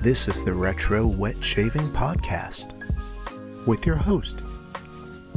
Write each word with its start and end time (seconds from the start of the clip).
This 0.00 0.28
is 0.28 0.44
the 0.44 0.52
Retro 0.52 1.08
Wet 1.08 1.42
Shaving 1.42 1.88
Podcast 1.88 2.72
with 3.66 3.84
your 3.84 3.96
host, 3.96 4.42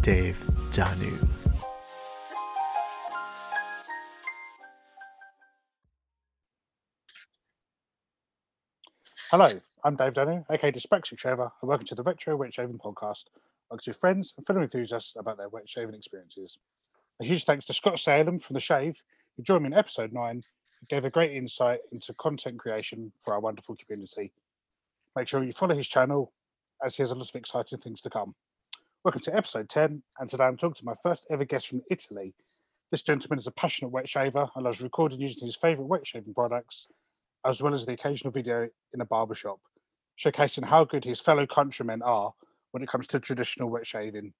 Dave 0.01 0.39
Danu. 0.71 1.17
Hello, 9.31 9.49
I'm 9.83 9.95
Dave 9.95 10.13
Danu, 10.13 10.45
aka 10.51 10.71
Dyspraxic 10.71 11.17
Shaver, 11.17 11.51
and 11.59 11.67
welcome 11.67 11.87
to 11.87 11.95
the 11.95 12.03
Retro 12.03 12.35
Wet 12.35 12.53
Shaving 12.53 12.77
Podcast. 12.77 13.23
I 13.71 13.77
to 13.81 13.93
friends 13.93 14.35
and 14.37 14.45
fellow 14.45 14.61
enthusiasts 14.61 15.15
about 15.17 15.37
their 15.37 15.49
wet 15.49 15.67
shaving 15.67 15.95
experiences. 15.95 16.59
A 17.19 17.25
huge 17.25 17.45
thanks 17.45 17.65
to 17.65 17.73
Scott 17.73 17.99
Salem 17.99 18.37
from 18.37 18.53
The 18.53 18.59
Shave, 18.59 19.01
who 19.35 19.41
joined 19.41 19.63
me 19.63 19.67
in 19.69 19.73
episode 19.73 20.13
9 20.13 20.29
and 20.29 20.43
gave 20.87 21.03
a 21.03 21.09
great 21.09 21.31
insight 21.31 21.79
into 21.91 22.13
content 22.13 22.59
creation 22.59 23.11
for 23.19 23.33
our 23.33 23.39
wonderful 23.39 23.75
community. 23.75 24.31
Make 25.13 25.27
sure 25.27 25.43
you 25.43 25.51
follow 25.51 25.75
his 25.75 25.89
channel 25.89 26.31
as 26.81 26.95
he 26.95 27.03
has 27.03 27.11
a 27.11 27.15
lot 27.15 27.27
of 27.27 27.35
exciting 27.35 27.79
things 27.79 27.99
to 27.99 28.09
come. 28.09 28.33
Welcome 29.03 29.19
to 29.23 29.35
episode 29.35 29.67
10, 29.67 30.03
and 30.17 30.29
today 30.29 30.45
I'm 30.45 30.55
talking 30.55 30.75
to 30.75 30.85
my 30.85 30.93
first 31.03 31.27
ever 31.29 31.43
guest 31.43 31.67
from 31.67 31.81
Italy. 31.91 32.33
This 32.91 33.01
gentleman 33.01 33.37
is 33.37 33.45
a 33.45 33.51
passionate 33.51 33.89
wet 33.89 34.07
shaver 34.07 34.47
and 34.55 34.63
loves 34.63 34.81
recording 34.81 35.19
using 35.19 35.45
his 35.45 35.57
favourite 35.57 35.89
wet 35.89 36.07
shaving 36.07 36.33
products, 36.33 36.87
as 37.45 37.61
well 37.61 37.73
as 37.73 37.85
the 37.85 37.91
occasional 37.91 38.31
video 38.31 38.69
in 38.93 39.01
a 39.01 39.05
barbershop, 39.05 39.59
showcasing 40.17 40.63
how 40.63 40.85
good 40.85 41.03
his 41.03 41.19
fellow 41.19 41.45
countrymen 41.45 42.01
are 42.01 42.33
when 42.71 42.81
it 42.81 42.87
comes 42.87 43.05
to 43.07 43.19
traditional 43.19 43.69
wet 43.69 43.85
shaving. 43.85 44.31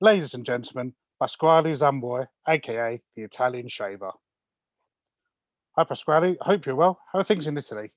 Ladies 0.00 0.32
and 0.32 0.46
gentlemen, 0.46 0.94
Pasquale 1.20 1.72
Zamboi, 1.72 2.28
aka 2.48 3.02
the 3.14 3.22
Italian 3.24 3.68
Shaver. 3.68 4.12
Hi 5.76 5.84
Pasquale, 5.84 6.38
hope 6.40 6.64
you're 6.64 6.76
well. 6.76 6.98
How 7.12 7.18
are 7.18 7.24
things 7.24 7.46
in 7.46 7.58
Italy? 7.58 7.92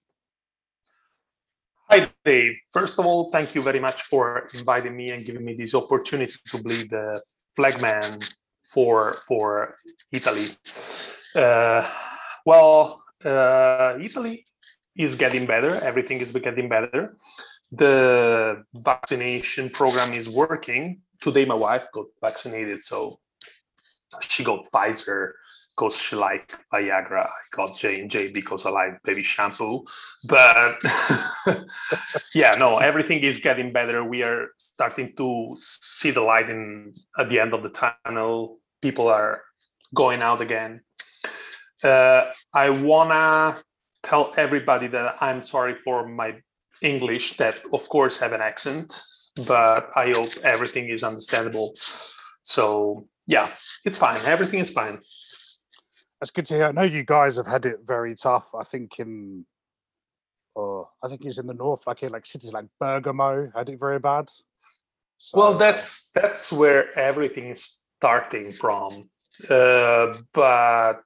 Hi 1.92 2.10
Dave. 2.24 2.56
First 2.72 2.98
of 3.00 3.06
all, 3.06 3.30
thank 3.32 3.54
you 3.54 3.62
very 3.62 3.80
much 3.80 4.04
for 4.04 4.48
inviting 4.54 4.96
me 4.96 5.12
and 5.12 5.26
giving 5.26 5.44
me 5.44 5.54
this 5.54 5.76
opportunity 5.76 6.34
to 6.52 6.64
be 6.64 6.84
the 6.84 7.22
flagman 7.56 8.20
for 8.74 9.14
for 9.28 9.76
Italy. 10.12 10.48
Uh, 11.36 11.86
well, 12.46 13.04
uh, 13.26 13.98
Italy 14.02 14.46
is 14.96 15.16
getting 15.16 15.46
better. 15.46 15.76
Everything 15.84 16.20
is 16.20 16.32
getting 16.32 16.70
better 16.70 17.16
the 17.72 18.64
vaccination 18.74 19.70
program 19.70 20.14
is 20.14 20.28
working. 20.28 21.02
Today, 21.22 21.46
my 21.46 21.56
wife 21.56 21.88
got 21.94 22.06
vaccinated, 22.20 22.82
so 22.82 23.20
she 24.22 24.44
got 24.44 24.68
Pfizer 24.72 25.32
because 25.76 25.98
she 25.98 26.16
liked 26.16 26.56
Viagra. 26.74 27.26
I 27.26 27.42
got 27.52 27.78
J 27.78 28.02
and 28.02 28.10
J 28.10 28.32
because 28.32 28.66
I 28.66 28.70
like 28.70 29.02
baby 29.04 29.24
shampoo. 29.24 29.84
But 30.28 30.78
yeah, 32.36 32.56
no, 32.58 32.78
everything 32.78 33.20
is 33.20 33.38
getting 33.38 33.72
better. 33.72 34.04
We 34.04 34.24
are 34.24 34.50
starting 34.58 35.14
to 35.18 35.54
see 35.56 36.12
the 36.12 36.22
light 36.22 36.50
in 36.50 36.94
at 37.18 37.30
the 37.30 37.40
end 37.40 37.54
of 37.54 37.64
the 37.64 37.70
tunnel. 38.06 38.60
People 38.82 39.08
are 39.08 39.42
going 39.94 40.22
out 40.22 40.42
again. 40.42 40.82
Uh, 41.84 42.26
I 42.54 42.70
wanna 42.70 43.58
tell 44.04 44.34
everybody 44.38 44.88
that 44.88 45.16
I'm 45.22 45.42
sorry 45.42 45.76
for 45.84 46.08
my 46.08 46.36
English 46.82 47.38
that, 47.38 47.60
of 47.74 47.88
course, 47.90 48.18
have 48.18 48.34
an 48.34 48.42
accent, 48.42 49.02
but 49.48 49.90
I 49.96 50.12
hope 50.16 50.32
everything 50.44 50.90
is 50.90 51.04
understandable. 51.04 51.74
So, 52.44 53.08
yeah, 53.28 53.50
it's 53.86 53.98
fine. 53.98 54.20
Everything 54.26 54.60
is 54.60 54.72
fine. 54.72 55.00
That's 56.22 56.30
good 56.30 56.46
to 56.46 56.54
hear. 56.54 56.66
I 56.66 56.72
know 56.72 56.84
you 56.84 57.04
guys 57.04 57.38
have 57.38 57.48
had 57.48 57.66
it 57.66 57.80
very 57.84 58.14
tough. 58.14 58.54
I 58.54 58.64
think 58.64 59.00
in, 59.00 59.44
oh, 60.56 60.88
I 61.04 61.08
think 61.08 61.26
it's 61.26 61.40
in 61.40 61.48
the 61.48 61.56
north, 61.56 61.88
like 61.88 62.04
in 62.04 62.12
like 62.12 62.28
cities 62.28 62.54
like 62.54 62.66
Bergamo, 62.80 63.52
had 63.56 63.70
it 63.70 63.80
very 63.80 63.98
bad. 63.98 64.30
So, 65.18 65.38
well, 65.38 65.54
that's 65.56 66.12
that's 66.12 66.54
where 66.54 66.98
everything 66.98 67.48
is 67.48 67.82
starting 67.98 68.52
from. 68.52 69.10
Uh, 69.50 70.18
but 70.32 71.02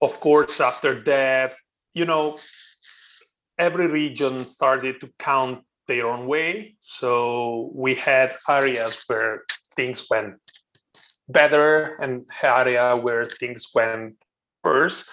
of 0.00 0.18
course, 0.18 0.60
after 0.60 1.00
that, 1.02 1.54
you 1.94 2.04
know, 2.04 2.38
every 3.56 3.86
region 3.86 4.44
started 4.44 5.00
to 5.00 5.10
count 5.16 5.62
their 5.86 6.08
own 6.08 6.26
way. 6.26 6.74
So 6.80 7.70
we 7.72 7.94
had 7.94 8.34
areas 8.48 9.04
where 9.06 9.42
things 9.76 10.06
went 10.10 10.34
better 11.28 11.96
and 12.00 12.26
area 12.42 12.96
where 12.96 13.24
things 13.24 13.68
went 13.74 14.16
worse. 14.64 15.08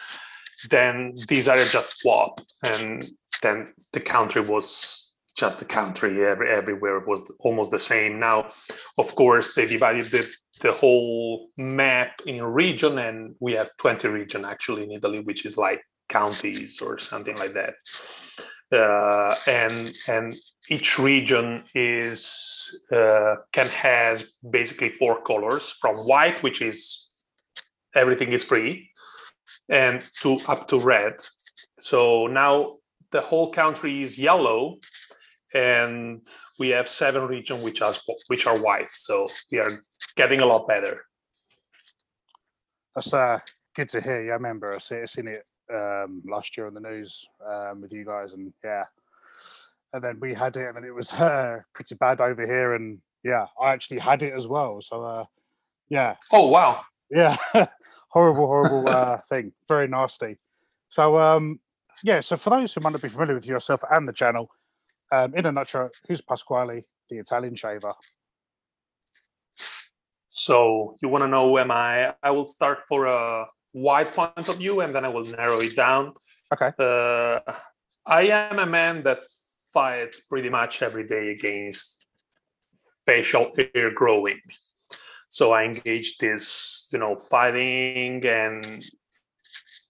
Then 0.70 1.16
these 1.28 1.47
are 1.47 1.64
just 1.64 2.00
swap, 2.02 2.42
and 2.64 3.09
then 3.42 3.74
the 3.94 4.02
country 4.02 4.42
was 4.42 5.16
just 5.36 5.59
the 5.59 5.66
country. 5.66 6.25
Every, 6.25 6.50
everywhere 6.52 7.00
was 7.00 7.31
almost 7.40 7.72
the 7.72 7.80
same. 7.80 8.20
Now, 8.20 8.50
of 8.97 9.16
course, 9.16 9.53
they 9.53 9.66
divided 9.66 10.06
the, 10.06 10.30
the 10.59 10.74
whole 10.74 11.47
map 11.56 12.20
in 12.26 12.44
region, 12.44 12.97
and 12.97 13.36
we 13.40 13.53
have 13.53 13.70
20 13.78 14.08
region 14.09 14.44
actually 14.44 14.84
in 14.84 14.91
Italy, 14.91 15.22
which 15.22 15.46
is 15.46 15.58
like 15.58 15.81
counties 16.09 16.81
or 16.81 16.97
something 16.97 17.38
like 17.38 17.53
that 17.53 17.76
uh, 18.72 19.35
and 19.47 19.94
and 20.07 20.35
each 20.69 21.00
region 21.00 21.63
is 21.74 22.85
uh, 22.91 23.35
can 23.52 23.68
has 23.68 24.31
basically 24.47 24.90
four 24.90 25.22
colors 25.24 25.75
from 25.81 25.96
white 25.97 26.44
which 26.44 26.62
is 26.62 27.09
everything 27.96 28.31
is 28.31 28.44
free 28.44 28.90
and 29.69 30.02
to 30.22 30.38
up 30.47 30.68
to 30.68 30.79
red. 30.79 31.13
So 31.79 32.28
now 32.28 32.78
the 33.12 33.22
whole 33.22 33.52
country 33.52 34.03
is 34.03 34.19
yellow 34.19 34.79
and 35.53 36.22
we 36.59 36.69
have 36.69 36.88
seven 36.88 37.24
regions 37.28 37.63
which 37.63 37.81
are 37.81 37.94
which 38.28 38.46
are 38.46 38.59
white. 38.59 38.91
So 38.91 39.29
we 39.52 39.59
are 39.59 39.81
getting 40.16 40.41
a 40.41 40.46
lot 40.46 40.68
better. 40.68 41.06
That's 42.96 43.13
uh, 43.13 43.40
good 43.75 43.90
to 43.90 44.02
hear. 44.02 44.24
Yeah 44.24 44.31
i 44.31 44.35
remember 44.35 44.75
i 44.75 45.06
seen 45.06 45.28
it 45.28 45.44
um, 45.74 46.22
last 46.25 46.57
year 46.57 46.68
on 46.68 46.74
the 46.74 46.80
news 46.80 47.25
um, 47.47 47.81
with 47.81 47.91
you 47.91 48.06
guys, 48.06 48.34
and 48.34 48.53
yeah, 48.63 48.85
and 49.94 50.03
then 50.03 50.19
we 50.19 50.34
had 50.34 50.56
it, 50.57 50.68
and 50.68 50.75
then 50.75 50.84
it 50.84 50.94
was 50.94 51.12
uh, 51.13 51.59
pretty 51.74 51.96
bad 51.96 52.22
over 52.22 52.46
here, 52.46 52.74
and 52.74 53.00
yeah, 53.24 53.47
I 53.59 53.72
actually 53.72 54.00
had 54.00 54.24
it 54.24 54.34
as 54.34 54.47
well. 54.47 54.81
So 54.81 55.03
uh, 55.03 55.25
yeah. 55.90 56.16
Oh 56.31 56.47
wow. 56.47 56.81
Yeah, 57.12 57.38
horrible, 58.09 58.46
horrible 58.46 58.88
uh, 58.88 59.18
thing. 59.29 59.52
Very 59.68 59.88
nasty. 59.88 60.38
So 60.90 61.18
um, 61.18 61.59
yeah, 62.03 62.19
so 62.19 62.38
for 62.38 62.52
those 62.52 62.74
who 62.74 62.81
might 62.81 62.91
not 62.91 63.02
be 63.02 63.09
familiar 63.09 63.35
with 63.35 63.47
yourself 63.47 63.84
and 63.90 64.08
the 64.08 64.13
channel, 64.13 64.50
um, 65.12 65.34
in 65.35 65.46
a 65.46 65.52
nutshell, 65.52 65.90
who's 66.08 66.22
Pasquale, 66.22 66.85
the 67.09 67.18
Italian 67.18 67.56
shaver? 67.56 67.94
So 70.29 70.96
you 71.02 71.09
want 71.09 71.24
to 71.24 71.28
know 71.28 71.50
who 71.50 71.58
am 71.58 71.72
I? 71.72 72.13
I 72.22 72.31
will 72.31 72.47
start 72.47 72.79
for 72.88 73.08
a 73.08 73.47
wide 73.74 74.07
point 74.07 74.47
of 74.50 74.57
view 74.57 74.81
and 74.81 74.94
then 74.96 75.06
I 75.06 75.09
will 75.09 75.25
narrow 75.25 75.59
it 75.59 75.75
down. 75.75 76.13
Okay. 76.53 76.72
Uh, 76.80 77.40
I 78.06 78.24
am 78.24 78.59
a 78.59 78.66
man 78.66 79.03
that 79.03 79.19
fights 79.74 80.19
pretty 80.22 80.50
much 80.50 80.81
every 80.81 81.07
day 81.07 81.30
against 81.30 82.08
facial 83.06 83.52
hair 83.56 83.91
growing. 83.91 84.40
So 85.29 85.52
I 85.52 85.63
engage 85.63 86.18
this, 86.18 86.90
you 86.91 86.97
know, 86.97 87.16
fighting 87.16 88.25
and 88.25 88.84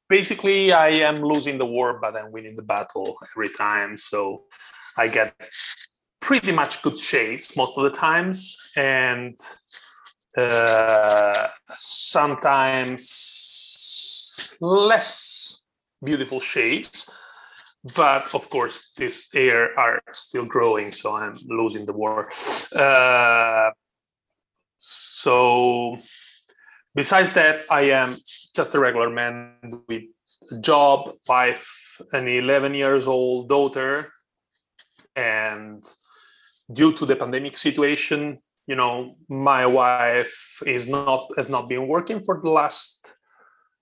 basically 0.09 0.73
I 0.73 0.89
am 0.89 1.17
losing 1.17 1.57
the 1.57 1.65
war, 1.65 1.97
but 2.01 2.15
I'm 2.15 2.31
winning 2.31 2.57
the 2.57 2.63
battle 2.63 3.17
every 3.31 3.49
time. 3.49 3.95
So 3.95 4.43
I 4.97 5.07
get 5.07 5.33
pretty 6.19 6.51
much 6.51 6.81
good 6.81 6.97
shapes 6.97 7.55
most 7.55 7.77
of 7.77 7.83
the 7.85 7.91
times 7.91 8.57
and 8.75 9.37
uh, 10.37 11.47
sometimes 11.71 13.48
less 14.59 15.65
beautiful 16.03 16.39
shapes 16.39 17.09
but 17.95 18.33
of 18.35 18.49
course 18.49 18.93
these 18.97 19.29
air 19.33 19.77
are 19.79 20.01
still 20.11 20.45
growing 20.45 20.91
so 20.91 21.15
i'm 21.15 21.33
losing 21.47 21.85
the 21.85 21.93
war. 21.93 22.29
Uh, 22.75 23.71
so 24.79 25.97
besides 26.93 27.31
that 27.33 27.61
i 27.71 27.81
am 27.81 28.15
just 28.55 28.75
a 28.75 28.79
regular 28.79 29.09
man 29.09 29.53
with 29.87 30.03
a 30.51 30.57
job 30.59 31.13
wife 31.27 32.01
an 32.13 32.27
11 32.27 32.73
years 32.73 33.07
old 33.07 33.49
daughter 33.49 34.11
and 35.15 35.83
due 36.71 36.93
to 36.93 37.05
the 37.05 37.15
pandemic 37.15 37.57
situation 37.57 38.39
you 38.67 38.75
know 38.75 39.15
my 39.27 39.65
wife 39.65 40.61
is 40.65 40.87
not 40.87 41.27
has 41.37 41.49
not 41.49 41.67
been 41.67 41.87
working 41.87 42.23
for 42.23 42.39
the 42.41 42.49
last 42.49 43.15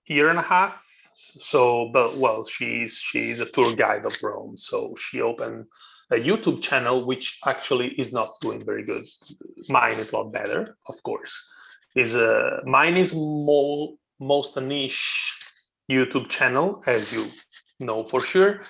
year 0.08 0.30
and 0.30 0.40
a 0.40 0.44
half. 0.44 0.84
So, 1.14 1.90
but 1.94 2.18
well, 2.18 2.46
she's 2.46 2.98
she's 2.98 3.40
a 3.40 3.46
tour 3.46 3.76
guide 3.76 4.06
of 4.06 4.16
Rome. 4.24 4.58
So 4.58 4.96
she 4.98 5.22
opened 5.22 5.66
a 6.12 6.16
YouTube 6.16 6.62
channel, 6.62 7.06
which 7.06 7.40
actually 7.46 7.90
is 8.00 8.14
not 8.14 8.30
doing 8.42 8.64
very 8.66 8.84
good. 8.86 9.06
Mine 9.70 10.00
is 10.00 10.12
a 10.12 10.18
lot 10.18 10.32
better, 10.32 10.78
of 10.88 11.02
course. 11.04 11.34
Is 11.96 12.16
a 12.16 12.62
mine 12.66 12.98
is 12.98 13.14
more 13.16 13.94
most 14.20 14.58
a 14.58 14.62
niche 14.62 15.36
YouTube 15.92 16.30
channel, 16.30 16.84
as 16.88 17.14
you 17.14 17.26
know 17.80 18.04
for 18.04 18.22
sure. 18.22 18.62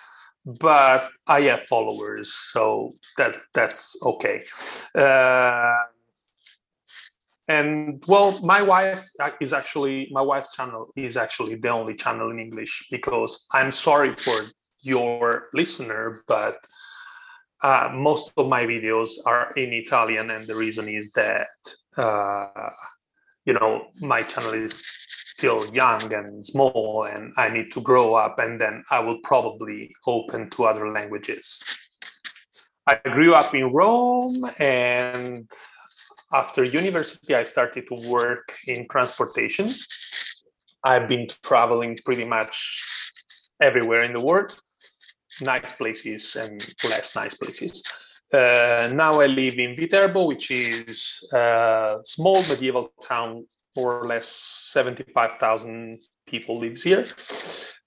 but 0.46 1.10
I 1.28 1.42
have 1.42 1.64
followers, 1.64 2.34
so 2.34 2.92
that 3.18 3.38
that's 3.54 3.98
okay. 4.02 4.44
Uh, 4.96 5.76
and 7.48 8.04
well, 8.08 8.40
my 8.42 8.62
wife 8.62 9.08
is 9.40 9.54
actually 9.54 10.10
my 10.12 10.22
wife's 10.22 10.54
channel 10.56 10.92
is 10.96 11.16
actually 11.16 11.56
the 11.56 11.70
only 11.70 11.96
channel 11.96 12.30
in 12.30 12.40
English 12.40 12.88
because 12.92 13.46
I'm 13.54 13.72
sorry 13.72 14.14
for 14.14 14.38
your 14.82 15.48
listener, 15.54 16.22
but 16.28 16.58
uh, 17.64 17.90
most 17.94 18.34
of 18.38 18.50
my 18.50 18.64
videos 18.64 19.12
are 19.26 19.54
in 19.54 19.74
Italian, 19.74 20.30
and 20.30 20.46
the 20.46 20.56
reason 20.56 20.90
is 20.90 21.12
that 21.14 21.48
uh, 21.96 22.70
you 23.46 23.54
know 23.54 23.88
my 24.02 24.24
channel 24.24 24.54
is 24.54 24.86
still 25.38 25.68
young 25.68 26.12
and 26.14 26.44
small 26.44 27.08
and 27.10 27.32
I 27.38 27.50
need 27.50 27.70
to 27.72 27.82
grow 27.82 28.16
up 28.16 28.40
and 28.40 28.60
then 28.60 28.84
I 28.90 29.00
will 29.02 29.20
probably 29.20 29.94
open 30.08 30.50
to 30.52 30.66
other 30.66 30.92
languages. 30.92 31.62
I 32.88 32.96
grew 33.04 33.36
up 33.36 33.54
in 33.54 33.72
Rome 33.72 34.50
and 34.58 35.48
after 36.34 36.64
university 36.64 37.36
I 37.36 37.44
started 37.44 37.88
to 37.88 38.10
work 38.10 38.54
in 38.68 38.88
transportation. 38.88 39.70
I've 40.84 41.08
been 41.08 41.28
traveling 41.44 41.98
pretty 42.06 42.26
much 42.26 42.56
everywhere 43.62 44.04
in 44.04 44.14
the 44.14 44.24
world, 44.24 44.56
nice 45.42 45.72
places 45.72 46.36
and 46.36 46.66
less 46.84 47.16
nice 47.16 47.34
places. 47.34 47.84
Uh, 48.34 48.90
now 48.94 49.22
I 49.22 49.28
live 49.28 49.58
in 49.58 49.76
Viterbo, 49.76 50.28
which 50.28 50.52
is 50.52 51.28
a 51.34 51.98
small 52.04 52.42
medieval 52.50 52.92
town 53.02 53.46
more 53.76 54.00
or 54.00 54.08
less 54.08 54.28
75,000 54.28 56.00
people 56.26 56.60
lives 56.60 56.84
here 56.84 57.06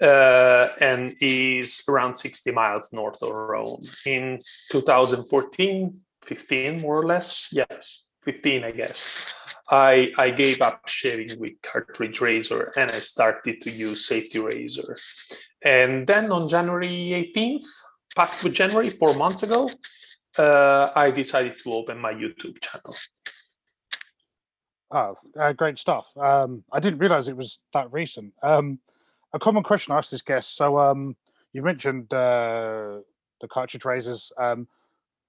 uh, 0.00 0.68
and 0.80 1.14
is 1.20 1.82
around 1.88 2.14
60 2.14 2.52
miles 2.52 2.90
north 2.92 3.22
of 3.22 3.30
Rome. 3.30 3.82
In 4.06 4.40
2014, 4.70 6.00
15 6.22 6.80
more 6.80 7.00
or 7.00 7.06
less, 7.06 7.48
yes, 7.52 8.04
15 8.22 8.64
I 8.64 8.70
guess. 8.70 9.34
I, 9.70 10.08
I 10.18 10.30
gave 10.30 10.60
up 10.60 10.88
shaving 10.88 11.38
with 11.38 11.52
cartridge 11.62 12.20
razor 12.20 12.72
and 12.76 12.90
I 12.90 12.98
started 12.98 13.60
to 13.60 13.70
use 13.70 14.04
safety 14.04 14.40
razor. 14.40 14.96
And 15.62 16.06
then 16.08 16.32
on 16.32 16.48
January 16.48 16.88
18th, 17.34 17.64
past 18.16 18.44
January, 18.52 18.88
four 18.88 19.14
months 19.14 19.44
ago, 19.44 19.70
uh, 20.36 20.90
I 20.96 21.12
decided 21.12 21.58
to 21.58 21.72
open 21.72 21.98
my 21.98 22.12
YouTube 22.12 22.60
channel. 22.60 22.96
Oh, 24.90 25.14
uh, 25.38 25.52
great 25.52 25.78
stuff. 25.78 26.16
Um, 26.16 26.64
I 26.72 26.80
didn't 26.80 26.98
realize 26.98 27.28
it 27.28 27.36
was 27.36 27.60
that 27.72 27.92
recent. 27.92 28.32
Um, 28.42 28.80
a 29.32 29.38
common 29.38 29.62
question 29.62 29.92
I 29.92 29.98
asked 29.98 30.10
this 30.10 30.22
guest. 30.22 30.56
So 30.56 30.78
um, 30.78 31.16
you 31.52 31.62
mentioned 31.62 32.12
uh, 32.12 32.98
the 33.40 33.48
cartridge 33.48 33.84
razors. 33.84 34.32
Um, 34.36 34.66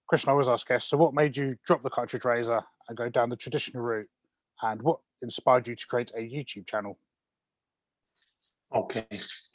question 0.08 0.30
I 0.30 0.32
always 0.32 0.50
ask 0.50 0.68
guests. 0.68 0.90
So 0.90 0.98
what 0.98 1.14
made 1.14 1.38
you 1.38 1.56
drop 1.68 1.84
the 1.84 1.92
cartridge 1.92 2.26
razor 2.26 2.62
and 2.92 2.98
go 2.98 3.10
down 3.10 3.30
the 3.30 3.36
traditional 3.36 3.82
route? 3.82 4.10
And 4.62 4.82
what 4.82 5.00
inspired 5.22 5.68
you 5.68 5.76
to 5.76 5.88
create 5.88 6.12
a 6.16 6.20
YouTube 6.20 6.68
channel? 6.68 7.00
Okay, 8.74 9.08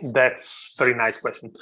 that's 0.03 0.75
very 0.79 0.95
nice 0.95 1.19
question. 1.19 1.53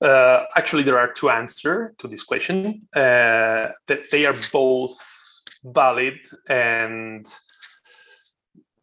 Uh, 0.00 0.44
actually, 0.56 0.84
there 0.84 0.98
are 0.98 1.12
two 1.12 1.28
answers 1.28 1.94
to 1.98 2.08
this 2.08 2.24
question. 2.24 2.88
Uh, 2.94 3.66
that 3.88 4.10
they 4.10 4.24
are 4.26 4.36
both 4.52 4.96
valid 5.64 6.18
and 6.48 7.26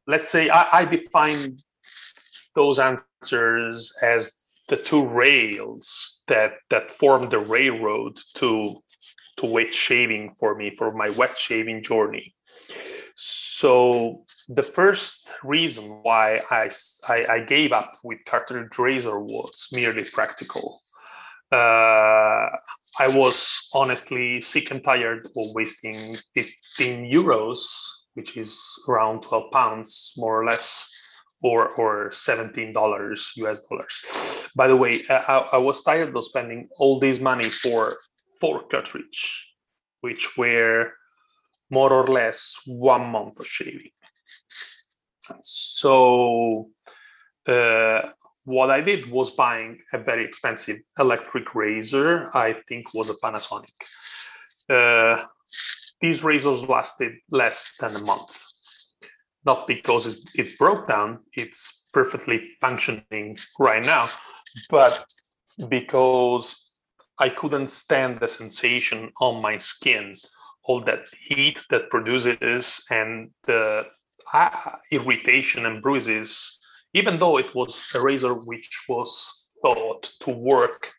let's 0.08 0.30
say 0.30 0.50
I, 0.50 0.80
I 0.80 0.86
define 0.86 1.58
those 2.54 2.80
answers 2.80 3.94
as 4.02 4.38
the 4.68 4.76
two 4.76 5.08
rails 5.08 6.24
that 6.28 6.52
that 6.70 6.92
form 6.92 7.30
the 7.30 7.40
railroad 7.40 8.18
to 8.36 8.76
to 9.38 9.46
wet 9.46 9.74
shaving 9.74 10.36
for 10.40 10.56
me 10.56 10.76
for 10.78 10.94
my 10.94 11.10
wet 11.10 11.38
shaving 11.38 11.84
journey. 11.84 12.36
So 13.16 14.26
the 14.50 14.64
first 14.64 15.32
reason 15.44 15.86
why 16.04 16.42
I, 16.52 16.70
I, 17.08 17.26
I 17.30 17.40
gave 17.40 17.72
up 17.72 17.94
with 18.04 18.20
cartridge 18.26 18.78
razor 18.78 19.20
was 19.20 19.68
merely 19.72 20.04
practical. 20.04 20.80
Uh, 21.52 22.50
i 22.98 23.08
was 23.08 23.68
honestly 23.74 24.42
sick 24.42 24.72
and 24.72 24.84
tired 24.84 25.28
of 25.38 25.46
wasting 25.54 26.16
15 26.34 27.12
euros 27.12 27.60
which 28.16 28.36
is 28.36 28.60
around 28.90 29.22
12 29.22 29.52
pounds 29.52 30.14
more 30.18 30.42
or 30.42 30.46
less 30.46 30.90
or 31.44 31.70
or 31.76 32.12
17 32.12 32.74
dollars 32.74 33.32
us 33.38 33.68
dollars. 33.68 34.50
By 34.56 34.68
the 34.68 34.76
way 34.76 35.02
I, 35.10 35.46
I, 35.54 35.58
was 35.58 35.84
tired 35.84 36.16
of 36.16 36.24
spending 36.24 36.68
all 36.80 37.00
this 37.00 37.20
money 37.20 37.50
for 37.50 37.98
four 38.46 38.64
cartridge 38.72 39.54
which 40.02 40.38
were 40.38 40.92
more 41.70 41.92
or 41.92 42.08
less 42.08 42.60
one 42.66 43.06
month 43.08 43.40
of 43.40 43.48
shaving 43.48 43.92
so 45.42 46.70
uh, 47.48 48.02
what 48.44 48.70
i 48.70 48.82
did 48.82 49.10
was 49.10 49.32
buying 49.32 49.80
a 49.94 49.98
very 49.98 50.24
expensive 50.24 50.78
electric 51.00 51.56
razor 51.56 52.30
i 52.36 52.54
think 52.68 52.94
was 52.94 53.10
a 53.10 53.16
panasonic 53.24 53.78
uh, 54.70 55.18
these 56.02 56.24
razors 56.24 56.62
lasted 56.64 57.14
less 57.32 57.72
than 57.80 57.96
a 57.96 58.00
month. 58.00 58.44
Not 59.46 59.68
because 59.68 60.24
it 60.36 60.58
broke 60.58 60.88
down, 60.88 61.20
it's 61.34 61.88
perfectly 61.94 62.42
functioning 62.60 63.38
right 63.60 63.86
now, 63.86 64.10
but 64.70 65.06
because 65.70 66.65
I 67.20 67.30
couldn't 67.30 67.72
stand 67.72 68.20
the 68.20 68.28
sensation 68.28 69.12
on 69.22 69.42
my 69.42 69.58
skin, 69.58 70.16
all 70.64 70.82
that 70.82 71.08
heat 71.28 71.64
that 71.70 71.90
produces 71.90 72.86
and 72.90 73.32
the 73.44 73.86
uh, 74.34 74.50
irritation 74.92 75.66
and 75.66 75.82
bruises, 75.82 76.60
even 76.94 77.18
though 77.18 77.38
it 77.38 77.56
was 77.56 77.90
a 77.96 78.02
razor 78.02 78.34
which 78.34 78.84
was 78.90 79.52
thought 79.62 80.12
to 80.22 80.32
work 80.32 80.92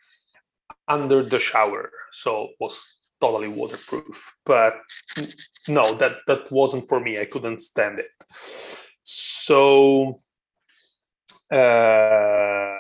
under 0.88 1.22
the 1.22 1.38
shower, 1.38 1.90
so 2.12 2.48
was 2.60 2.98
totally 3.20 3.48
waterproof. 3.48 4.34
But 4.44 4.74
no, 5.68 5.94
that 5.94 6.18
that 6.26 6.50
wasn't 6.50 6.88
for 6.88 7.00
me. 7.00 7.18
I 7.18 7.24
couldn't 7.24 7.60
stand 7.60 7.98
it. 7.98 8.10
So 9.02 10.20
uh, 11.50 12.76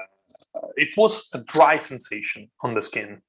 it 0.76 0.96
was 0.96 1.28
a 1.34 1.42
dry 1.44 1.76
sensation 1.76 2.50
on 2.62 2.74
the 2.74 2.82
skin, 2.82 3.22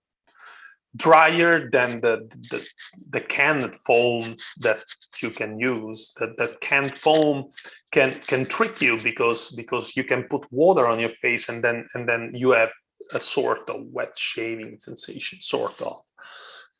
drier 0.95 1.69
than 1.69 2.01
the 2.01 2.27
the, 2.49 2.67
the 3.09 3.21
canned 3.21 3.75
foam 3.75 4.35
that 4.59 4.83
you 5.21 5.29
can 5.29 5.59
use. 5.59 6.13
That 6.19 6.37
that 6.37 6.61
canned 6.61 6.93
foam 6.93 7.49
can 7.91 8.19
can 8.21 8.45
trick 8.45 8.81
you 8.81 8.99
because 9.01 9.51
because 9.51 9.95
you 9.95 10.03
can 10.03 10.23
put 10.23 10.51
water 10.51 10.87
on 10.87 10.99
your 10.99 11.15
face 11.21 11.49
and 11.49 11.63
then 11.63 11.87
and 11.93 12.07
then 12.07 12.31
you 12.33 12.51
have 12.51 12.71
a 13.13 13.19
sort 13.19 13.69
of 13.69 13.85
wet 13.91 14.17
shaving 14.17 14.79
sensation, 14.79 15.39
sort 15.41 15.81
of 15.81 16.01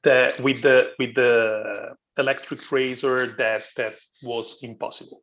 that 0.04 0.40
with 0.40 0.62
the 0.62 0.92
with 1.00 1.16
the 1.16 1.96
electric 2.18 2.72
razor 2.72 3.28
that 3.28 3.64
that 3.76 3.94
was 4.24 4.60
impossible 4.64 5.22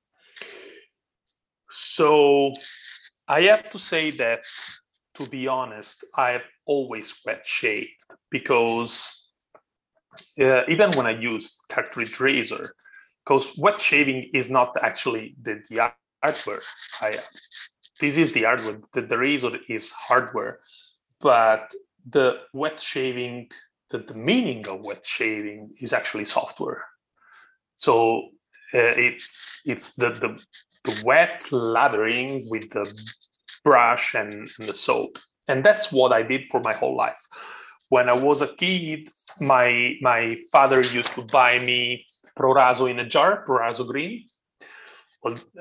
so 1.70 2.52
i 3.28 3.42
have 3.42 3.68
to 3.70 3.78
say 3.78 4.10
that 4.10 4.42
to 5.14 5.26
be 5.26 5.46
honest 5.48 6.04
i've 6.16 6.48
always 6.66 7.14
wet 7.24 7.44
shaved 7.44 8.04
because 8.30 9.30
uh, 10.40 10.62
even 10.68 10.90
when 10.92 11.06
i 11.06 11.18
used 11.18 11.62
cartridge 11.68 12.20
razor 12.20 12.74
because 13.24 13.56
wet 13.58 13.80
shaving 13.80 14.30
is 14.34 14.50
not 14.50 14.76
actually 14.82 15.34
the, 15.42 15.62
the 15.70 15.90
hardware 16.22 16.60
I, 17.00 17.18
this 18.00 18.16
is 18.16 18.32
the 18.32 18.42
hardware 18.42 18.80
the, 18.92 19.02
the 19.02 19.18
razor 19.18 19.58
is 19.68 19.90
hardware 19.90 20.60
but 21.20 21.72
the 22.08 22.40
wet 22.52 22.80
shaving 22.80 23.48
that 23.90 24.08
the 24.08 24.14
meaning 24.14 24.66
of 24.68 24.84
wet 24.84 25.04
shaving 25.06 25.70
is 25.80 25.92
actually 25.92 26.24
software. 26.24 26.84
So 27.76 28.28
uh, 28.74 28.94
it's 29.08 29.60
it's 29.64 29.94
the, 29.94 30.10
the, 30.10 30.44
the 30.84 31.02
wet 31.04 31.44
lathering 31.50 32.44
with 32.50 32.70
the 32.70 32.86
brush 33.64 34.14
and, 34.14 34.32
and, 34.58 34.68
the 34.68 34.74
soap, 34.74 35.18
and 35.48 35.64
that's 35.64 35.92
what 35.92 36.12
I 36.12 36.22
did 36.22 36.46
for 36.50 36.60
my 36.60 36.72
whole 36.72 36.96
life. 36.96 37.20
When 37.88 38.08
I 38.08 38.14
was 38.14 38.40
a 38.40 38.54
kid, 38.54 39.08
my 39.40 39.94
my 40.00 40.36
father 40.50 40.80
used 40.80 41.14
to 41.14 41.22
buy 41.22 41.58
me 41.58 42.06
Proraso 42.38 42.90
in 42.90 42.98
a 42.98 43.06
jar, 43.06 43.44
Proraso 43.46 43.86
green, 43.86 44.24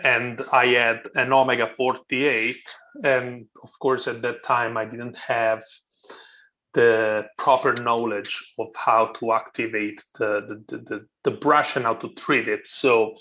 and 0.03 0.41
I 0.51 0.67
had 0.67 0.99
an 1.15 1.31
Omega 1.31 1.67
48, 1.67 2.55
and 3.03 3.45
of 3.61 3.71
course 3.79 4.07
at 4.07 4.21
that 4.21 4.43
time 4.43 4.77
I 4.77 4.85
didn't 4.85 5.17
have 5.17 5.63
the 6.73 7.25
proper 7.37 7.73
knowledge 7.81 8.53
of 8.57 8.67
how 8.75 9.05
to 9.05 9.33
activate 9.33 10.03
the, 10.17 10.63
the, 10.67 10.77
the, 10.77 11.05
the, 11.23 11.31
brush 11.31 11.75
and 11.75 11.85
how 11.85 11.93
to 11.93 12.09
treat 12.15 12.47
it. 12.47 12.67
So 12.67 13.15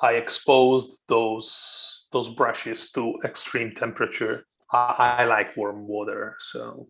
I 0.00 0.14
exposed 0.14 1.02
those 1.08 2.08
those 2.12 2.28
brushes 2.28 2.90
to 2.92 3.14
extreme 3.24 3.74
temperature. 3.74 4.44
I, 4.72 5.16
I 5.20 5.24
like 5.26 5.56
warm 5.56 5.86
water, 5.86 6.36
so 6.38 6.88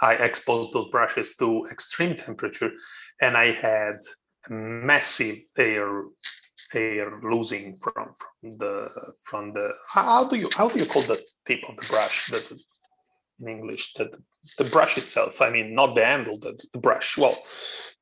I 0.00 0.14
exposed 0.14 0.72
those 0.72 0.88
brushes 0.88 1.36
to 1.36 1.66
extreme 1.70 2.16
temperature, 2.16 2.72
and 3.20 3.36
I 3.36 3.52
had 3.52 3.98
massive 4.48 5.38
air 5.56 6.04
air 6.74 7.20
losing 7.22 7.78
from 7.78 8.12
from 8.18 8.58
the 8.58 8.88
from 9.22 9.52
the 9.52 9.70
how 9.92 10.24
do 10.24 10.36
you 10.36 10.48
how 10.56 10.68
do 10.68 10.78
you 10.78 10.86
call 10.86 11.02
the 11.02 11.20
tip 11.46 11.60
of 11.68 11.76
the 11.76 11.86
brush 11.86 12.26
that 12.26 12.50
in 13.40 13.48
English 13.48 13.92
that 13.94 14.10
the 14.58 14.64
brush 14.64 14.98
itself 14.98 15.40
I 15.40 15.50
mean 15.50 15.74
not 15.74 15.94
the 15.94 16.04
handle 16.04 16.38
the, 16.38 16.58
the 16.72 16.78
brush 16.78 17.16
well 17.16 17.36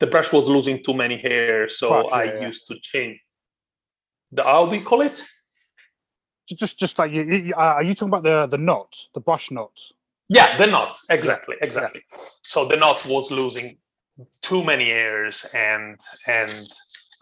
the 0.01 0.07
brush 0.07 0.33
was 0.33 0.49
losing 0.49 0.83
too 0.83 0.95
many 0.95 1.19
hairs 1.19 1.79
so 1.79 2.09
I 2.09 2.25
yeah. 2.25 2.47
used 2.47 2.67
to 2.69 2.77
change 2.81 3.21
the 4.33 4.43
how 4.43 4.67
do 4.67 4.77
you 4.77 4.85
call 4.85 5.03
it 5.03 5.23
just 6.49 6.79
just 6.79 6.99
like 6.99 7.13
you, 7.13 7.53
uh, 7.57 7.75
are 7.79 7.83
you 7.83 7.95
talking 7.95 8.09
about 8.09 8.23
the 8.23 8.47
the 8.47 8.59
knot 8.59 8.95
the 9.15 9.21
brush 9.21 9.51
knot 9.51 9.81
yeah 10.29 10.57
the 10.57 10.67
knot 10.67 10.97
exactly 11.11 11.57
exactly 11.61 12.03
yeah. 12.11 12.19
so 12.43 12.67
the 12.67 12.77
knot 12.77 13.05
was 13.07 13.31
losing 13.31 13.77
too 14.43 14.63
many 14.63 14.87
hairs 14.87 15.47
and 15.55 15.99
and 16.27 16.69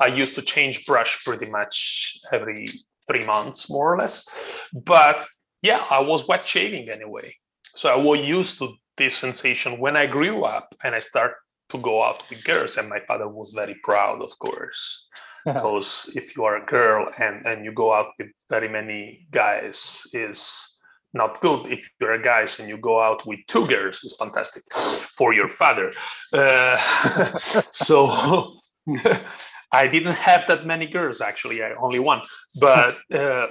I 0.00 0.09
used 0.09 0.35
to 0.35 0.43
change 0.43 0.85
brush 0.85 1.25
pretty 1.25 1.47
much 1.47 2.19
every 2.33 2.67
three 3.07 3.25
months, 3.25 3.71
more 3.71 3.95
or 3.95 3.99
less. 3.99 4.26
But 4.73 5.26
yeah, 5.62 5.85
I 5.91 6.00
was 6.00 6.26
wet 6.26 6.47
shaving 6.47 6.88
anyway. 6.88 7.37
So 7.76 7.88
I 7.88 7.97
was 7.97 8.29
used 8.29 8.59
to 8.59 8.75
this 8.97 9.17
sensation 9.17 9.79
when 9.79 9.97
I 9.97 10.07
grew 10.07 10.45
up 10.45 10.75
and 10.83 10.95
I 10.95 11.00
start 11.00 11.35
to 11.71 11.79
go 11.79 12.02
out 12.02 12.29
with 12.29 12.45
girls. 12.45 12.76
And 12.76 12.88
my 12.88 13.00
father 13.00 13.29
was 13.29 13.50
very 13.50 13.76
proud, 13.83 14.23
of 14.23 14.37
course. 14.38 15.07
Because 15.44 16.11
if 16.14 16.37
you 16.37 16.44
are 16.44 16.56
a 16.56 16.66
girl 16.66 17.08
and, 17.18 17.46
and 17.46 17.64
you 17.64 17.72
go 17.72 17.92
out 17.92 18.08
with 18.18 18.28
very 18.49 18.68
many 18.68 19.26
guys 19.30 20.02
is 20.12 20.80
not 21.14 21.40
good. 21.40 21.70
If 21.70 21.90
you're 22.00 22.12
a 22.12 22.22
guy 22.22 22.46
and 22.58 22.68
you 22.68 22.78
go 22.78 23.00
out 23.00 23.26
with 23.26 23.40
two 23.46 23.66
girls 23.66 24.02
is 24.02 24.16
fantastic 24.18 24.62
for 24.72 25.34
your 25.34 25.49
father. 25.49 25.92
Uh, 26.32 26.76
so 27.70 28.49
I 29.72 29.88
didn't 29.88 30.14
have 30.14 30.46
that 30.49 30.66
many 30.66 30.87
girls 30.87 31.20
actually, 31.20 31.62
I 31.62 31.72
only 31.80 31.99
one. 31.99 32.22
But 32.61 32.96
uh, 33.12 33.49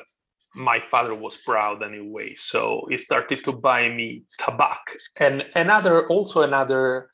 my 0.55 0.79
father 0.79 1.15
was 1.15 1.38
proud 1.38 1.83
anyway, 1.83 2.33
so 2.36 2.86
he 2.89 2.98
started 2.98 3.43
to 3.45 3.53
buy 3.53 3.89
me 3.89 4.24
tobacco 4.38 4.93
and 5.17 5.45
another 5.55 6.07
also 6.07 6.41
another 6.41 7.10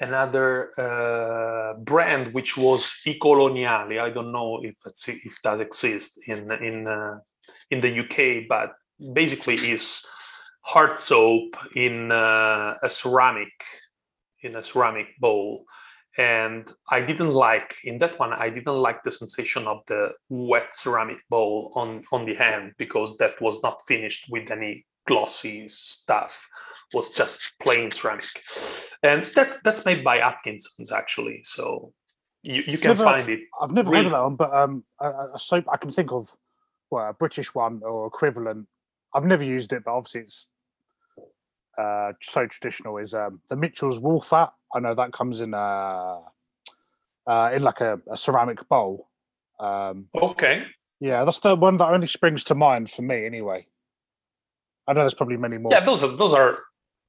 another 0.00 0.70
uh, 0.78 1.74
brand 1.80 2.32
which 2.32 2.56
was 2.56 2.90
I 3.04 3.18
Coloniali. 3.18 4.00
I 4.00 4.10
don't 4.10 4.32
know 4.32 4.60
if 4.62 4.76
if 5.08 5.42
that 5.42 5.60
exists 5.60 6.18
in 6.26 6.50
in 6.52 6.86
uh, 6.86 7.18
in 7.70 7.80
the 7.80 8.00
UK, 8.00 8.48
but 8.48 8.74
basically 9.12 9.54
is 9.54 10.04
hard 10.62 10.98
soap 10.98 11.56
in 11.74 12.12
uh, 12.12 12.74
a 12.82 12.90
ceramic 12.90 13.52
in 14.42 14.56
a 14.56 14.62
ceramic 14.62 15.08
bowl 15.18 15.64
and 16.18 16.72
i 16.90 17.00
didn't 17.00 17.32
like 17.32 17.76
in 17.84 17.98
that 17.98 18.18
one 18.18 18.32
i 18.32 18.50
didn't 18.50 18.76
like 18.76 19.02
the 19.02 19.10
sensation 19.10 19.66
of 19.66 19.80
the 19.86 20.10
wet 20.28 20.74
ceramic 20.74 21.18
bowl 21.30 21.72
on 21.74 22.02
on 22.12 22.26
the 22.26 22.34
hand 22.34 22.72
because 22.76 23.16
that 23.16 23.40
was 23.40 23.62
not 23.62 23.80
finished 23.86 24.26
with 24.30 24.50
any 24.50 24.84
glossy 25.08 25.68
stuff 25.68 26.48
was 26.94 27.10
just 27.10 27.58
plain 27.58 27.90
ceramic 27.90 28.42
and 29.02 29.24
that 29.34 29.56
that's 29.64 29.84
made 29.84 30.04
by 30.04 30.18
atkinson's 30.18 30.92
actually 30.92 31.40
so 31.44 31.92
you, 32.42 32.62
you 32.66 32.78
can 32.78 32.90
never, 32.90 33.04
find 33.04 33.28
it 33.28 33.40
i've 33.60 33.72
never 33.72 33.90
really. 33.90 34.04
heard 34.04 34.06
of 34.06 34.12
that 34.12 34.22
one 34.22 34.36
but 34.36 34.54
um 34.54 34.84
a, 35.00 35.08
a, 35.34 35.38
soap 35.38 35.64
i 35.72 35.76
can 35.76 35.90
think 35.90 36.12
of 36.12 36.34
well 36.90 37.08
a 37.08 37.12
british 37.12 37.54
one 37.54 37.80
or 37.84 38.06
equivalent 38.06 38.66
i've 39.14 39.24
never 39.24 39.44
used 39.44 39.72
it 39.72 39.82
but 39.84 39.92
obviously 39.92 40.20
it's 40.20 40.46
uh, 41.78 42.12
so 42.20 42.46
traditional 42.46 42.98
is 42.98 43.14
um, 43.14 43.40
the 43.48 43.56
Mitchell's 43.56 44.00
wool 44.00 44.20
fat. 44.20 44.52
I 44.74 44.80
know 44.80 44.94
that 44.94 45.12
comes 45.12 45.40
in 45.40 45.54
uh, 45.54 46.18
uh, 47.26 47.50
in 47.54 47.62
like 47.62 47.80
a, 47.80 48.00
a 48.10 48.16
ceramic 48.16 48.68
bowl. 48.68 49.08
Um, 49.60 50.06
okay. 50.14 50.66
Yeah, 51.00 51.24
that's 51.24 51.38
the 51.38 51.54
one 51.54 51.76
that 51.76 51.88
only 51.88 52.08
springs 52.08 52.42
to 52.44 52.56
mind 52.56 52.90
for 52.90 53.02
me, 53.02 53.24
anyway. 53.24 53.66
I 54.88 54.94
know 54.94 55.00
there's 55.00 55.14
probably 55.14 55.36
many 55.36 55.58
more. 55.58 55.70
Yeah, 55.70 55.80
those 55.80 56.02
are 56.02 56.08
those 56.08 56.32
are 56.32 56.56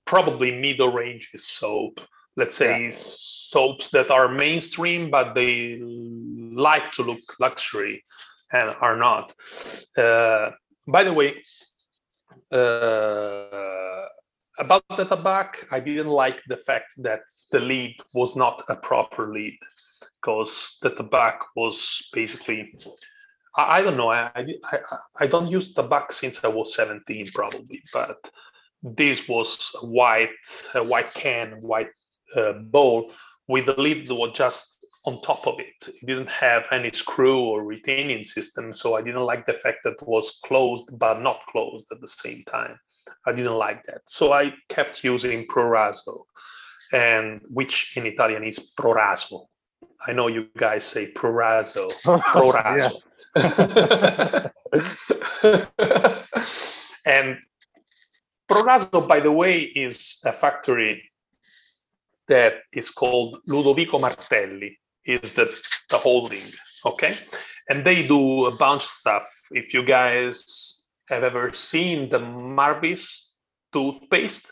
probably 0.06 0.52
middle 0.52 0.92
ranges 0.92 1.48
soap. 1.48 2.02
Let's 2.36 2.58
say 2.58 2.86
yeah. 2.86 2.92
soaps 2.94 3.90
that 3.92 4.12
are 4.12 4.28
mainstream, 4.28 5.10
but 5.10 5.34
they 5.34 5.80
like 5.82 6.92
to 6.94 7.04
look 7.04 7.22
luxury 7.40 8.04
and 8.52 8.76
are 8.82 8.98
not. 8.98 9.32
Uh, 9.98 10.52
by 10.88 11.04
the 11.04 11.14
way, 11.14 11.42
uh, 12.52 14.08
about 14.60 14.84
the 14.98 15.06
tobacco, 15.06 15.66
I 15.72 15.80
didn't 15.80 16.08
like 16.08 16.42
the 16.48 16.58
fact 16.58 16.96
that 17.04 17.22
the 17.52 17.62
lead 17.62 17.96
was 18.14 18.36
not 18.36 18.62
a 18.68 18.76
proper 18.76 19.32
lead 19.32 19.58
because 20.22 20.78
the 20.82 20.90
tobacco 20.90 21.46
was 21.56 22.10
basically 22.14 22.74
I, 23.56 23.80
I 23.80 23.82
don't 23.82 23.98
know 23.98 24.10
I, 24.10 24.32
I 24.36 24.80
I 25.20 25.28
don't 25.28 25.50
use 25.50 25.74
tobacco 25.74 26.12
since 26.12 26.44
I 26.44 26.48
was 26.48 26.76
17 26.76 27.28
probably 27.34 27.82
but 27.94 28.18
this 28.82 29.28
was 29.28 29.72
a 29.82 29.86
white 29.86 30.30
a 30.76 30.84
white 30.84 31.14
can 31.14 31.60
white 31.62 31.92
uh, 32.36 32.54
bowl 32.54 33.12
with 33.48 33.66
the 33.66 33.80
lid 33.80 34.08
that 34.08 34.16
was 34.16 34.32
just 34.36 34.80
on 35.06 35.22
top 35.22 35.48
of 35.48 35.60
it. 35.60 35.88
It 35.88 36.06
didn't 36.06 36.30
have 36.30 36.66
any 36.72 36.92
screw 36.92 37.40
or 37.42 37.64
retaining 37.64 38.24
system, 38.24 38.74
so 38.74 38.96
I 38.96 39.02
didn't 39.02 39.22
like 39.22 39.46
the 39.46 39.54
fact 39.54 39.80
that 39.84 39.94
it 40.02 40.08
was 40.08 40.40
closed 40.46 40.98
but 40.98 41.22
not 41.22 41.40
closed 41.50 41.88
at 41.92 42.02
the 42.02 42.08
same 42.08 42.44
time. 42.44 42.78
I 43.26 43.32
didn't 43.32 43.56
like 43.56 43.86
that. 43.86 44.02
So 44.08 44.34
I 44.34 44.54
kept 44.68 45.04
using 45.04 45.48
Proraso, 45.48 46.26
and 46.94 47.42
which 47.50 47.98
in 47.98 48.06
Italian 48.06 48.44
is 48.44 48.74
Proraso. 48.80 49.48
I 50.06 50.14
know 50.14 50.28
you 50.28 50.48
guys 50.58 50.86
say 50.86 51.12
Proraso, 51.12 51.92
oh, 52.06 52.20
Proraso. 52.20 53.02
and 57.06 57.38
Proraso, 58.50 59.08
by 59.08 59.20
the 59.20 59.32
way, 59.32 59.62
is 59.62 60.20
a 60.26 60.34
factory 60.34 61.12
that 62.28 62.54
is 62.72 62.90
called 62.90 63.38
Ludovico 63.48 64.00
Martelli, 64.00 64.80
is 65.06 65.34
the, 65.34 65.46
the 65.90 65.98
holding, 65.98 66.42
okay? 66.86 67.16
And 67.70 67.84
they 67.84 68.04
do 68.04 68.46
a 68.46 68.56
bunch 68.56 68.84
of 68.84 68.90
stuff. 68.90 69.28
If 69.52 69.74
you 69.74 69.84
guys 69.84 70.80
have 71.10 71.24
ever 71.24 71.52
seen 71.54 72.10
the 72.10 72.20
Marvis 72.20 73.36
toothpaste? 73.74 74.52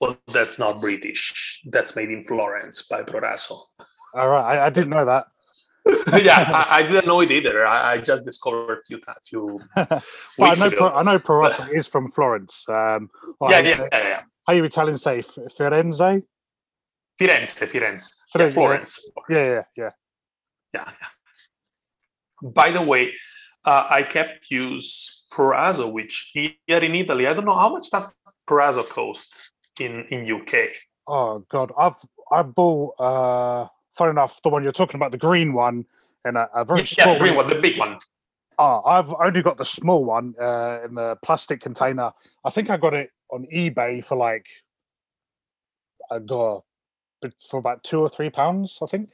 Well, 0.00 0.18
that's 0.26 0.58
not 0.58 0.80
British. 0.80 1.62
That's 1.66 1.96
made 1.96 2.10
in 2.10 2.24
Florence 2.24 2.86
by 2.86 3.02
Proraso. 3.02 3.62
All 4.16 4.28
right, 4.28 4.56
I, 4.56 4.66
I 4.66 4.70
didn't 4.70 4.88
know 4.90 5.04
that. 5.04 5.26
yeah, 6.24 6.50
I, 6.52 6.78
I, 6.78 6.82
didn't 6.82 7.06
know 7.06 7.20
it 7.20 7.30
either. 7.30 7.66
I, 7.66 7.92
I 7.92 7.98
just 7.98 8.24
discovered 8.24 8.78
a 8.78 8.82
few 8.84 8.98
a 9.06 9.20
few 9.22 9.44
weeks 9.76 10.00
I 10.38 10.54
know, 10.54 10.66
ago. 10.68 10.88
I 10.88 11.02
know 11.02 11.18
Proraso 11.18 11.68
is 11.76 11.86
from 11.86 12.08
Florence. 12.08 12.64
Um, 12.66 13.10
yeah, 13.42 13.60
yeah, 13.60 13.60
yeah, 13.60 13.88
yeah, 13.92 14.22
How 14.46 14.54
you 14.54 14.64
Italian 14.64 14.96
say 14.96 15.20
Firenze? 15.20 16.22
Firenze, 17.20 17.68
Firenze. 17.68 18.10
Yeah, 18.34 18.50
Florence. 18.50 19.10
Yeah, 19.28 19.44
yeah, 19.44 19.62
yeah. 19.76 19.90
Yeah, 20.72 20.90
yeah. 20.90 22.50
By 22.50 22.70
the 22.70 22.82
way, 22.82 23.12
uh, 23.64 23.86
I 23.88 24.02
kept 24.02 24.50
use 24.50 25.26
Proraso, 25.30 25.92
which 25.92 26.32
here 26.32 26.54
in 26.82 26.94
Italy, 26.94 27.26
I 27.26 27.34
don't 27.34 27.44
know 27.44 27.56
how 27.56 27.68
much 27.68 27.90
does 27.90 28.14
Proraso 28.48 28.88
cost 28.88 29.52
in 29.78 30.06
in 30.06 30.40
UK. 30.40 30.70
Oh 31.06 31.44
God, 31.50 31.70
I've 31.78 31.96
I 32.32 32.42
bought. 32.42 32.94
uh 32.98 33.68
Fun 33.96 34.10
enough, 34.10 34.42
the 34.42 34.48
one 34.48 34.62
you're 34.62 34.72
talking 34.72 34.98
about, 34.98 35.12
the 35.12 35.18
green 35.18 35.52
one, 35.52 35.86
and 36.24 36.36
a, 36.36 36.48
a 36.54 36.64
very 36.64 36.80
yeah, 36.80 37.04
small 37.04 37.14
the 37.14 37.20
green 37.20 37.34
one, 37.34 37.48
the 37.48 37.54
big 37.54 37.78
one. 37.78 37.98
Oh, 38.58 38.82
I've 38.84 39.12
only 39.12 39.42
got 39.42 39.58
the 39.58 39.64
small 39.64 40.04
one 40.04 40.34
uh, 40.40 40.80
in 40.84 40.94
the 40.94 41.16
plastic 41.22 41.60
container. 41.60 42.12
I 42.44 42.50
think 42.50 42.70
I 42.70 42.76
got 42.76 42.94
it 42.94 43.10
on 43.30 43.46
eBay 43.54 44.04
for 44.04 44.16
like 44.16 44.46
I 46.10 46.18
got 46.20 46.64
for 47.48 47.58
about 47.58 47.82
two 47.84 48.00
or 48.00 48.08
three 48.08 48.30
pounds. 48.30 48.78
I 48.82 48.86
think. 48.86 49.10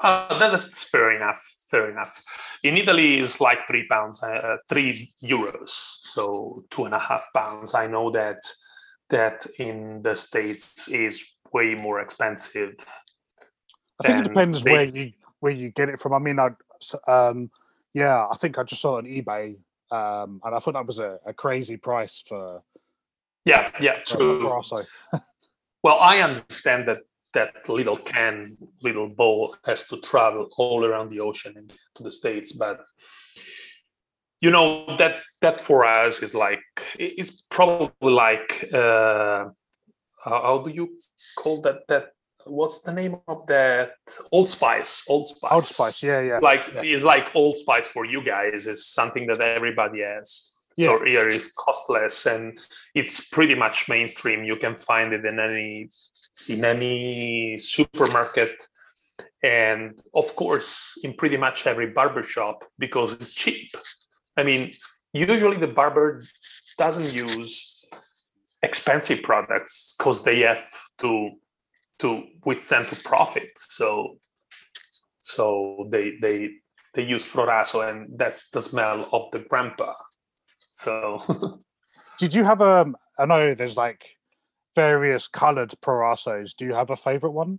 Uh, 0.00 0.38
that's 0.38 0.82
fair 0.84 1.12
enough. 1.12 1.58
Fair 1.68 1.90
enough. 1.90 2.22
In 2.64 2.76
Italy, 2.76 3.20
it's 3.20 3.40
like 3.40 3.66
three 3.68 3.86
pounds, 3.88 4.22
uh, 4.22 4.56
three 4.68 5.10
euros, 5.22 5.68
so 5.68 6.64
two 6.70 6.84
and 6.84 6.94
a 6.94 6.98
half 6.98 7.26
pounds. 7.34 7.74
I 7.74 7.86
know 7.86 8.10
that 8.10 8.40
that 9.10 9.46
in 9.58 10.02
the 10.02 10.16
states 10.16 10.88
is 10.88 11.22
way 11.52 11.74
more 11.74 12.00
expensive. 12.00 12.74
I 14.04 14.08
think 14.08 14.26
it 14.26 14.28
depends 14.28 14.62
they... 14.62 14.72
where 14.72 14.84
you 14.84 15.12
where 15.40 15.52
you 15.52 15.70
get 15.70 15.88
it 15.88 15.98
from. 15.98 16.12
I 16.14 16.18
mean, 16.18 16.38
I 16.38 16.50
um, 17.06 17.50
yeah, 17.94 18.26
I 18.30 18.36
think 18.36 18.58
I 18.58 18.62
just 18.62 18.82
saw 18.82 18.98
it 18.98 19.04
on 19.04 19.10
eBay, 19.10 19.56
um, 19.90 20.40
and 20.44 20.54
I 20.54 20.58
thought 20.58 20.74
that 20.74 20.86
was 20.86 20.98
a, 20.98 21.18
a 21.26 21.32
crazy 21.32 21.76
price 21.76 22.22
for. 22.26 22.62
Yeah, 23.44 23.70
yeah, 23.80 23.98
true. 24.06 24.46
well, 25.82 25.98
I 26.00 26.20
understand 26.20 26.86
that 26.86 26.98
that 27.34 27.68
little 27.68 27.96
can, 27.96 28.56
little 28.82 29.08
bowl 29.08 29.56
has 29.64 29.88
to 29.88 29.96
travel 29.98 30.48
all 30.56 30.84
around 30.84 31.10
the 31.10 31.20
ocean 31.20 31.54
and 31.56 31.72
to 31.94 32.02
the 32.02 32.10
states. 32.10 32.52
But 32.52 32.84
you 34.40 34.50
know 34.50 34.96
that 34.98 35.16
that 35.40 35.60
for 35.60 35.86
us 35.86 36.22
is 36.22 36.34
like 36.34 36.62
it's 36.98 37.42
probably 37.42 38.12
like 38.12 38.68
uh, 38.72 38.76
uh, 38.76 39.48
how 40.24 40.62
do 40.64 40.70
you 40.70 40.98
call 41.36 41.60
that 41.62 41.86
that 41.88 42.12
what's 42.46 42.82
the 42.82 42.92
name 42.92 43.16
of 43.28 43.46
that? 43.46 43.92
Old 44.30 44.48
spice 44.48 45.04
old 45.08 45.28
spice. 45.28 45.52
Old 45.52 45.68
Spice, 45.68 46.02
yeah, 46.02 46.20
yeah. 46.20 46.38
Like 46.38 46.62
yeah. 46.74 46.82
it's 46.82 47.04
like 47.04 47.34
old 47.34 47.58
spice 47.58 47.88
for 47.88 48.04
you 48.04 48.22
guys. 48.22 48.66
Is 48.66 48.86
something 48.86 49.26
that 49.26 49.40
everybody 49.40 50.00
has. 50.02 50.48
Yeah. 50.76 50.86
so 50.86 51.04
here 51.04 51.28
is 51.28 51.52
costless 51.52 52.24
and 52.24 52.58
it's 52.94 53.28
pretty 53.28 53.54
much 53.54 53.88
mainstream. 53.90 54.42
You 54.44 54.56
can 54.56 54.74
find 54.74 55.12
it 55.12 55.24
in 55.24 55.38
any 55.38 55.90
in 56.48 56.64
any 56.64 57.58
supermarket. 57.58 58.68
And 59.42 59.98
of 60.14 60.34
course 60.36 60.98
in 61.02 61.14
pretty 61.14 61.36
much 61.36 61.66
every 61.66 61.88
barber 61.90 62.22
shop 62.22 62.64
because 62.78 63.12
it's 63.12 63.34
cheap. 63.34 63.70
I 64.36 64.44
mean 64.44 64.72
usually 65.12 65.58
the 65.58 65.68
barber 65.68 66.22
doesn't 66.78 67.12
use 67.12 67.84
expensive 68.62 69.22
products 69.22 69.94
because 69.98 70.22
they 70.22 70.40
have 70.40 70.64
to 70.98 71.30
to 72.02 72.24
withstand 72.44 72.88
to 72.88 72.96
profit 72.96 73.50
so 73.56 74.18
so 75.20 75.88
they 75.90 76.12
they 76.20 76.50
they 76.94 77.02
use 77.02 77.24
Proraso 77.24 77.88
and 77.88 78.18
that's 78.18 78.50
the 78.50 78.60
smell 78.60 79.08
of 79.12 79.30
the 79.32 79.40
grandpa 79.40 79.92
so 80.58 81.20
Did 82.18 82.34
you 82.34 82.44
have 82.44 82.60
um? 82.62 82.96
I 83.18 83.26
know 83.26 83.54
there's 83.54 83.76
like 83.76 84.04
various 84.76 85.26
coloured 85.26 85.74
Prorasos. 85.82 86.54
Do 86.54 86.64
you 86.66 86.74
have 86.74 86.90
a 86.90 86.96
favourite 86.96 87.34
one? 87.34 87.58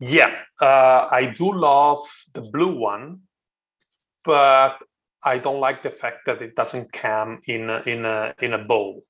yeah 0.00 0.34
uh, 0.60 1.06
i 1.10 1.26
do 1.36 1.52
love 1.52 2.00
the 2.32 2.40
blue 2.40 2.74
one 2.74 3.20
but 4.24 4.78
i 5.22 5.36
don't 5.38 5.60
like 5.60 5.82
the 5.82 5.90
fact 5.90 6.24
that 6.26 6.40
it 6.40 6.56
doesn't 6.56 6.90
come 6.90 7.40
in 7.46 7.68
a, 7.68 7.82
in 7.82 8.04
a 8.04 8.34
in 8.40 8.54
a 8.54 8.64
bowl 8.64 9.02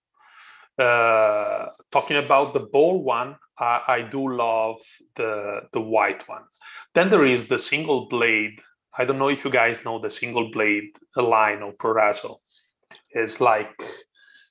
uh, 0.80 1.66
talking 1.92 2.16
about 2.16 2.54
the 2.54 2.60
bowl 2.60 3.02
one 3.02 3.36
I, 3.58 3.82
I 3.96 4.02
do 4.02 4.22
love 4.44 4.78
the 5.16 5.60
the 5.72 5.80
white 5.80 6.28
one 6.28 6.44
then 6.94 7.10
there 7.10 7.24
is 7.24 7.48
the 7.48 7.58
single 7.58 8.08
blade 8.08 8.56
i 8.98 9.04
don't 9.04 9.18
know 9.18 9.28
if 9.36 9.44
you 9.44 9.50
guys 9.50 9.84
know 9.84 9.98
the 10.00 10.10
single 10.10 10.50
blade 10.50 10.90
line 11.16 11.62
of 11.62 11.76
proraso 11.76 12.38
it's 13.10 13.40
like 13.40 13.74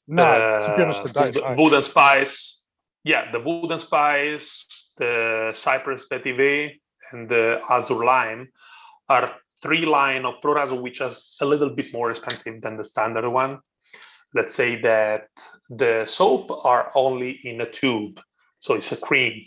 No, 0.10 0.24
to 0.66 0.74
be 0.76 0.82
honest, 0.84 1.06
uh, 1.18 1.30
don't. 1.32 1.58
wood- 1.58 1.74
and 1.74 1.84
spice. 1.84 2.66
Yeah, 3.04 3.32
the 3.32 3.40
wood 3.40 3.72
and 3.72 3.80
spice, 3.80 4.94
the 4.98 5.52
cypress 5.54 6.08
vetiver, 6.12 6.72
and 7.12 7.30
the 7.30 7.62
azure 7.70 8.04
lime 8.04 8.50
are 9.08 9.36
three 9.62 9.86
line 9.86 10.26
of 10.26 10.36
Proraso, 10.44 10.82
which 10.82 11.00
is 11.02 11.38
a 11.42 11.46
little 11.46 11.70
bit 11.70 11.94
more 11.94 12.10
expensive 12.10 12.62
than 12.62 12.78
the 12.78 12.84
standard 12.84 13.30
one. 13.30 13.60
Let's 14.34 14.54
say 14.56 14.80
that 14.82 15.28
the 15.70 16.06
soap 16.06 16.52
are 16.64 16.92
only 16.96 17.40
in 17.44 17.62
a 17.62 17.70
tube, 17.70 18.20
so 18.60 18.76
it's 18.76 18.92
a 18.92 18.98
cream, 18.98 19.44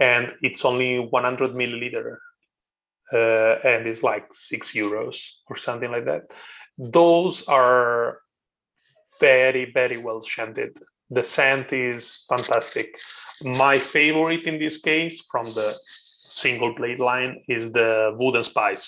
and 0.00 0.32
it's 0.40 0.64
only 0.64 0.98
100 0.98 1.52
milliliter, 1.52 2.16
uh, 3.12 3.68
and 3.68 3.86
it's 3.86 4.02
like 4.02 4.26
six 4.32 4.72
euros 4.72 5.16
or 5.48 5.56
something 5.56 5.90
like 5.90 6.06
that. 6.06 6.22
Those 6.78 7.46
are 7.46 8.18
very 9.20 9.70
very 9.72 9.98
well 9.98 10.22
scented. 10.22 10.78
The 11.10 11.22
scent 11.22 11.72
is 11.72 12.24
fantastic. 12.28 12.98
My 13.42 13.78
favorite 13.78 14.44
in 14.44 14.58
this 14.58 14.80
case 14.80 15.24
from 15.30 15.46
the 15.46 15.74
single 15.76 16.74
blade 16.74 16.98
line 16.98 17.42
is 17.48 17.72
the 17.72 18.16
wooden 18.18 18.44
spice. 18.44 18.86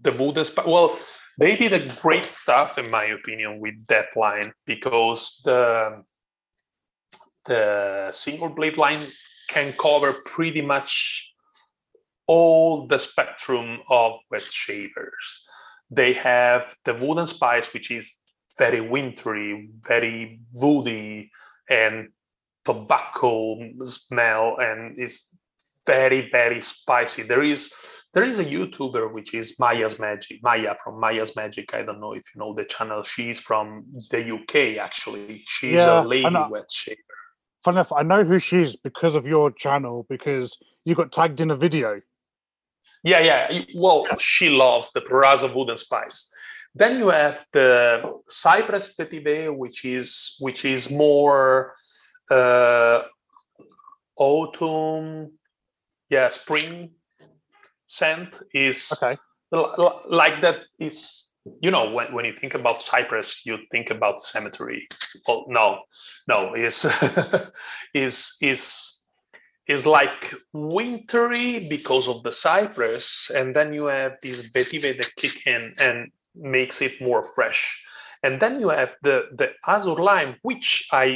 The 0.00 0.12
wooden 0.12 0.44
spice 0.44 0.66
well 0.66 0.96
they 1.38 1.56
did 1.56 1.72
a 1.72 1.86
great 2.00 2.26
stuff 2.26 2.78
in 2.78 2.90
my 2.90 3.04
opinion 3.04 3.60
with 3.60 3.86
that 3.86 4.06
line 4.16 4.52
because 4.66 5.40
the 5.44 6.02
the 7.46 8.08
single 8.12 8.48
blade 8.48 8.76
line 8.76 9.00
can 9.48 9.72
cover 9.72 10.14
pretty 10.26 10.62
much 10.62 11.32
all 12.28 12.86
the 12.86 12.98
spectrum 12.98 13.80
of 13.90 14.12
wet 14.30 14.42
shavers 14.42 15.44
they 15.90 16.12
have 16.12 16.74
the 16.84 16.94
wooden 16.94 17.26
spice 17.26 17.72
which 17.74 17.90
is 17.90 18.18
very 18.58 18.80
wintry, 18.80 19.70
very 19.80 20.40
woody, 20.52 21.30
and 21.68 22.08
tobacco 22.64 23.58
smell, 23.82 24.56
and 24.58 24.98
it's 24.98 25.34
very 25.86 26.30
very 26.30 26.60
spicy. 26.62 27.22
There 27.22 27.42
is 27.42 27.72
there 28.14 28.24
is 28.24 28.38
a 28.38 28.44
YouTuber 28.44 29.12
which 29.12 29.34
is 29.34 29.58
Maya's 29.58 29.98
Magic, 29.98 30.42
Maya 30.42 30.74
from 30.82 31.00
Maya's 31.00 31.34
Magic. 31.34 31.72
I 31.74 31.82
don't 31.82 32.00
know 32.00 32.12
if 32.12 32.24
you 32.34 32.40
know 32.40 32.54
the 32.54 32.64
channel. 32.64 33.02
She's 33.02 33.40
from 33.40 33.84
the 34.10 34.34
UK 34.34 34.78
actually. 34.78 35.42
She's 35.46 35.80
Yeah, 35.80 36.02
a 36.02 36.04
lady 36.04 36.36
wet 36.50 36.70
shaver. 36.70 36.98
Funny 37.64 37.76
enough, 37.76 37.92
I 37.92 38.02
know 38.02 38.24
who 38.24 38.38
she 38.38 38.62
is 38.62 38.76
because 38.76 39.14
of 39.14 39.26
your 39.26 39.50
channel 39.50 40.04
because 40.10 40.58
you 40.84 40.94
got 40.94 41.12
tagged 41.12 41.40
in 41.40 41.50
a 41.50 41.56
video. 41.56 42.00
Yeah, 43.04 43.20
yeah. 43.20 43.62
Well, 43.74 44.06
she 44.18 44.48
loves 44.48 44.92
the 44.92 45.00
Proraso 45.00 45.52
wooden 45.54 45.76
spice. 45.76 46.32
Then 46.74 46.98
you 46.98 47.08
have 47.08 47.44
the 47.52 48.20
Cypress 48.28 48.94
vetiver, 48.96 49.56
which 49.56 49.84
is 49.84 50.36
which 50.40 50.64
is 50.64 50.90
more 50.90 51.74
uh, 52.30 53.02
autumn, 54.16 55.32
yeah, 56.12 56.28
spring 56.28 56.90
scent 57.86 58.42
is 58.54 58.92
Okay. 58.92 59.16
l- 59.52 59.74
l- 59.78 60.02
like 60.08 60.40
that 60.42 60.58
is 60.78 60.96
you 61.60 61.70
know 61.70 61.90
when, 61.90 62.12
when 62.14 62.24
you 62.24 62.34
think 62.34 62.54
about 62.54 62.82
cypress 62.82 63.44
you 63.46 63.58
think 63.72 63.90
about 63.90 64.20
cemetery. 64.20 64.86
Oh 65.26 65.44
no 65.48 65.66
no 66.28 66.54
is 66.54 66.86
is 67.94 68.36
is 68.40 68.62
is 69.66 69.86
like 69.86 70.34
wintry 70.52 71.66
because 71.68 72.08
of 72.08 72.22
the 72.22 72.32
cypress 72.32 73.30
and 73.34 73.56
then 73.56 73.72
you 73.72 73.86
have 73.86 74.12
these 74.22 74.52
vetiver 74.52 74.92
that 74.96 75.16
kick 75.16 75.46
in 75.46 75.74
and 75.78 76.10
makes 76.34 76.82
it 76.82 77.00
more 77.00 77.22
fresh. 77.34 77.62
And 78.22 78.38
then 78.40 78.60
you 78.60 78.68
have 78.68 78.96
the 79.02 79.16
the 79.40 79.48
azure 79.66 80.02
lime 80.10 80.36
which 80.42 80.86
i 80.92 81.06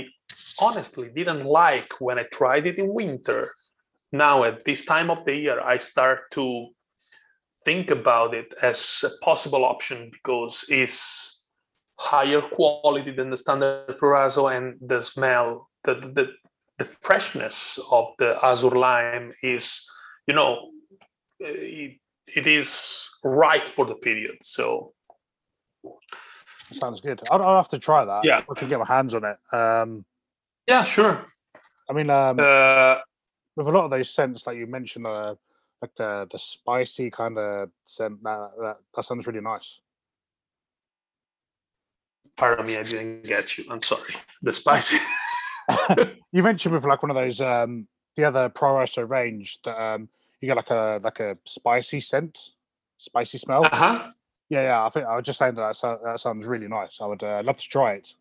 honestly 0.60 1.08
didn't 1.14 1.44
like 1.44 1.90
when 2.00 2.18
i 2.18 2.24
tried 2.38 2.66
it 2.66 2.78
in 2.78 2.88
winter 2.92 3.42
now 4.16 4.44
at 4.44 4.64
this 4.64 4.84
time 4.84 5.10
of 5.10 5.24
the 5.24 5.34
year 5.34 5.60
i 5.60 5.76
start 5.76 6.30
to 6.30 6.68
think 7.64 7.90
about 7.90 8.32
it 8.32 8.54
as 8.62 9.04
a 9.04 9.24
possible 9.24 9.64
option 9.64 10.08
because 10.12 10.64
it's 10.68 11.36
higher 11.98 12.40
quality 12.40 13.10
than 13.10 13.30
the 13.30 13.36
standard 13.36 13.98
Proraso 13.98 14.54
and 14.54 14.76
the 14.80 15.00
smell, 15.00 15.68
the, 15.84 15.94
the, 15.94 16.32
the 16.78 16.84
freshness 16.84 17.78
of 17.90 18.08
the 18.18 18.38
Azure 18.44 18.70
lime 18.70 19.32
is, 19.42 19.88
you 20.28 20.34
know, 20.34 20.70
it, 21.40 21.98
it 22.34 22.46
is 22.46 23.08
right 23.24 23.68
for 23.68 23.84
the 23.84 23.94
period. 23.94 24.36
So 24.42 24.92
Sounds 26.72 27.00
good. 27.00 27.20
I'll, 27.30 27.42
I'll 27.42 27.56
have 27.56 27.68
to 27.70 27.78
try 27.78 28.04
that. 28.04 28.24
Yeah. 28.24 28.42
I 28.48 28.58
can 28.58 28.68
get 28.68 28.78
my 28.78 28.86
hands 28.86 29.14
on 29.14 29.24
it. 29.24 29.38
Um, 29.52 30.04
yeah, 30.68 30.84
sure. 30.84 31.24
I 31.88 31.92
mean, 31.92 32.10
um, 32.10 32.38
Uh, 32.40 32.96
with 33.56 33.66
a 33.66 33.70
lot 33.70 33.84
of 33.84 33.90
those 33.90 34.10
scents, 34.10 34.46
like 34.46 34.58
you 34.58 34.66
mentioned, 34.66 35.06
uh, 35.06 35.34
like 35.82 35.94
the 35.96 36.28
the 36.30 36.38
spicy 36.38 37.10
kind 37.10 37.38
of 37.38 37.70
scent, 37.84 38.22
that, 38.22 38.50
that 38.60 38.76
that 38.94 39.04
sounds 39.04 39.26
really 39.26 39.40
nice. 39.40 39.80
pardon 42.36 42.66
me, 42.66 42.76
I 42.76 42.82
didn't 42.82 43.24
get 43.24 43.58
you. 43.58 43.64
I'm 43.70 43.80
sorry. 43.80 44.14
The 44.42 44.52
spicy. 44.52 44.98
you 46.32 46.42
mentioned 46.44 46.74
with 46.74 46.84
like 46.84 47.02
one 47.02 47.10
of 47.10 47.16
those 47.16 47.40
um 47.40 47.88
the 48.14 48.24
other 48.24 48.48
Proraso 48.48 49.08
range 49.08 49.58
that 49.64 49.76
um 49.76 50.08
you 50.40 50.46
get 50.46 50.56
like 50.56 50.70
a 50.70 51.00
like 51.02 51.20
a 51.20 51.36
spicy 51.44 52.00
scent, 52.00 52.38
spicy 52.98 53.38
smell. 53.38 53.64
uh-huh. 53.64 54.10
Yeah, 54.48 54.62
yeah. 54.62 54.86
I 54.86 54.90
think 54.90 55.06
I 55.06 55.16
was 55.16 55.24
just 55.24 55.40
saying 55.40 55.56
that 55.56 55.62
that, 55.62 55.76
so- 55.76 55.98
that 56.04 56.20
sounds 56.20 56.46
really 56.46 56.68
nice. 56.68 57.00
I 57.00 57.06
would 57.06 57.22
uh, 57.22 57.42
love 57.44 57.56
to 57.56 57.68
try 57.68 57.94
it. 57.94 58.14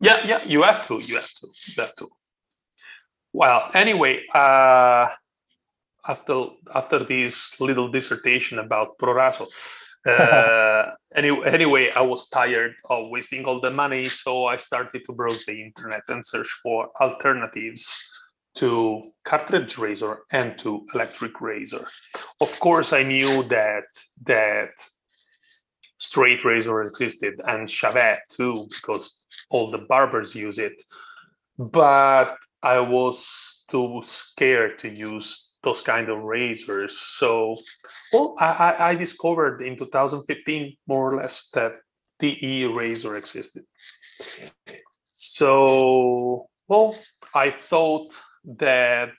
Yeah, 0.00 0.26
yeah, 0.26 0.44
you 0.44 0.62
have 0.62 0.84
to. 0.88 0.94
You 0.94 1.14
have 1.14 1.30
to. 1.32 1.46
You 1.76 1.82
have 1.82 1.94
to. 1.96 2.08
Well, 3.36 3.70
anyway, 3.74 4.22
uh, 4.34 5.10
after 6.08 6.46
after 6.74 7.04
this 7.04 7.60
little 7.60 7.88
dissertation 7.88 8.58
about 8.58 8.96
Proraso, 8.96 9.44
uh, 10.06 10.92
anyway, 11.14 11.46
anyway, 11.46 11.90
I 11.94 12.00
was 12.00 12.30
tired 12.30 12.72
of 12.88 13.10
wasting 13.10 13.44
all 13.44 13.60
the 13.60 13.70
money, 13.70 14.08
so 14.08 14.46
I 14.46 14.56
started 14.56 15.04
to 15.04 15.12
browse 15.12 15.44
the 15.44 15.60
internet 15.62 16.04
and 16.08 16.24
search 16.24 16.48
for 16.62 16.88
alternatives 16.98 17.84
to 18.54 19.12
cartridge 19.22 19.76
razor 19.76 20.20
and 20.32 20.56
to 20.60 20.86
electric 20.94 21.38
razor. 21.38 21.86
Of 22.40 22.58
course, 22.58 22.94
I 22.94 23.02
knew 23.02 23.42
that 23.50 23.88
that 24.24 24.72
straight 25.98 26.42
razor 26.42 26.80
existed 26.84 27.34
and 27.46 27.68
shavette 27.68 28.28
too, 28.30 28.66
because 28.70 29.20
all 29.50 29.70
the 29.70 29.84
barbers 29.90 30.34
use 30.34 30.58
it. 30.58 30.82
But 31.58 32.36
I 32.66 32.80
was 32.80 33.64
too 33.70 34.00
scared 34.02 34.78
to 34.78 34.88
use 34.88 35.56
those 35.62 35.82
kind 35.82 36.08
of 36.08 36.24
razors. 36.24 36.98
So, 36.98 37.54
well, 38.12 38.34
I, 38.40 38.74
I- 38.78 38.94
discovered 38.96 39.62
in 39.62 39.76
2015, 39.76 40.76
more 40.88 41.12
or 41.12 41.16
less, 41.18 41.48
that 41.54 41.74
DE 42.18 42.64
razor 42.64 43.14
existed. 43.14 43.62
So 45.12 46.48
well, 46.66 46.96
I 47.32 47.50
thought 47.50 48.12
that 48.58 49.10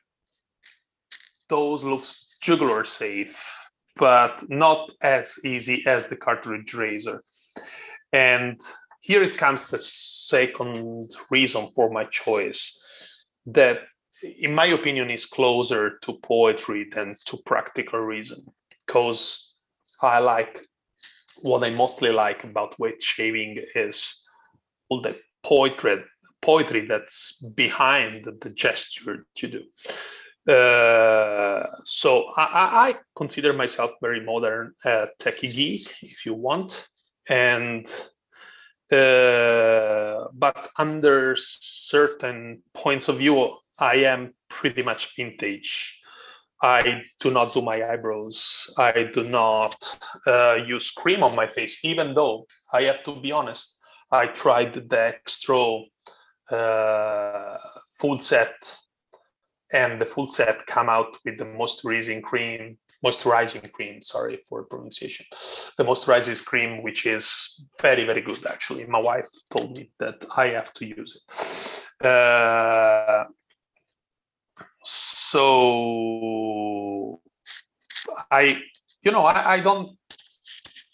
those 1.48 1.86
looks 1.86 2.36
jugular 2.42 2.84
safe, 2.84 3.42
but 3.96 4.44
not 4.50 4.92
as 5.02 5.40
easy 5.46 5.86
as 5.88 6.08
the 6.08 6.18
cartridge 6.18 6.74
razor. 6.74 7.24
And 8.12 8.60
here 9.00 9.24
it 9.24 9.38
comes 9.38 9.68
the 9.68 9.80
second 9.80 11.12
reason 11.32 11.70
for 11.74 11.90
my 11.90 12.04
choice 12.06 12.84
that 13.48 13.80
in 14.22 14.54
my 14.54 14.66
opinion 14.66 15.10
is 15.10 15.26
closer 15.26 15.98
to 16.00 16.20
poetry 16.24 16.88
than 16.92 17.16
to 17.26 17.38
practical 17.46 18.00
reason. 18.00 18.46
Because 18.86 19.54
i 20.02 20.20
like 20.20 20.60
what 21.42 21.64
i 21.64 21.70
mostly 21.72 22.12
like 22.12 22.44
about 22.44 22.80
wet 22.80 23.02
shaving 23.02 23.58
is 23.76 24.24
all 24.90 25.02
the 25.02 25.16
poetry 25.44 26.04
poetry 26.42 26.86
that's 26.86 27.42
behind 27.56 28.28
the 28.42 28.50
gesture 28.50 29.26
you 29.42 29.48
do. 29.48 30.52
Uh, 30.52 31.66
so 31.84 32.32
I, 32.38 32.88
I, 32.88 32.96
consider 33.16 33.52
myself 33.52 33.92
very 34.02 34.24
modern 34.24 34.74
uh, 34.86 35.08
techie 35.20 35.54
geek 35.54 35.94
if 36.04 36.26
you 36.26 36.36
want. 36.36 36.88
And 37.28 37.86
uh, 38.91 40.28
but 40.34 40.69
under 40.78 41.36
certain 41.38 42.62
points 42.73 43.08
of 43.10 43.17
view 43.17 43.58
I 43.80 43.95
am 43.95 44.34
pretty 44.50 44.82
much 44.82 45.15
vintage. 45.15 46.02
I 46.62 47.04
do 47.19 47.32
not 47.32 47.54
do 47.54 47.62
my 47.62 47.88
eyebrows. 47.88 48.67
I 48.78 49.10
do 49.13 49.23
not 49.23 50.00
uh, 50.26 50.56
use 50.65 50.89
cream 50.89 51.23
on 51.23 51.36
my 51.36 51.45
face, 51.45 51.86
even 51.86 52.15
though 52.15 52.47
I 52.73 52.84
have 52.84 53.04
to 53.04 53.19
be 53.19 53.32
honest. 53.32 53.80
I 54.12 54.28
tried 54.28 54.73
the 54.73 54.82
Dextro 54.82 55.86
uh, 56.50 57.58
full 58.00 58.17
set, 58.17 58.78
and 59.71 60.02
the 60.02 60.06
full 60.06 60.30
set 60.30 60.65
come 60.65 60.89
out 60.89 61.17
with 61.23 61.38
the 61.38 61.45
moisturizing 61.45 62.23
cream, 62.23 62.78
moisturizing 63.06 63.72
cream. 63.72 64.02
Sorry 64.02 64.40
for 64.48 64.64
pronunciation. 64.64 65.26
The 65.78 65.84
moisturizing 65.84 66.44
cream, 66.44 66.84
which 66.84 67.06
is 67.06 67.68
very 67.82 68.04
very 68.06 68.22
good 68.22 68.46
actually. 68.48 68.86
My 68.86 69.00
wife 69.00 69.30
told 69.56 69.78
me 69.78 69.92
that 70.00 70.26
I 70.36 70.48
have 70.50 70.74
to 70.74 70.86
use 70.86 71.16
it. 71.18 71.24
Uh, 72.06 73.26
so 74.84 75.40
I, 78.32 78.58
you 79.02 79.12
know, 79.12 79.26
I, 79.26 79.56
I 79.56 79.60
don't 79.60 79.98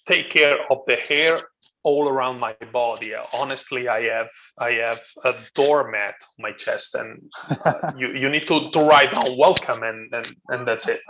take 0.08 0.30
care 0.30 0.58
of 0.72 0.80
the 0.88 0.96
hair 0.96 1.38
all 1.84 2.08
around 2.08 2.39
my 2.39 2.56
body. 2.72 3.13
Honestly, 3.34 3.88
I 3.88 4.04
have 4.04 4.30
I 4.58 4.72
have 4.86 5.02
a 5.24 5.34
doormat 5.54 6.15
on 6.22 6.39
my 6.39 6.52
chest, 6.52 6.96
and 6.96 7.22
uh, 7.65 7.91
you 7.98 8.08
you 8.13 8.30
need 8.30 8.48
to 8.48 8.72
to 8.72 8.80
write 8.80 9.12
down 9.12 9.38
welcome, 9.38 9.84
and 9.84 10.13
and 10.13 10.36
and 10.50 10.67
that's 10.67 10.88
it. 10.88 11.02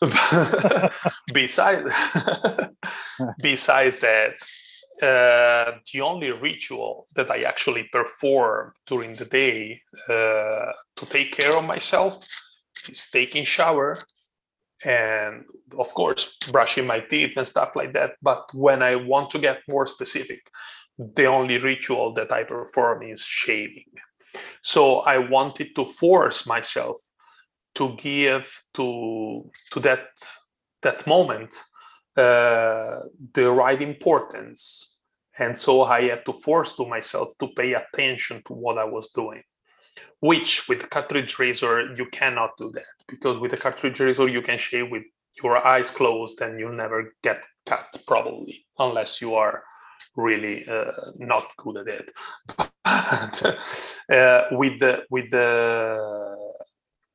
besides 1.32 1.94
besides 3.42 4.00
that, 4.06 4.32
uh, 5.02 5.72
the 5.92 6.00
only 6.00 6.30
ritual 6.30 7.06
that 7.14 7.30
I 7.30 7.42
actually 7.42 7.84
perform 7.84 8.72
during 8.86 9.14
the 9.14 9.24
day 9.24 9.80
uh, 10.08 10.72
to 10.96 11.06
take 11.06 11.32
care 11.32 11.56
of 11.56 11.64
myself 11.64 12.26
is 12.88 13.08
taking 13.10 13.44
shower 13.44 13.96
and 14.84 15.44
of 15.78 15.92
course 15.94 16.36
brushing 16.50 16.86
my 16.86 17.00
teeth 17.00 17.36
and 17.36 17.46
stuff 17.46 17.76
like 17.76 17.92
that. 17.92 18.12
But 18.22 18.52
when 18.54 18.82
i 18.82 18.94
want 18.96 19.30
to 19.30 19.38
get 19.38 19.58
more 19.68 19.86
specific 19.86 20.50
the 21.14 21.26
only 21.26 21.56
ritual 21.58 22.12
that 22.12 22.30
i 22.30 22.42
perform 22.44 23.02
is 23.02 23.22
shaving. 23.22 23.90
So 24.62 25.00
i 25.00 25.18
wanted 25.18 25.74
to 25.76 25.86
force 25.86 26.46
myself 26.46 26.96
to 27.74 27.96
give 27.96 28.46
to 28.74 29.50
to 29.72 29.80
that 29.80 30.08
that 30.82 31.06
moment 31.06 31.54
uh, 32.16 33.00
the 33.34 33.50
right 33.50 33.80
importance. 33.80 34.98
And 35.38 35.58
so 35.58 35.82
i 35.82 36.02
had 36.02 36.26
to 36.26 36.34
force 36.34 36.76
to 36.76 36.84
myself 36.84 37.28
to 37.40 37.48
pay 37.48 37.72
attention 37.74 38.42
to 38.46 38.52
what 38.52 38.76
i 38.78 38.84
was 38.84 39.10
doing 39.10 39.42
which 40.20 40.68
with 40.68 40.90
cartridge 40.90 41.38
razor 41.38 41.94
you 41.94 42.06
cannot 42.12 42.50
do 42.58 42.70
that 42.72 42.84
because 43.08 43.38
with 43.38 43.50
the 43.50 43.56
cartridge 43.56 44.00
razor 44.00 44.28
you 44.28 44.42
can 44.42 44.58
shave 44.58 44.90
with 44.90 45.04
your 45.42 45.64
eyes 45.66 45.90
closed 45.90 46.40
and 46.40 46.58
you'll 46.58 46.72
never 46.72 47.14
get 47.22 47.44
cut 47.66 47.86
probably 48.06 48.66
unless 48.78 49.20
you 49.20 49.34
are 49.34 49.62
really 50.16 50.66
uh, 50.68 50.90
not 51.18 51.44
good 51.56 51.76
at 51.78 51.88
it. 51.88 52.12
But, 52.56 52.72
uh, 54.12 54.42
with 54.52 54.80
the 54.80 55.04
with 55.10 55.30
the 55.30 56.36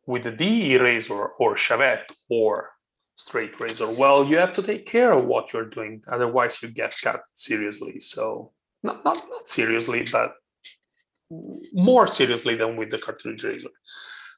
with 0.07 0.23
the 0.23 0.31
DE 0.31 0.77
razor 0.77 1.25
or 1.39 1.55
shavette 1.55 2.09
or 2.29 2.69
straight 3.15 3.59
razor 3.59 3.87
well 3.97 4.25
you 4.25 4.37
have 4.37 4.53
to 4.53 4.61
take 4.61 4.85
care 4.85 5.13
of 5.13 5.25
what 5.25 5.53
you're 5.53 5.69
doing 5.69 6.01
otherwise 6.07 6.61
you 6.61 6.69
get 6.69 6.93
cut 7.03 7.21
seriously. 7.33 7.99
So 7.99 8.51
not 8.83 9.03
not, 9.03 9.17
not 9.29 9.49
seriously 9.49 10.05
but 10.11 10.33
more 11.73 12.07
seriously 12.07 12.55
than 12.55 12.75
with 12.75 12.89
the 12.89 12.97
cartridge 12.97 13.43
razor. 13.43 13.69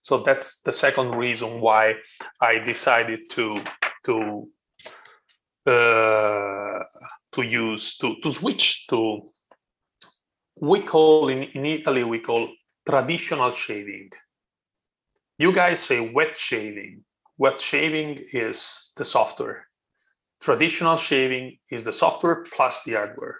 So 0.01 0.19
that's 0.19 0.61
the 0.61 0.73
second 0.73 1.15
reason 1.15 1.59
why 1.59 1.95
I 2.41 2.59
decided 2.59 3.29
to 3.31 3.61
to 4.05 4.47
uh, 5.65 6.79
to 7.33 7.41
use 7.41 7.97
to 7.97 8.15
to 8.23 8.31
switch 8.31 8.87
to 8.87 9.29
we 10.59 10.81
call 10.81 11.27
in, 11.29 11.43
in 11.43 11.65
Italy 11.65 12.03
we 12.03 12.19
call 12.19 12.49
traditional 12.87 13.51
shaving. 13.51 14.09
You 15.37 15.51
guys 15.51 15.79
say 15.79 16.09
wet 16.09 16.37
shaving. 16.37 17.03
Wet 17.37 17.59
shaving 17.59 18.23
is 18.33 18.93
the 18.97 19.05
software. 19.05 19.67
Traditional 20.41 20.97
shaving 20.97 21.57
is 21.69 21.83
the 21.83 21.91
software 21.91 22.43
plus 22.43 22.83
the 22.83 22.93
hardware. 22.93 23.39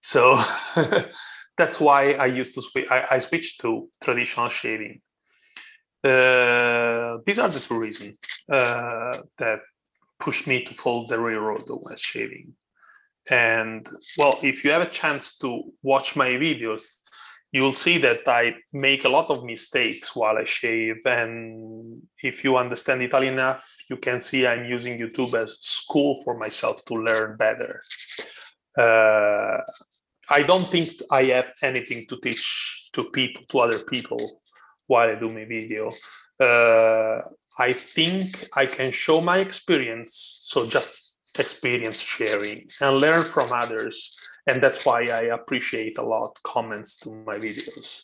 So 0.00 0.36
that's 1.56 1.80
why 1.80 2.12
I 2.12 2.26
used 2.26 2.54
to 2.54 2.62
switch. 2.62 2.90
I, 2.90 3.06
I 3.12 3.18
switched 3.18 3.60
to 3.60 3.88
traditional 4.02 4.48
shaving. 4.48 5.00
Uh, 6.02 7.18
these 7.24 7.38
are 7.38 7.48
the 7.48 7.60
two 7.60 7.78
reasons 7.78 8.18
uh, 8.52 9.18
that 9.38 9.60
pushed 10.18 10.46
me 10.46 10.62
to 10.62 10.74
follow 10.74 11.06
the 11.06 11.18
railroad 11.18 11.68
of 11.70 11.98
shaving. 11.98 12.54
And 13.30 13.88
well, 14.18 14.38
if 14.42 14.64
you 14.64 14.70
have 14.70 14.82
a 14.82 14.90
chance 14.90 15.38
to 15.38 15.62
watch 15.82 16.14
my 16.14 16.28
videos, 16.30 16.82
you'll 17.52 17.72
see 17.72 17.98
that 17.98 18.26
I 18.26 18.56
make 18.72 19.04
a 19.04 19.08
lot 19.08 19.30
of 19.30 19.44
mistakes 19.44 20.14
while 20.14 20.36
I 20.36 20.44
shave. 20.44 20.96
And 21.06 22.02
if 22.22 22.44
you 22.44 22.56
understand 22.56 23.00
Italian 23.00 23.34
enough, 23.34 23.64
you 23.88 23.96
can 23.96 24.20
see 24.20 24.46
I'm 24.46 24.64
using 24.66 24.98
YouTube 24.98 25.34
as 25.40 25.56
school 25.60 26.20
for 26.24 26.36
myself 26.36 26.84
to 26.86 26.94
learn 26.94 27.36
better. 27.36 27.80
Uh, 28.76 29.60
I 30.30 30.42
don't 30.42 30.66
think 30.66 30.90
I 31.10 31.24
have 31.24 31.52
anything 31.62 32.06
to 32.08 32.18
teach 32.18 32.90
to 32.92 33.04
people, 33.12 33.42
to 33.48 33.58
other 33.60 33.78
people, 33.78 34.40
while 34.86 35.08
I 35.08 35.14
do 35.14 35.28
my 35.28 35.44
video. 35.44 35.90
Uh, 36.40 37.20
I 37.58 37.72
think 37.72 38.48
I 38.54 38.66
can 38.66 38.90
show 38.90 39.20
my 39.20 39.38
experience, 39.38 40.40
so 40.42 40.66
just 40.66 41.38
experience 41.38 42.00
sharing 42.00 42.68
and 42.80 42.98
learn 42.98 43.24
from 43.24 43.52
others, 43.52 44.16
and 44.46 44.62
that's 44.62 44.84
why 44.84 45.04
I 45.06 45.22
appreciate 45.34 45.98
a 45.98 46.02
lot 46.02 46.38
comments 46.42 46.98
to 47.00 47.10
my 47.10 47.36
videos. 47.36 48.02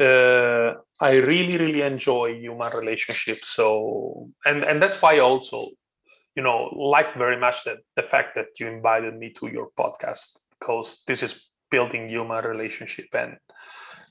Uh, 0.00 0.80
I 1.00 1.16
really, 1.16 1.56
really 1.58 1.82
enjoy 1.82 2.34
human 2.34 2.72
relationships. 2.74 3.48
So, 3.48 4.30
and 4.44 4.64
and 4.64 4.82
that's 4.82 5.00
why 5.00 5.16
I 5.16 5.20
also, 5.20 5.68
you 6.34 6.42
know, 6.42 6.70
like 6.74 7.14
very 7.14 7.38
much 7.38 7.64
that 7.64 7.78
the 7.96 8.02
fact 8.02 8.34
that 8.34 8.58
you 8.58 8.66
invited 8.68 9.16
me 9.16 9.32
to 9.34 9.48
your 9.48 9.68
podcast 9.78 10.41
because 10.62 11.02
this 11.06 11.22
is 11.22 11.50
building 11.70 12.08
human 12.08 12.44
relationship 12.44 13.06
and 13.14 13.36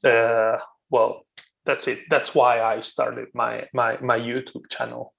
uh, 0.03 0.57
well 0.89 1.25
that's 1.63 1.87
it. 1.87 1.99
That's 2.09 2.33
why 2.35 2.61
i 2.61 2.79
started 2.79 3.27
my 3.33 3.67
my 3.73 3.97
my 4.01 4.19
youtube 4.19 4.69
channel. 4.69 5.13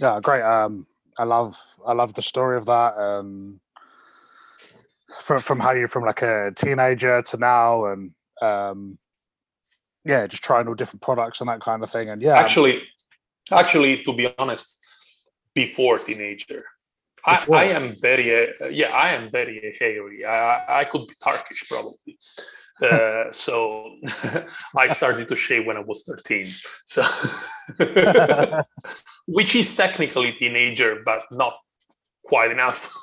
Yeah 0.00 0.20
great. 0.22 0.42
Um 0.42 0.86
i 1.18 1.24
love 1.24 1.56
i 1.86 1.92
love 1.92 2.12
the 2.14 2.22
story 2.22 2.56
of 2.58 2.66
that 2.66 2.92
um 2.98 3.60
from 5.24 5.40
from 5.40 5.58
how 5.60 5.72
you're 5.72 5.88
from 5.88 6.04
like 6.04 6.22
a 6.22 6.52
teenager 6.54 7.22
to 7.22 7.36
now 7.38 7.86
and 7.86 8.12
um 8.42 8.98
yeah 10.04 10.26
just 10.26 10.44
trying 10.44 10.68
all 10.68 10.74
different 10.74 11.00
products 11.00 11.40
and 11.40 11.48
that 11.48 11.60
kind 11.60 11.82
of 11.82 11.90
thing. 11.90 12.10
And 12.10 12.22
yeah 12.22 12.36
actually 12.36 12.82
actually 13.50 14.02
to 14.04 14.12
be 14.14 14.32
honest 14.38 14.78
before 15.54 15.98
teenager 15.98 16.64
I, 17.26 17.46
I, 17.52 17.64
am 17.64 17.94
very 18.00 18.32
uh, 18.34 18.66
yeah 18.70 18.90
i 18.94 19.10
am 19.10 19.30
very 19.30 19.76
hairy 19.78 20.24
i, 20.24 20.80
I 20.80 20.84
could 20.84 21.06
be 21.06 21.14
turkish 21.22 21.68
probably 21.68 22.18
uh, 22.82 23.30
so 23.44 23.96
i 24.76 24.88
started 24.88 25.28
to 25.28 25.36
shave 25.36 25.66
when 25.66 25.76
i 25.76 25.80
was 25.80 26.04
13 26.04 26.46
so 26.86 27.02
which 29.26 29.56
is 29.56 29.74
technically 29.74 30.32
teenager 30.32 31.02
but 31.04 31.22
not 31.30 31.54
quite 32.24 32.50
enough 32.50 32.94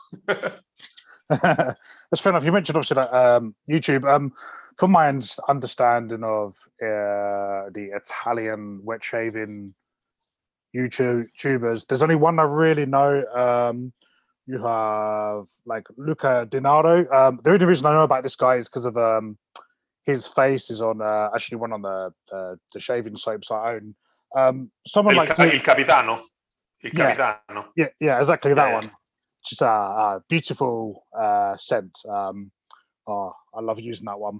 That's 1.42 2.22
fair 2.22 2.32
enough. 2.32 2.44
You 2.44 2.52
mentioned 2.52 2.78
obviously 2.78 2.96
that 2.96 3.14
um, 3.14 3.56
YouTube. 3.70 4.06
Um, 4.06 4.34
from 4.78 4.92
my 4.92 5.08
understanding 5.48 6.24
of 6.24 6.56
uh, 6.82 7.70
the 7.72 7.92
Italian 7.94 8.82
wet 8.84 9.04
shaving 9.04 9.74
YouTube 10.76 11.28
YouTubers, 11.38 11.88
there's 11.88 12.04
only 12.04 12.16
one 12.16 12.40
I 12.40 12.44
really 12.44 12.86
know. 12.86 13.24
Um, 13.34 13.94
you 14.46 14.64
have 14.64 15.46
like 15.66 15.88
Luca 15.98 16.48
Di 16.50 16.60
Nardo. 16.60 17.10
Um, 17.12 17.40
the 17.44 17.52
only 17.52 17.66
reason 17.66 17.86
I 17.86 17.94
know 17.94 18.04
about 18.04 18.24
this 18.24 18.36
guy 18.36 18.56
is 18.56 18.70
because 18.70 18.86
of 18.86 18.98
um, 18.98 19.38
his 20.06 20.28
face 20.28 20.70
is 20.70 20.82
on 20.82 21.02
uh, 21.02 21.30
actually 21.34 21.58
one 21.58 21.74
on 21.74 21.82
the 21.82 22.12
uh, 22.32 22.56
the 22.74 22.80
shaving 22.80 23.16
soaps 23.16 23.52
I 23.52 23.76
own. 23.76 23.96
Um, 24.36 24.72
someone 24.86 25.16
Il, 25.16 25.20
like 25.20 25.40
il 25.54 25.62
Capitano. 25.62 26.22
Il 26.84 26.92
Yeah. 26.94 27.16
Capitano. 27.16 27.72
yeah, 27.76 27.88
yeah, 28.00 28.20
exactly 28.20 28.54
that 28.54 28.74
one. 28.74 28.92
Just 29.46 29.62
a, 29.62 29.66
a 29.68 30.24
beautiful 30.28 31.06
uh, 31.18 31.56
scent. 31.58 31.98
Um, 32.10 32.52
oh, 33.08 33.34
I 33.54 33.62
love 33.62 33.80
using 33.80 34.06
that 34.06 34.20
one. 34.20 34.40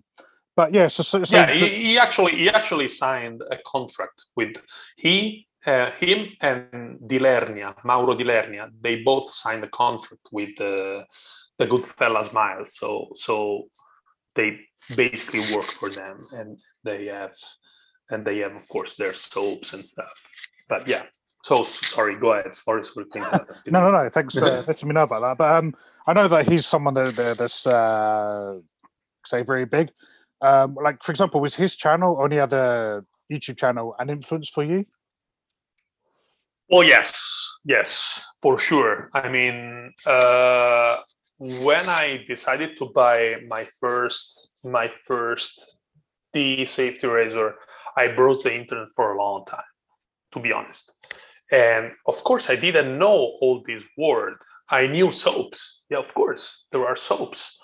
But 0.56 0.74
yeah, 0.74 0.88
so, 0.88 1.04
so, 1.04 1.24
so 1.24 1.36
yeah, 1.38 1.52
he, 1.52 1.68
he 1.68 1.98
actually 1.98 2.34
he 2.34 2.50
actually 2.50 2.88
signed 2.88 3.42
a 3.50 3.58
contract 3.66 4.26
with 4.36 4.56
he 4.98 5.48
uh, 5.66 5.92
him 5.92 6.28
and 6.42 7.00
Di 7.06 7.20
Lernia, 7.20 7.76
Mauro 7.84 8.16
Di 8.16 8.24
Lernia. 8.24 8.70
They 8.82 8.98
both 9.04 9.32
signed 9.32 9.64
a 9.64 9.70
contract 9.70 10.28
with 10.32 10.60
uh, 10.60 11.04
the 11.58 11.68
Goodfellas' 11.68 12.30
Smile. 12.30 12.66
So 12.66 13.10
so 13.16 13.68
they 14.36 14.60
basically 14.96 15.42
work 15.56 15.66
for 15.66 15.90
them, 15.90 16.28
and 16.32 16.60
they 16.84 17.06
have 17.06 17.36
and 18.10 18.26
they 18.26 18.40
have 18.40 18.56
of 18.56 18.68
course 18.68 18.96
their 18.96 19.14
soaps 19.14 19.74
and 19.74 19.86
stuff. 19.86 20.30
But 20.70 20.88
yeah. 20.88 21.04
So 21.44 21.64
sorry, 21.64 22.16
go 22.16 22.32
ahead. 22.34 22.56
Sorry 22.56 22.84
thinking 22.84 23.22
no, 23.68 23.82
no, 23.82 23.92
no. 23.92 24.10
Thanks 24.14 24.34
for 24.34 24.64
letting 24.66 24.88
me 24.88 24.94
know 24.94 25.04
about 25.04 25.22
that. 25.22 25.38
But 25.38 25.56
um, 25.58 25.74
I 26.08 26.14
know 26.14 26.30
that 26.30 26.48
he's 26.48 26.66
someone 26.66 26.94
that, 26.94 27.16
that 27.18 27.38
that's 27.38 27.68
uh, 27.68 28.60
say 29.26 29.44
very 29.44 29.66
big. 29.66 29.92
Um, 30.42 30.76
like 30.82 31.04
for 31.04 31.12
example, 31.12 31.42
was 31.42 31.56
his 31.56 31.76
channel 31.76 32.16
or 32.16 32.28
any 32.28 32.40
other 32.40 33.04
YouTube 33.30 33.58
channel 33.58 33.94
an 34.00 34.10
influence 34.10 34.48
for 34.48 34.64
you? 34.64 34.86
Oh 36.72 36.82
yes, 36.82 37.58
yes, 37.66 38.24
for 38.42 38.58
sure. 38.58 39.10
I 39.14 39.30
mean, 39.30 39.94
uh, 40.06 40.98
when 41.38 41.90
I 41.90 42.24
decided 42.28 42.76
to 42.78 42.86
buy 42.86 43.38
my 43.48 43.66
first 43.80 44.52
my 44.64 44.90
first 45.06 45.82
D 46.32 46.66
safety 46.66 47.08
razor, 47.08 47.56
I 47.98 48.08
browsed 48.08 48.46
the 48.46 48.56
internet 48.56 48.88
for 48.96 49.14
a 49.14 49.18
long 49.18 49.46
time, 49.46 49.72
to 50.32 50.40
be 50.40 50.54
honest. 50.54 50.92
And 51.52 51.92
of 52.08 52.24
course, 52.24 52.50
I 52.50 52.56
didn't 52.56 52.98
know 52.98 53.38
all 53.42 53.62
these 53.66 53.84
words. 53.98 54.38
I 54.70 54.88
knew 54.88 55.12
soaps. 55.12 55.84
Yeah, 55.90 56.00
of 56.00 56.14
course, 56.14 56.66
there 56.72 56.88
are 56.88 56.96
soaps. 56.96 57.60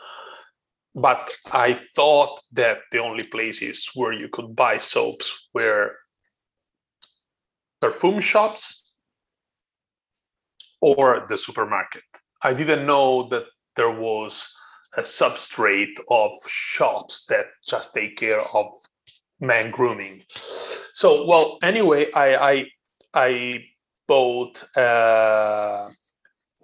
But 0.94 1.32
I 1.52 1.80
thought 1.96 2.42
that 2.52 2.80
the 2.92 3.00
only 3.00 3.24
places 3.24 3.90
where 3.96 4.12
you 4.12 4.28
could 4.28 4.56
buy 4.56 4.78
soaps 4.78 5.50
were 5.54 5.96
perfume 7.80 8.20
shops 8.20 8.79
or 10.82 11.26
the 11.28 11.38
supermarket. 11.38 12.04
I 12.42 12.54
didn't 12.54 12.86
know 12.86 13.28
that 13.30 13.46
there 13.76 13.92
was 13.92 14.54
a 14.98 15.02
substrate 15.02 16.00
of 16.10 16.32
shops 16.48 17.26
that 17.28 17.46
just 17.68 17.94
take 17.94 18.18
care 18.18 18.42
of 18.42 18.68
man 19.39 19.72
grooming. 19.72 20.24
So, 20.34 21.26
well, 21.26 21.58
anyway, 21.63 22.12
I 22.13 22.36
I, 22.36 22.65
I 23.13 23.65
bought 24.08 24.63
a 24.76 25.89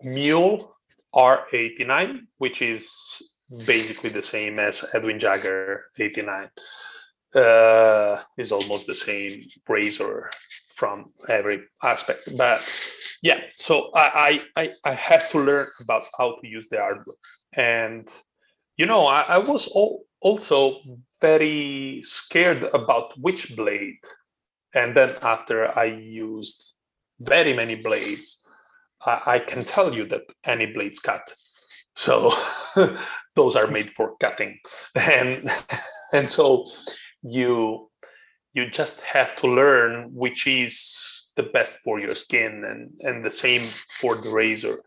Mühle 0.04 0.68
R89, 1.14 2.20
which 2.38 2.62
is 2.62 2.92
basically 3.66 4.10
the 4.10 4.22
same 4.22 4.60
as 4.60 4.84
Edwin 4.94 5.20
Jagger 5.20 5.86
89. 5.98 6.50
Uh, 7.34 8.22
is 8.38 8.54
almost 8.54 8.88
the 8.88 8.96
same 8.96 9.42
razor 9.68 10.30
from 10.74 11.12
every 11.28 11.64
aspect, 11.84 12.22
but 12.38 12.60
yeah 13.22 13.40
so 13.56 13.92
I, 13.96 14.42
I 14.56 14.74
i 14.84 14.94
had 14.94 15.22
to 15.32 15.40
learn 15.40 15.68
about 15.82 16.04
how 16.18 16.38
to 16.42 16.48
use 16.48 16.68
the 16.70 16.78
hardware 16.78 17.16
and 17.54 18.10
you 18.78 18.86
know 18.86 19.06
i, 19.08 19.22
I 19.22 19.38
was 19.38 19.70
al- 19.76 20.02
also 20.22 20.80
very 21.22 22.02
scared 22.04 22.64
about 22.74 23.14
which 23.20 23.56
blade. 23.56 24.00
And 24.74 24.96
then 24.96 25.12
after 25.22 25.78
i 25.78 25.86
used 25.86 26.74
very 27.20 27.54
many 27.56 27.76
blades 27.76 28.46
i, 29.06 29.22
I 29.36 29.40
can 29.40 29.64
tell 29.64 29.94
you 29.94 30.06
that 30.08 30.24
any 30.44 30.66
blades 30.66 31.00
cut. 31.00 31.26
So 31.96 32.32
those 33.36 33.56
are 33.56 33.68
made 33.68 33.90
for 33.90 34.18
cutting. 34.18 34.60
And 34.96 35.50
and 36.14 36.30
so 36.30 36.68
you 37.22 37.90
you 38.54 38.70
just 38.70 39.02
have 39.02 39.36
to 39.38 39.48
learn 39.48 40.12
which 40.14 40.48
is 40.48 40.74
the 41.36 41.44
best 41.44 41.80
for 41.80 42.00
your 42.00 42.16
skin 42.16 42.64
and 42.66 42.92
and 43.02 43.24
the 43.24 43.32
same 43.32 43.64
for 44.00 44.16
the 44.16 44.30
razor. 44.30 44.82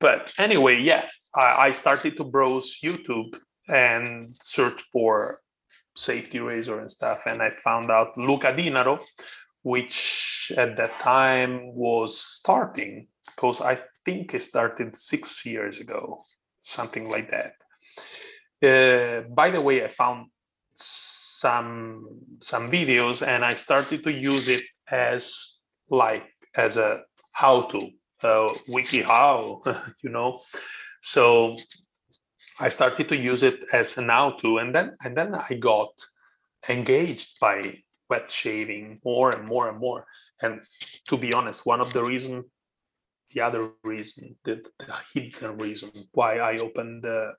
But 0.00 0.34
anyway 0.38 0.80
yeah 0.80 1.08
I, 1.34 1.68
I 1.68 1.72
started 1.72 2.16
to 2.16 2.24
browse 2.24 2.80
youtube 2.82 3.38
and 3.68 4.36
search 4.42 4.82
for 4.92 5.38
safety 5.94 6.40
razor 6.40 6.80
and 6.80 6.90
stuff 6.90 7.22
and 7.26 7.40
i 7.40 7.50
found 7.50 7.90
out 7.90 8.16
luca 8.16 8.52
dinaro 8.52 8.98
which 9.62 10.50
at 10.56 10.76
that 10.76 10.98
time 10.98 11.74
was 11.74 12.18
starting 12.18 13.06
because 13.26 13.60
i 13.60 13.78
think 14.04 14.34
it 14.34 14.42
started 14.42 14.96
six 14.96 15.46
years 15.46 15.78
ago 15.78 16.18
something 16.60 17.08
like 17.10 17.30
that. 17.30 17.52
Uh, 18.62 19.28
by 19.28 19.50
the 19.50 19.60
way 19.60 19.84
i 19.84 19.88
found 19.88 20.26
some 20.74 22.06
some 22.40 22.70
videos 22.70 23.26
and 23.26 23.44
i 23.44 23.52
started 23.52 24.02
to 24.04 24.12
use 24.12 24.48
it 24.48 24.62
as 24.90 25.51
like 25.92 26.24
as 26.56 26.76
a 26.76 27.02
how 27.34 27.62
to 27.62 27.90
uh, 28.24 28.52
wiki 28.66 29.02
how 29.02 29.62
you 30.02 30.10
know? 30.10 30.40
So 31.00 31.56
i 32.60 32.68
started 32.68 33.08
to 33.08 33.16
use 33.16 33.42
it 33.42 33.60
as 33.72 33.96
an 33.98 34.08
how 34.08 34.30
to 34.30 34.58
and 34.58 34.74
then 34.74 34.94
and 35.02 35.16
then 35.16 35.34
i 35.34 35.54
got 35.54 35.92
engaged 36.68 37.40
by 37.40 37.56
wet 38.10 38.30
shaving 38.30 39.00
more 39.04 39.30
and 39.30 39.48
more 39.48 39.68
and 39.70 39.78
more. 39.78 40.06
And 40.42 40.60
to 41.08 41.16
be 41.16 41.32
honest 41.32 41.66
one 41.66 41.80
of 41.80 41.92
the 41.92 42.04
reason 42.04 42.44
the 43.32 43.40
other 43.40 43.70
reason 43.84 44.36
the, 44.44 44.64
the 44.78 44.94
hidden 45.12 45.56
reason 45.56 45.90
why 46.12 46.38
i 46.38 46.56
opened 46.56 47.04
the 47.04 47.32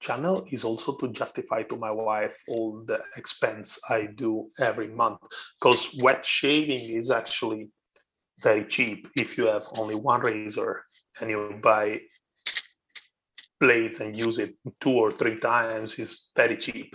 channel 0.00 0.46
is 0.50 0.64
also 0.64 0.94
to 0.96 1.08
justify 1.08 1.62
to 1.64 1.76
my 1.76 1.90
wife 1.90 2.36
all 2.48 2.82
the 2.86 3.00
expense 3.16 3.78
i 3.88 4.06
do 4.14 4.48
every 4.58 4.88
month. 4.88 5.18
Because 5.58 5.94
wet 6.00 6.24
shaving 6.24 6.84
is 6.96 7.10
actually 7.10 7.68
very 8.42 8.64
cheap 8.64 9.08
if 9.16 9.38
you 9.38 9.46
have 9.46 9.64
only 9.78 9.94
one 9.94 10.20
razor 10.20 10.84
and 11.20 11.30
you 11.30 11.58
buy 11.62 12.00
blades 13.58 14.00
and 14.00 14.16
use 14.16 14.38
it 14.38 14.54
two 14.80 14.92
or 14.92 15.10
three 15.10 15.38
times 15.38 15.98
is 15.98 16.32
very 16.36 16.56
cheap. 16.56 16.94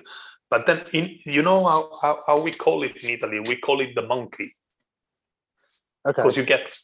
But 0.49 0.65
then 0.65 0.83
in 0.93 1.17
you 1.25 1.41
know 1.41 1.65
how, 1.65 1.89
how, 2.01 2.19
how 2.27 2.41
we 2.41 2.51
call 2.51 2.83
it 2.83 3.03
in 3.03 3.11
italy? 3.11 3.39
We 3.39 3.55
call 3.55 3.81
it 3.81 3.95
the 3.95 4.03
monkey. 4.03 4.53
Okay. 6.07 6.19
because 6.19 6.35
you 6.35 6.43
get 6.43 6.75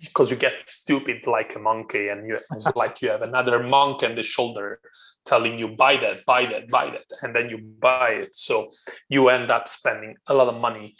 because 0.00 0.30
you 0.30 0.36
get 0.36 0.68
stupid 0.68 1.26
like 1.26 1.54
a 1.54 1.58
monkey 1.58 2.08
and 2.08 2.26
you 2.26 2.38
it's 2.52 2.66
like 2.76 3.02
you 3.02 3.10
have 3.10 3.22
another 3.22 3.62
monk 3.62 4.02
on 4.02 4.14
the 4.14 4.22
shoulder 4.22 4.80
telling 5.24 5.58
you 5.58 5.68
buy 5.68 5.96
that 5.96 6.24
buy 6.24 6.44
that 6.46 6.68
buy 6.68 6.86
that 6.90 7.04
and 7.22 7.34
then 7.34 7.48
you 7.48 7.58
buy 7.58 8.10
it. 8.10 8.36
So 8.36 8.70
you 9.08 9.28
end 9.28 9.50
up 9.50 9.68
spending 9.68 10.16
a 10.26 10.34
lot 10.34 10.48
of 10.48 10.60
money 10.60 10.96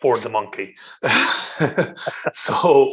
for 0.00 0.16
the 0.18 0.28
monkey 0.28 0.74
so 2.32 2.88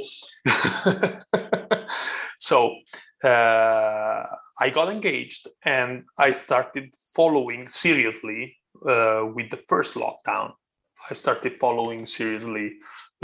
so 2.37 2.75
uh, 3.23 4.23
i 4.59 4.69
got 4.71 4.91
engaged 4.91 5.47
and 5.63 6.03
i 6.17 6.31
started 6.31 6.93
following 7.15 7.67
seriously 7.67 8.55
uh, 8.87 9.23
with 9.35 9.49
the 9.49 9.61
first 9.69 9.95
lockdown 9.95 10.51
i 11.09 11.13
started 11.13 11.53
following 11.59 12.05
seriously 12.05 12.73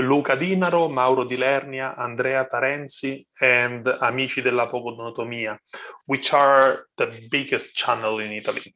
Luca 0.02 0.38
Dinaro, 0.38 0.90
Mauro 0.90 1.26
Di 1.26 1.36
Lernia, 1.36 1.94
Andrea 1.98 2.48
Tarenzi, 2.50 3.26
and 3.42 3.86
Amici 4.00 4.42
della 4.42 4.66
Pogonotomia, 4.66 5.58
which 6.06 6.32
are 6.32 6.88
the 6.96 7.08
biggest 7.30 7.76
channel 7.76 8.20
in 8.20 8.32
Italy. 8.32 8.74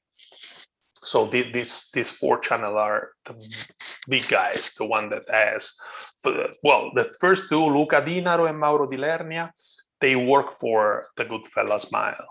So 1.04 1.26
the- 1.28 1.50
these 1.52 1.90
these 1.92 2.12
four 2.12 2.40
channel 2.40 2.78
are 2.78 3.12
the 3.26 3.34
big 4.08 4.28
guys, 4.28 4.74
the 4.78 4.86
one 4.86 5.10
that 5.10 5.24
has, 5.30 5.74
well, 6.64 6.92
the 6.94 7.12
first 7.20 7.50
two, 7.50 7.66
Luca 7.66 8.02
Dinaro 8.02 8.50
and 8.50 8.60
Mauro 8.60 8.90
Di 8.90 8.98
Lernia, 8.98 9.52
they 10.00 10.16
work 10.16 10.60
for 10.60 11.08
the 11.18 11.26
Goodfellas' 11.26 11.88
Smile. 11.88 12.28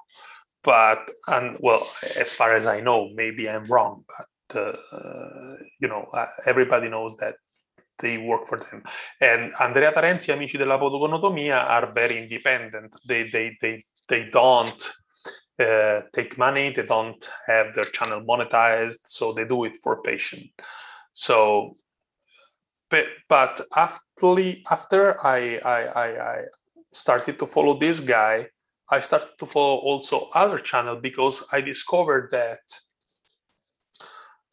But 0.64 1.10
and 1.26 1.56
well, 1.60 1.82
as 2.18 2.32
far 2.32 2.54
as 2.54 2.66
I 2.66 2.80
know, 2.80 3.10
maybe 3.14 3.48
I'm 3.48 3.64
wrong, 3.64 4.04
but 4.06 4.60
uh, 4.60 5.56
you 5.80 5.88
know, 5.88 6.08
uh, 6.14 6.26
everybody 6.46 6.88
knows 6.88 7.16
that 7.16 7.34
they 7.98 8.18
work 8.18 8.46
for 8.46 8.58
them. 8.58 8.82
And 9.20 9.52
Andrea 9.58 9.92
Tarenzi, 9.92 10.32
Amici 10.32 10.58
della 10.58 10.78
Pogonotomia, 10.78 11.64
are 11.68 11.92
very 11.92 12.22
independent. 12.22 12.92
They 13.06 13.24
they 13.24 13.56
they 13.60 13.84
they 14.08 14.28
don't 14.32 14.90
uh, 15.58 16.02
take 16.12 16.38
money. 16.38 16.72
They 16.72 16.86
don't 16.86 17.28
have 17.46 17.74
their 17.74 17.84
channel 17.84 18.20
monetized, 18.20 19.00
so 19.06 19.32
they 19.32 19.44
do 19.44 19.64
it 19.64 19.76
for 19.82 20.00
passion. 20.02 20.50
So, 21.12 21.74
but, 22.90 23.04
but 23.28 23.60
after 23.74 24.02
after 24.70 25.24
I, 25.24 25.58
I, 25.58 25.80
I, 25.84 26.32
I 26.34 26.38
started 26.92 27.38
to 27.38 27.46
follow 27.46 27.78
this 27.78 28.00
guy, 28.00 28.48
I 28.90 29.00
started 29.00 29.38
to 29.38 29.46
follow 29.46 29.78
also 29.78 30.28
other 30.34 30.58
channel 30.58 30.96
because 30.96 31.44
I 31.50 31.62
discovered 31.62 32.30
that 32.30 32.60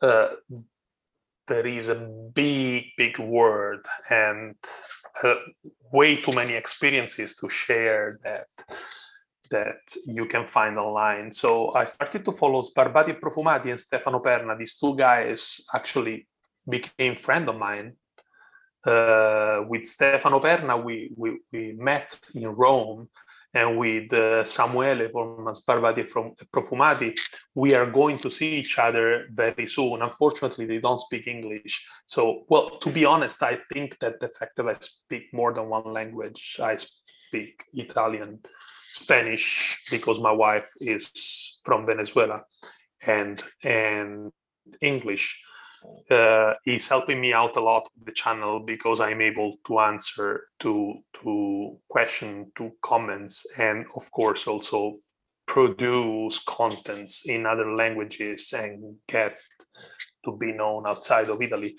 uh, 0.02 0.30
there 1.48 1.68
is 1.68 1.90
a 1.90 1.96
big, 2.34 2.86
big 2.96 3.20
world 3.20 3.86
and 4.10 4.56
uh, 5.24 5.34
way 5.92 6.22
too 6.22 6.32
many 6.32 6.54
experiences 6.54 7.36
to 7.36 7.50
share 7.50 8.14
that 8.24 8.48
that 9.50 9.82
you 10.06 10.28
can 10.28 10.48
find 10.48 10.78
online. 10.78 11.32
So 11.32 11.74
I 11.74 11.86
started 11.86 12.24
to 12.26 12.32
follow 12.32 12.62
Sbarbati 12.62 13.20
Profumati 13.20 13.72
and 13.72 13.80
Stefano 13.80 14.20
Perna. 14.20 14.56
These 14.56 14.78
two 14.78 14.96
guys 14.96 15.66
actually 15.74 16.28
became 16.70 17.16
friend 17.16 17.48
of 17.50 17.58
mine. 17.58 17.94
Uh, 18.86 19.62
with 19.68 19.86
Stefano 19.86 20.40
Perna, 20.40 20.82
we, 20.82 21.12
we, 21.18 21.40
we 21.52 21.74
met 21.74 22.18
in 22.34 22.48
Rome 22.48 23.10
and 23.54 23.78
with 23.78 24.14
uh, 24.14 24.44
Samuele 24.44 25.12
from 25.12 25.46
Sbarbati 25.48 26.10
from 26.10 26.36
Profumati, 26.54 27.20
we 27.56 27.74
are 27.74 27.90
going 27.90 28.18
to 28.20 28.30
see 28.30 28.60
each 28.60 28.78
other 28.78 29.26
very 29.32 29.66
soon. 29.66 30.02
Unfortunately, 30.02 30.66
they 30.66 30.78
don't 30.78 31.00
speak 31.00 31.28
English. 31.28 31.86
So, 32.06 32.46
well, 32.48 32.70
to 32.70 32.90
be 32.90 33.06
honest, 33.06 33.42
I 33.42 33.58
think 33.74 33.98
that 34.00 34.20
the 34.20 34.30
fact 34.30 34.56
that 34.58 34.68
I 34.68 34.76
speak 34.80 35.34
more 35.34 35.52
than 35.52 35.68
one 35.68 35.92
language, 35.92 36.60
I 36.62 36.76
speak 36.78 37.66
Italian, 37.74 38.40
Spanish, 38.92 39.84
because 39.90 40.20
my 40.20 40.32
wife 40.32 40.70
is 40.80 41.58
from 41.64 41.86
Venezuela, 41.86 42.44
and 43.06 43.42
and 43.64 44.32
English 44.82 45.42
uh, 46.10 46.54
is 46.66 46.88
helping 46.88 47.22
me 47.22 47.34
out 47.34 47.56
a 47.58 47.62
lot 47.62 47.90
with 47.96 48.06
the 48.06 48.12
channel 48.12 48.60
because 48.60 49.00
I'm 49.00 49.22
able 49.22 49.58
to 49.68 49.80
answer 49.80 50.48
to 50.60 50.96
to 51.22 51.78
question 51.88 52.52
to 52.58 52.72
comments 52.82 53.46
and 53.58 53.86
of 53.96 54.12
course 54.12 54.48
also 54.48 54.98
produce 55.46 56.40
contents 56.40 57.26
in 57.28 57.46
other 57.46 57.74
languages 57.76 58.54
and 58.56 58.96
get 59.08 59.36
to 60.24 60.38
be 60.38 60.52
known 60.52 60.84
outside 60.86 61.30
of 61.30 61.42
Italy. 61.42 61.76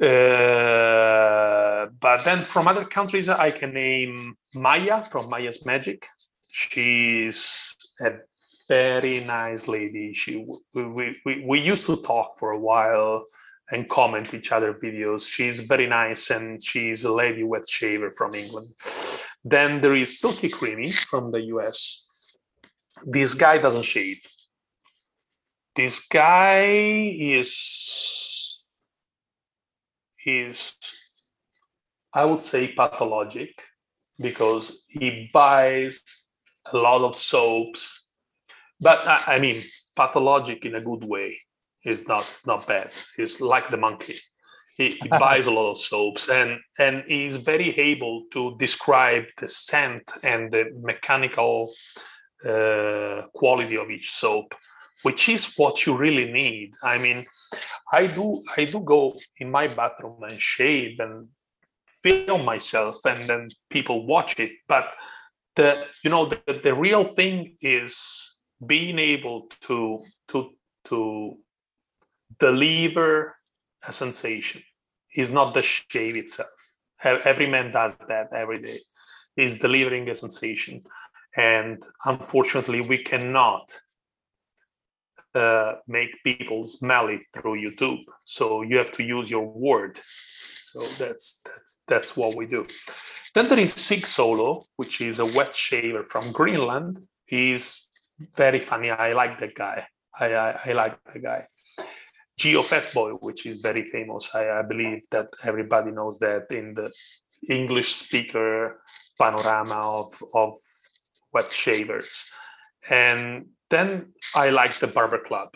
Uh, 0.00 1.86
but 2.00 2.24
then 2.24 2.44
from 2.44 2.68
other 2.68 2.84
countries, 2.84 3.28
I 3.28 3.50
can 3.50 3.74
name 3.74 4.36
Maya 4.54 5.02
from 5.02 5.28
Maya's 5.28 5.66
Magic. 5.66 6.06
She's 6.50 7.74
a 8.00 8.10
very 8.68 9.24
nice 9.24 9.66
lady. 9.66 10.12
She 10.12 10.46
we, 10.74 11.14
we, 11.24 11.44
we 11.44 11.60
used 11.60 11.86
to 11.86 11.96
talk 12.02 12.38
for 12.38 12.50
a 12.50 12.58
while 12.58 13.24
and 13.70 13.88
comment 13.88 14.32
each 14.34 14.52
other 14.52 14.74
videos. 14.74 15.28
She's 15.28 15.60
very 15.60 15.86
nice 15.86 16.30
and 16.30 16.62
she's 16.62 17.04
a 17.04 17.12
lady 17.12 17.42
wet 17.42 17.68
shaver 17.68 18.10
from 18.10 18.34
England. 18.34 18.68
Then 19.44 19.80
there 19.80 19.94
is 19.94 20.18
Silky 20.18 20.48
Creamy 20.48 20.90
from 20.92 21.32
the 21.32 21.42
US. 21.54 22.36
This 23.04 23.34
guy 23.34 23.58
doesn't 23.58 23.84
shave. 23.84 24.20
This 25.74 26.06
guy 26.06 27.14
is 27.18 28.60
is 30.26 30.74
I 32.12 32.24
would 32.24 32.42
say 32.42 32.72
pathologic 32.72 33.62
because 34.20 34.82
he 34.88 35.30
buys 35.32 36.02
a 36.72 36.76
lot 36.76 37.02
of 37.02 37.14
soaps 37.14 37.97
but 38.80 39.06
I, 39.06 39.34
I 39.34 39.38
mean, 39.38 39.60
pathologic 39.96 40.64
in 40.64 40.74
a 40.74 40.80
good 40.80 41.04
way 41.04 41.40
is 41.84 42.06
not 42.06 42.20
it's 42.22 42.46
not 42.46 42.66
bad. 42.66 42.92
He's 43.16 43.40
like 43.40 43.68
the 43.68 43.76
monkey. 43.76 44.16
He, 44.76 44.90
he 44.90 45.08
buys 45.24 45.46
a 45.46 45.50
lot 45.50 45.70
of 45.70 45.78
soaps 45.78 46.28
and 46.28 46.58
and 46.78 47.04
he's 47.06 47.36
very 47.36 47.78
able 47.78 48.24
to 48.32 48.56
describe 48.58 49.24
the 49.38 49.48
scent 49.48 50.04
and 50.22 50.50
the 50.50 50.64
mechanical 50.80 51.70
uh, 52.48 53.22
quality 53.34 53.76
of 53.76 53.90
each 53.90 54.10
soap, 54.10 54.54
which 55.02 55.28
is 55.28 55.54
what 55.56 55.86
you 55.86 55.96
really 55.96 56.30
need. 56.30 56.74
I 56.82 56.98
mean, 56.98 57.24
I 57.92 58.06
do 58.06 58.42
I 58.56 58.64
do 58.64 58.80
go 58.80 59.14
in 59.38 59.50
my 59.50 59.66
bathroom 59.68 60.22
and 60.22 60.40
shave 60.40 61.00
and 61.00 61.28
film 62.02 62.44
myself, 62.44 63.04
and 63.04 63.24
then 63.24 63.48
people 63.70 64.06
watch 64.06 64.38
it. 64.38 64.52
But 64.68 64.94
the 65.56 65.86
you 66.04 66.10
know 66.10 66.26
the, 66.26 66.52
the 66.52 66.74
real 66.74 67.04
thing 67.12 67.56
is 67.60 68.27
being 68.64 68.98
able 68.98 69.48
to 69.66 70.00
to 70.28 70.50
to 70.84 71.38
deliver 72.38 73.36
a 73.86 73.92
sensation 73.92 74.62
is 75.14 75.32
not 75.32 75.54
the 75.54 75.62
shave 75.62 76.16
itself. 76.16 76.48
Every 77.02 77.48
man 77.48 77.70
does 77.72 77.92
that 78.08 78.32
every 78.32 78.62
day. 78.62 78.78
Is 79.36 79.60
delivering 79.60 80.10
a 80.10 80.16
sensation, 80.16 80.82
and 81.36 81.80
unfortunately, 82.04 82.80
we 82.80 82.98
cannot 82.98 83.70
uh, 85.32 85.74
make 85.86 86.10
people 86.24 86.64
smell 86.64 87.06
it 87.06 87.22
through 87.32 87.60
YouTube. 87.60 88.02
So 88.24 88.62
you 88.62 88.78
have 88.78 88.90
to 88.92 89.04
use 89.04 89.30
your 89.30 89.46
word. 89.46 89.96
So 90.70 90.80
that's 90.80 91.40
that's 91.44 91.78
that's 91.86 92.16
what 92.16 92.34
we 92.34 92.46
do. 92.46 92.66
Then 93.34 93.48
there 93.48 93.60
is 93.60 93.74
Sig 93.74 94.06
Solo, 94.06 94.64
which 94.76 95.00
is 95.00 95.20
a 95.20 95.26
wet 95.26 95.54
shaver 95.54 96.02
from 96.02 96.32
Greenland. 96.32 96.98
He's 97.26 97.87
very 98.36 98.60
funny. 98.60 98.90
I 98.90 99.12
like 99.12 99.38
that 99.40 99.54
guy. 99.54 99.86
I, 100.18 100.34
I, 100.34 100.60
I 100.66 100.72
like 100.72 100.98
the 101.12 101.20
guy. 101.20 101.46
Geo 102.38 102.62
Fatboy, 102.62 103.18
which 103.20 103.46
is 103.46 103.60
very 103.60 103.84
famous. 103.84 104.34
I, 104.34 104.50
I 104.50 104.62
believe 104.62 105.02
that 105.10 105.28
everybody 105.42 105.90
knows 105.90 106.18
that 106.20 106.46
in 106.50 106.74
the 106.74 106.92
English 107.48 107.94
speaker 107.94 108.80
panorama 109.18 109.74
of, 109.74 110.22
of 110.34 110.54
wet 111.32 111.52
shavers. 111.52 112.24
And 112.88 113.46
then 113.70 114.12
I 114.34 114.50
like 114.50 114.78
the 114.78 114.86
Barber 114.86 115.18
Club. 115.18 115.48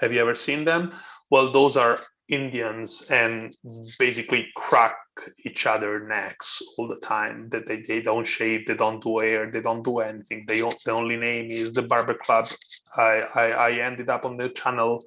Have 0.00 0.12
you 0.12 0.20
ever 0.20 0.34
seen 0.34 0.64
them? 0.64 0.92
Well, 1.30 1.52
those 1.52 1.76
are 1.76 2.00
Indians 2.28 3.10
and 3.10 3.54
basically 3.98 4.46
crack 4.56 4.96
each 5.44 5.66
other 5.66 6.06
necks 6.06 6.62
all 6.76 6.88
the 6.88 6.96
time. 6.96 7.48
That 7.50 7.66
they, 7.66 7.82
they 7.82 8.00
don't 8.00 8.26
shave, 8.26 8.66
they 8.66 8.74
don't 8.74 9.02
do 9.02 9.18
hair, 9.18 9.50
they 9.50 9.60
don't 9.60 9.84
do 9.84 10.00
anything. 10.00 10.44
They 10.46 10.60
the 10.60 10.92
only 10.92 11.16
name 11.16 11.50
is 11.50 11.72
the 11.72 11.82
Barber 11.82 12.14
Club. 12.14 12.48
I, 12.96 13.22
I, 13.34 13.44
I 13.50 13.70
ended 13.72 14.08
up 14.08 14.24
on 14.24 14.36
the 14.36 14.48
channel 14.48 15.02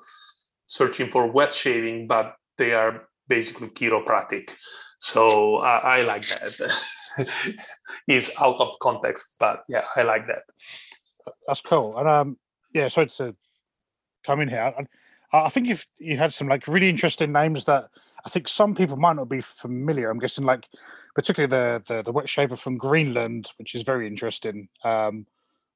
searching 0.67 1.10
for 1.10 1.32
wet 1.32 1.53
shaving, 1.53 2.08
but 2.08 2.36
they 2.58 2.73
are 2.73 3.08
basically 3.27 3.69
chiropractic. 3.69 4.51
So 4.99 5.58
I 5.58 6.01
like 6.01 6.27
that. 6.27 6.77
is 8.08 8.32
out 8.39 8.60
of 8.60 8.77
context, 8.80 9.36
but 9.39 9.63
yeah, 9.67 9.84
I 9.95 10.03
like 10.03 10.27
that. 10.27 10.43
That's 11.47 11.62
cool. 11.62 11.97
And 11.97 12.08
um, 12.08 12.38
yeah, 12.73 12.88
sorry 12.89 13.08
to 13.08 13.36
come 14.25 14.41
in 14.41 14.49
here. 14.49 14.73
And 14.77 14.88
I 15.33 15.49
think 15.49 15.67
you've 15.67 15.85
you 15.99 16.17
had 16.17 16.33
some 16.33 16.47
like 16.47 16.67
really 16.67 16.89
interesting 16.89 17.33
names 17.33 17.65
that 17.65 17.89
I 18.25 18.29
think 18.29 18.47
some 18.47 18.75
people 18.75 18.95
might 18.95 19.17
not 19.17 19.29
be 19.29 19.41
familiar. 19.41 20.09
I'm 20.09 20.19
guessing 20.19 20.45
like 20.45 20.67
particularly 21.15 21.49
the 21.49 21.83
the, 21.87 22.01
the 22.03 22.11
wet 22.11 22.29
shaver 22.29 22.55
from 22.55 22.77
Greenland, 22.77 23.51
which 23.57 23.75
is 23.75 23.83
very 23.83 24.07
interesting. 24.07 24.69
Um, 24.83 25.25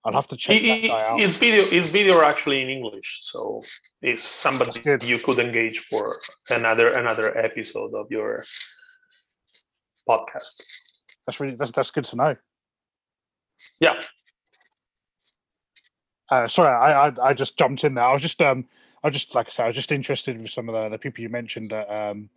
I'll 0.03 0.13
have 0.13 0.27
to 0.27 0.37
check 0.37 0.57
he, 0.57 0.67
that 0.67 0.87
guy 0.87 1.09
out. 1.09 1.19
His 1.19 1.35
video 1.37 1.69
his 1.69 1.87
video 1.87 2.17
are 2.17 2.23
actually 2.23 2.61
in 2.61 2.69
English, 2.69 3.19
so 3.23 3.61
it's 4.01 4.23
somebody 4.23 4.81
you 5.05 5.19
could 5.19 5.37
engage 5.37 5.79
for 5.79 6.19
another 6.49 6.93
another 6.93 7.37
episode 7.37 7.93
of 7.93 8.07
your 8.09 8.43
podcast. 10.07 10.63
That's 11.27 11.39
really 11.39 11.55
that's 11.55 11.71
that's 11.71 11.91
good 11.91 12.05
to 12.05 12.15
know. 12.15 12.35
Yeah. 13.79 14.01
Uh, 16.29 16.47
sorry, 16.47 16.73
I, 16.73 17.07
I 17.07 17.13
I 17.21 17.33
just 17.33 17.57
jumped 17.57 17.83
in 17.83 17.95
there. 17.95 18.05
I 18.05 18.13
was 18.13 18.21
just 18.21 18.41
um 18.41 18.65
I 19.03 19.09
just 19.09 19.33
like 19.33 19.47
I 19.47 19.49
said, 19.49 19.63
I 19.63 19.67
was 19.67 19.75
just 19.75 19.91
interested 19.91 20.37
with 20.37 20.51
some 20.51 20.69
of 20.69 20.75
the, 20.75 20.89
the 20.89 20.99
people 20.99 21.21
you 21.21 21.29
mentioned 21.29 21.71
that 21.71 21.89
um, 21.89 22.29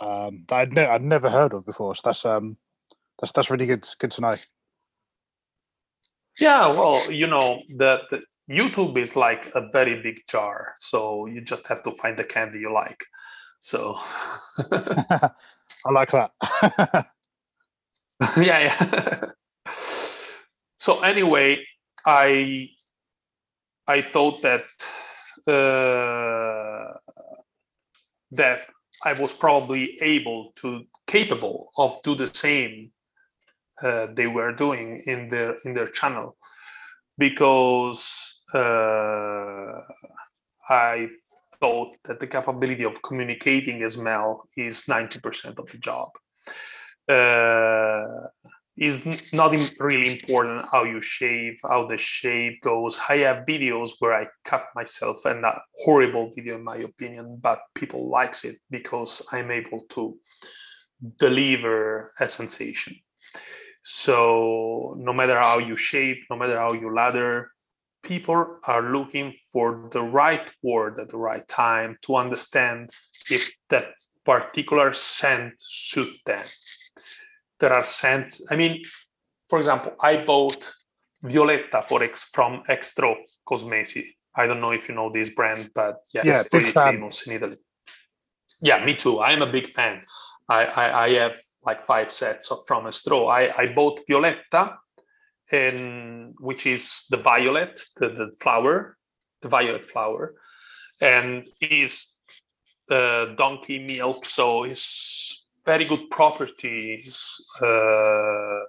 um, 0.00 0.44
that 0.48 0.56
I'd, 0.56 0.72
ne- 0.72 0.86
I'd 0.86 1.02
never 1.02 1.30
heard 1.30 1.52
of 1.52 1.66
before. 1.66 1.94
So 1.94 2.02
that's 2.04 2.24
um, 2.24 2.56
that's 3.20 3.32
that's 3.32 3.50
really 3.50 3.66
good 3.66 3.86
good 3.98 4.10
to 4.12 4.20
know. 4.20 4.36
Yeah, 6.38 6.66
well, 6.68 7.10
you 7.10 7.26
know, 7.26 7.62
the, 7.68 8.02
the 8.10 8.22
YouTube 8.50 8.98
is 8.98 9.16
like 9.16 9.50
a 9.54 9.68
very 9.72 10.02
big 10.02 10.20
jar, 10.28 10.74
so 10.76 11.26
you 11.26 11.40
just 11.40 11.66
have 11.66 11.82
to 11.84 11.92
find 11.92 12.18
the 12.18 12.24
candy 12.24 12.58
you 12.58 12.72
like. 12.72 13.04
So 13.60 13.96
I 14.58 15.30
like 15.90 16.10
that. 16.10 16.32
yeah, 18.36 18.60
yeah. 18.60 19.24
so 20.78 21.00
anyway, 21.00 21.64
I 22.04 22.68
I 23.88 24.02
thought 24.02 24.42
that 24.42 24.64
that 28.30 28.60
I 29.04 29.12
was 29.12 29.32
probably 29.32 29.98
able 30.02 30.52
to 30.56 30.84
capable 31.06 31.70
of 31.76 32.02
do 32.02 32.14
the 32.14 32.26
same 32.26 32.90
uh, 33.82 34.06
they 34.14 34.26
were 34.26 34.52
doing 34.52 35.02
in 35.06 35.28
their 35.28 35.56
in 35.64 35.74
their 35.74 35.88
channel. 35.88 36.36
because 37.18 38.42
uh, 38.54 39.80
I 40.68 41.08
thought 41.60 41.96
that 42.04 42.20
the 42.20 42.26
capability 42.26 42.84
of 42.84 43.02
communicating 43.02 43.82
a 43.82 43.90
smell 43.90 44.48
is 44.56 44.84
90% 44.84 45.58
of 45.58 45.66
the 45.70 45.78
job. 45.78 46.10
Uh, 47.08 48.28
is 48.76 49.32
not 49.32 49.52
really 49.80 50.12
important 50.12 50.66
how 50.70 50.84
you 50.84 51.00
shave, 51.00 51.58
how 51.62 51.86
the 51.86 51.96
shave 51.96 52.60
goes. 52.60 52.98
I 53.08 53.18
have 53.18 53.46
videos 53.46 53.92
where 53.98 54.14
I 54.14 54.26
cut 54.44 54.66
myself, 54.74 55.24
and 55.24 55.44
a 55.44 55.60
horrible 55.78 56.30
video 56.34 56.56
in 56.56 56.64
my 56.64 56.76
opinion, 56.76 57.38
but 57.40 57.60
people 57.74 58.10
likes 58.10 58.44
it 58.44 58.56
because 58.70 59.26
I'm 59.32 59.50
able 59.50 59.84
to 59.90 60.18
deliver 61.18 62.12
a 62.20 62.28
sensation. 62.28 62.96
So 63.82 64.94
no 64.98 65.12
matter 65.12 65.38
how 65.38 65.58
you 65.58 65.76
shave, 65.76 66.16
no 66.28 66.36
matter 66.36 66.58
how 66.58 66.72
you 66.72 66.94
lather, 66.94 67.52
people 68.02 68.58
are 68.64 68.92
looking 68.92 69.34
for 69.52 69.88
the 69.90 70.02
right 70.02 70.50
word 70.62 71.00
at 71.00 71.08
the 71.08 71.16
right 71.16 71.46
time 71.48 71.96
to 72.02 72.16
understand 72.16 72.90
if 73.30 73.54
that 73.70 73.88
particular 74.24 74.92
scent 74.92 75.54
suits 75.58 76.22
them 76.24 76.44
there 77.60 77.72
are 77.72 77.84
scents. 77.84 78.46
I 78.50 78.56
mean, 78.56 78.82
for 79.48 79.58
example, 79.58 79.94
I 80.00 80.24
bought 80.24 80.72
Violetta 81.22 81.82
for 81.82 82.02
ex, 82.02 82.28
from 82.32 82.62
Estro 82.68 83.16
Cosmesi. 83.48 84.04
I 84.34 84.46
don't 84.46 84.60
know 84.60 84.72
if 84.72 84.88
you 84.88 84.94
know 84.94 85.10
this 85.10 85.30
brand, 85.30 85.70
but 85.74 85.96
yeah, 86.12 86.22
yeah 86.24 86.40
it's 86.40 86.48
pretty 86.48 86.72
famous 86.72 87.26
in 87.26 87.34
Italy. 87.34 87.56
Yeah, 88.60 88.84
me 88.84 88.94
too. 88.94 89.18
I 89.18 89.32
am 89.32 89.42
a 89.42 89.50
big 89.50 89.68
fan. 89.68 90.02
I, 90.48 90.64
I, 90.64 91.04
I 91.04 91.10
have 91.14 91.36
like 91.64 91.84
five 91.84 92.12
sets 92.12 92.50
of, 92.50 92.58
from 92.66 92.84
Estro. 92.84 93.30
I, 93.30 93.50
I 93.56 93.74
bought 93.74 94.00
Violetta, 94.06 94.78
and 95.50 96.34
which 96.38 96.66
is 96.66 97.06
the 97.10 97.16
violet, 97.16 97.80
the, 97.96 98.08
the 98.08 98.30
flower, 98.40 98.96
the 99.42 99.48
violet 99.48 99.86
flower, 99.86 100.34
and 101.00 101.46
is 101.60 102.14
uh, 102.90 103.26
donkey 103.36 103.78
milk, 103.78 104.24
so 104.24 104.64
it's 104.64 105.35
very 105.66 105.84
good 105.84 106.08
properties. 106.10 107.36
Uh, 107.60 108.60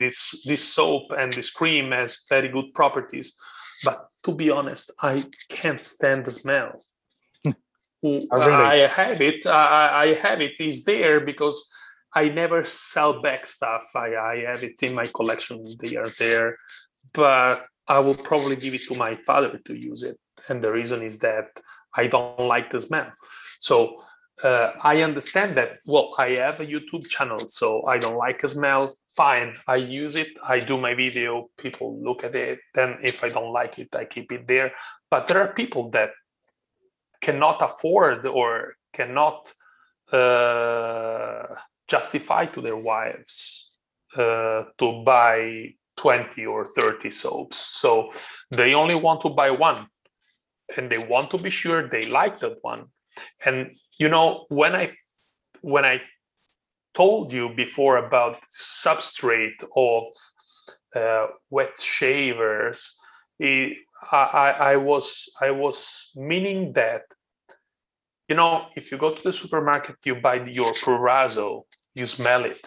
this 0.00 0.42
this 0.46 0.64
soap 0.64 1.12
and 1.18 1.32
this 1.32 1.50
cream 1.50 1.90
has 1.90 2.24
very 2.28 2.48
good 2.48 2.72
properties, 2.72 3.36
but 3.84 4.08
to 4.24 4.32
be 4.32 4.50
honest, 4.50 4.90
I 5.00 5.24
can't 5.48 5.82
stand 5.82 6.24
the 6.24 6.30
smell. 6.30 6.80
oh, 7.46 7.52
really? 8.02 8.52
I 8.52 8.86
have 8.86 9.20
it. 9.20 9.44
I, 9.46 10.04
I 10.04 10.14
have 10.14 10.40
it. 10.40 10.52
It's 10.58 10.84
there 10.84 11.20
because 11.20 11.68
I 12.14 12.28
never 12.28 12.64
sell 12.64 13.20
back 13.20 13.44
stuff. 13.44 13.84
I, 13.96 14.14
I 14.14 14.44
have 14.50 14.62
it 14.62 14.82
in 14.82 14.94
my 14.94 15.06
collection. 15.06 15.64
They 15.80 15.96
are 15.96 16.10
there, 16.18 16.56
but 17.12 17.66
I 17.88 17.98
will 17.98 18.14
probably 18.14 18.56
give 18.56 18.74
it 18.74 18.82
to 18.88 18.94
my 18.94 19.16
father 19.26 19.58
to 19.64 19.74
use 19.74 20.02
it. 20.02 20.18
And 20.48 20.62
the 20.62 20.72
reason 20.72 21.02
is 21.02 21.18
that 21.18 21.48
I 21.94 22.06
don't 22.06 22.38
like 22.38 22.70
the 22.70 22.80
smell. 22.80 23.10
So 23.58 24.02
uh, 24.42 24.72
I 24.82 25.02
understand 25.02 25.56
that. 25.56 25.78
Well, 25.86 26.14
I 26.18 26.30
have 26.30 26.60
a 26.60 26.66
YouTube 26.66 27.08
channel, 27.08 27.38
so 27.38 27.84
I 27.86 27.98
don't 27.98 28.16
like 28.16 28.42
a 28.42 28.48
smell. 28.48 28.94
Fine, 29.16 29.54
I 29.66 29.76
use 29.76 30.14
it. 30.14 30.28
I 30.42 30.58
do 30.58 30.78
my 30.78 30.94
video. 30.94 31.48
People 31.58 32.00
look 32.02 32.24
at 32.24 32.34
it. 32.34 32.60
Then, 32.74 32.98
if 33.02 33.22
I 33.22 33.28
don't 33.28 33.52
like 33.52 33.78
it, 33.78 33.94
I 33.94 34.04
keep 34.04 34.32
it 34.32 34.48
there. 34.48 34.72
But 35.10 35.28
there 35.28 35.40
are 35.40 35.52
people 35.52 35.90
that 35.90 36.10
cannot 37.20 37.62
afford 37.62 38.26
or 38.26 38.74
cannot 38.92 39.52
uh, 40.12 41.46
justify 41.88 42.46
to 42.46 42.60
their 42.60 42.76
wives 42.76 43.78
uh, 44.16 44.64
to 44.78 45.02
buy 45.04 45.74
20 45.96 46.46
or 46.46 46.66
30 46.66 47.10
soaps. 47.10 47.56
So 47.56 48.10
they 48.50 48.74
only 48.74 48.94
want 48.94 49.20
to 49.22 49.30
buy 49.30 49.50
one 49.50 49.86
and 50.76 50.90
they 50.90 50.98
want 50.98 51.30
to 51.30 51.38
be 51.38 51.50
sure 51.50 51.88
they 51.88 52.02
like 52.02 52.38
that 52.40 52.56
one 52.62 52.86
and 53.44 53.72
you 53.98 54.08
know 54.08 54.46
when 54.48 54.74
i 54.74 54.90
when 55.60 55.84
i 55.84 56.00
told 56.94 57.32
you 57.32 57.48
before 57.48 57.96
about 57.96 58.36
substrate 58.50 59.62
of 59.76 60.04
uh, 60.94 61.26
wet 61.50 61.80
shavers 61.80 62.96
it, 63.38 63.78
I, 64.10 64.54
I 64.72 64.76
was 64.76 65.28
i 65.40 65.50
was 65.50 66.10
meaning 66.14 66.72
that 66.74 67.02
you 68.28 68.36
know 68.36 68.66
if 68.76 68.92
you 68.92 68.98
go 68.98 69.14
to 69.14 69.22
the 69.22 69.32
supermarket 69.32 69.96
you 70.04 70.16
buy 70.16 70.34
your 70.44 70.72
Proraso 70.72 71.62
you 71.94 72.06
smell 72.06 72.44
it 72.44 72.60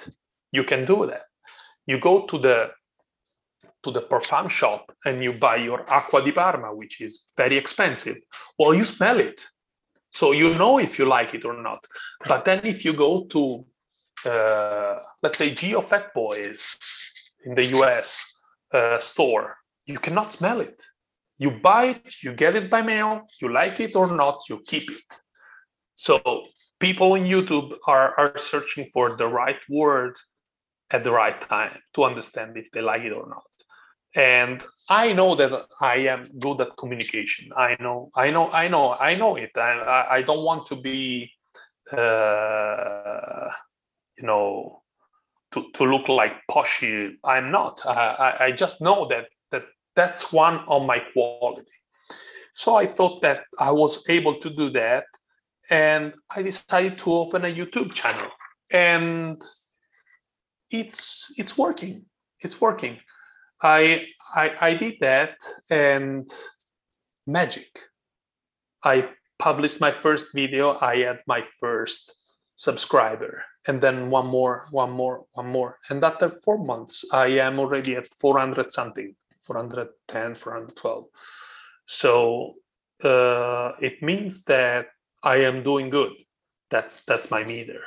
you 0.55 0.63
can 0.63 0.85
do 0.85 1.05
that. 1.05 1.25
You 1.85 1.99
go 1.99 2.25
to 2.25 2.37
the 2.39 2.57
to 3.83 3.91
the 3.91 4.01
perfume 4.01 4.49
shop 4.49 4.91
and 5.05 5.23
you 5.23 5.33
buy 5.33 5.57
your 5.57 5.81
Acqua 5.97 6.23
di 6.23 6.31
Parma 6.31 6.69
which 6.73 7.01
is 7.01 7.13
very 7.37 7.57
expensive 7.63 8.17
well 8.57 8.73
you 8.73 8.85
smell 8.85 9.19
it 9.19 9.39
so 10.15 10.31
you 10.31 10.55
know 10.55 10.79
if 10.79 10.97
you 10.97 11.05
like 11.05 11.33
it 11.33 11.43
or 11.43 11.61
not. 11.61 11.85
But 12.25 12.45
then 12.45 12.65
if 12.65 12.85
you 12.85 12.93
go 12.93 13.25
to, 13.25 13.65
uh, 14.25 14.95
let's 15.21 15.37
say, 15.37 15.53
Geo 15.53 15.81
Fat 15.81 16.13
Boys 16.13 16.77
in 17.45 17.53
the 17.53 17.65
US 17.77 18.23
uh, 18.73 18.97
store, 18.99 19.57
you 19.85 19.99
cannot 19.99 20.31
smell 20.31 20.61
it. 20.61 20.81
You 21.37 21.51
buy 21.51 21.83
it, 21.95 22.13
you 22.23 22.31
get 22.31 22.55
it 22.55 22.69
by 22.69 22.81
mail, 22.81 23.23
you 23.41 23.51
like 23.51 23.81
it 23.81 23.93
or 23.93 24.07
not, 24.15 24.39
you 24.49 24.61
keep 24.65 24.89
it. 24.89 25.09
So 25.95 26.45
people 26.79 27.15
in 27.15 27.25
YouTube 27.25 27.75
are, 27.85 28.17
are 28.17 28.37
searching 28.37 28.89
for 28.93 29.17
the 29.17 29.27
right 29.27 29.59
word 29.69 30.15
at 30.91 31.03
the 31.03 31.11
right 31.11 31.41
time 31.41 31.77
to 31.95 32.05
understand 32.05 32.55
if 32.55 32.71
they 32.71 32.81
like 32.81 33.01
it 33.01 33.11
or 33.11 33.27
not 33.27 33.54
and 34.15 34.63
i 34.89 35.11
know 35.13 35.35
that 35.35 35.51
i 35.81 35.95
am 35.97 36.25
good 36.39 36.61
at 36.61 36.75
communication. 36.77 37.51
I 37.55 37.75
know 37.79 38.09
i 38.15 38.31
know 38.31 38.49
i 38.51 38.67
know 38.67 38.93
i 38.93 39.13
know 39.13 39.35
it. 39.35 39.51
I, 39.57 40.07
I 40.09 40.21
don't 40.21 40.43
want 40.43 40.65
to 40.67 40.75
be 40.75 41.31
uh, 41.91 43.49
you 44.17 44.25
know 44.25 44.81
to, 45.51 45.69
to 45.73 45.83
look 45.83 46.07
like 46.07 46.33
poshy 46.49 47.15
i'm 47.23 47.51
not. 47.51 47.81
I, 47.85 48.37
I 48.39 48.51
just 48.51 48.81
know 48.81 49.07
that 49.09 49.25
that 49.51 49.65
that's 49.95 50.31
one 50.31 50.61
of 50.67 50.85
my 50.85 50.99
quality. 51.13 51.77
So 52.53 52.75
i 52.75 52.85
thought 52.85 53.21
that 53.21 53.43
i 53.59 53.71
was 53.71 54.03
able 54.09 54.39
to 54.39 54.49
do 54.49 54.69
that 54.71 55.05
and 55.69 56.13
i 56.35 56.41
decided 56.41 56.97
to 56.99 57.13
open 57.13 57.43
a 57.43 57.53
youtube 57.53 57.93
channel. 57.93 58.29
And 58.71 59.37
it's 60.71 61.33
it's 61.37 61.57
working. 61.57 62.05
It's 62.39 62.59
working 62.61 62.99
I, 63.65 64.05
I, 64.35 64.51
I 64.61 64.73
did 64.75 64.99
that 65.01 65.37
and 65.71 66.29
magic. 67.25 67.79
I 68.83 69.09
published 69.39 69.81
my 69.81 69.91
first 69.91 70.35
video. 70.35 70.77
I 70.79 70.97
had 70.97 71.21
my 71.25 71.43
first 71.59 72.13
subscriber, 72.55 73.43
and 73.67 73.81
then 73.81 74.11
one 74.11 74.27
more, 74.27 74.67
one 74.69 74.91
more, 74.91 75.25
one 75.33 75.47
more. 75.47 75.79
And 75.89 76.03
after 76.03 76.29
four 76.29 76.59
months, 76.63 77.05
I 77.11 77.27
am 77.39 77.59
already 77.59 77.95
at 77.95 78.05
400 78.05 78.71
something, 78.71 79.15
410, 79.41 80.35
412. 80.35 81.05
So 81.85 82.53
uh, 83.03 83.71
it 83.81 84.03
means 84.03 84.43
that 84.43 84.89
I 85.23 85.37
am 85.37 85.63
doing 85.63 85.89
good. 85.89 86.13
That's 86.69 87.03
that's 87.03 87.31
my 87.31 87.43
meter. 87.43 87.81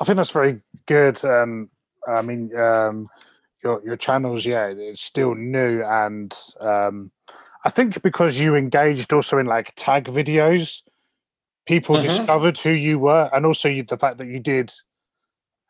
I 0.00 0.04
think 0.04 0.16
that's 0.16 0.30
very 0.30 0.60
good. 0.86 1.24
Um, 1.24 1.70
I 2.06 2.22
mean, 2.22 2.56
um, 2.56 3.08
your 3.62 3.82
your 3.84 3.96
channels, 3.96 4.46
yeah, 4.46 4.66
it's 4.66 5.02
still 5.02 5.34
new, 5.34 5.82
and 5.82 6.36
um, 6.60 7.10
I 7.64 7.70
think 7.70 8.02
because 8.02 8.38
you 8.38 8.54
engaged 8.54 9.12
also 9.12 9.38
in 9.38 9.46
like 9.46 9.72
tag 9.74 10.04
videos, 10.04 10.82
people 11.66 11.96
mm-hmm. 11.96 12.08
discovered 12.08 12.58
who 12.58 12.70
you 12.70 12.98
were, 12.98 13.28
and 13.32 13.44
also 13.46 13.68
you, 13.68 13.82
the 13.82 13.98
fact 13.98 14.18
that 14.18 14.28
you 14.28 14.40
did 14.40 14.72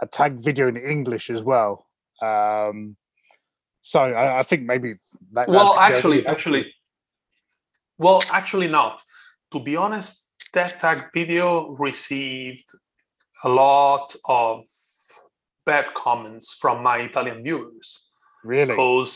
a 0.01 0.07
tag 0.07 0.35
video 0.35 0.69
in 0.69 0.77
English 0.77 1.31
as 1.31 1.43
well. 1.43 1.87
Um, 2.23 2.97
so 3.81 4.01
I, 4.01 4.41
I 4.41 4.43
think 4.43 4.63
maybe 4.63 4.97
that. 5.33 5.49
Well, 5.49 5.79
actually, 5.79 6.27
actually, 6.27 6.75
well, 7.97 8.23
actually 8.33 8.69
not. 8.69 9.03
To 9.53 9.61
be 9.61 9.77
honest, 9.77 10.29
that 10.53 10.79
tag 10.81 11.07
video 11.15 11.71
received 11.71 12.67
a 13.45 13.49
lot 13.49 14.15
of 14.29 14.65
bad 15.73 15.87
comments 16.05 16.47
from 16.63 16.83
my 16.83 16.97
Italian 17.09 17.39
viewers. 17.47 17.89
Really? 18.43 18.73
Because 18.73 19.13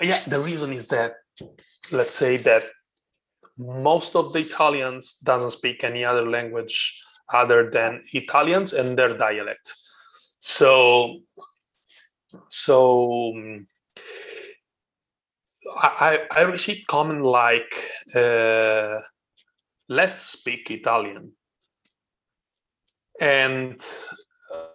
yeah, 0.00 0.20
the 0.34 0.40
reason 0.40 0.72
is 0.72 0.86
that 0.94 1.12
let's 1.98 2.16
say 2.24 2.36
that 2.48 2.64
most 3.58 4.14
of 4.20 4.32
the 4.32 4.40
Italians 4.48 5.04
doesn't 5.30 5.58
speak 5.60 5.78
any 5.84 6.02
other 6.10 6.26
language 6.36 6.76
other 7.40 7.70
than 7.76 7.90
Italians 8.12 8.72
and 8.72 8.96
their 8.98 9.14
dialect. 9.26 9.66
So 10.38 11.20
so 12.48 12.74
I, 15.76 16.20
I 16.38 16.42
received 16.56 16.86
comment 16.86 17.22
like 17.22 17.72
uh, 18.14 18.98
let's 19.88 20.20
speak 20.36 20.70
Italian. 20.70 21.32
And 23.20 23.78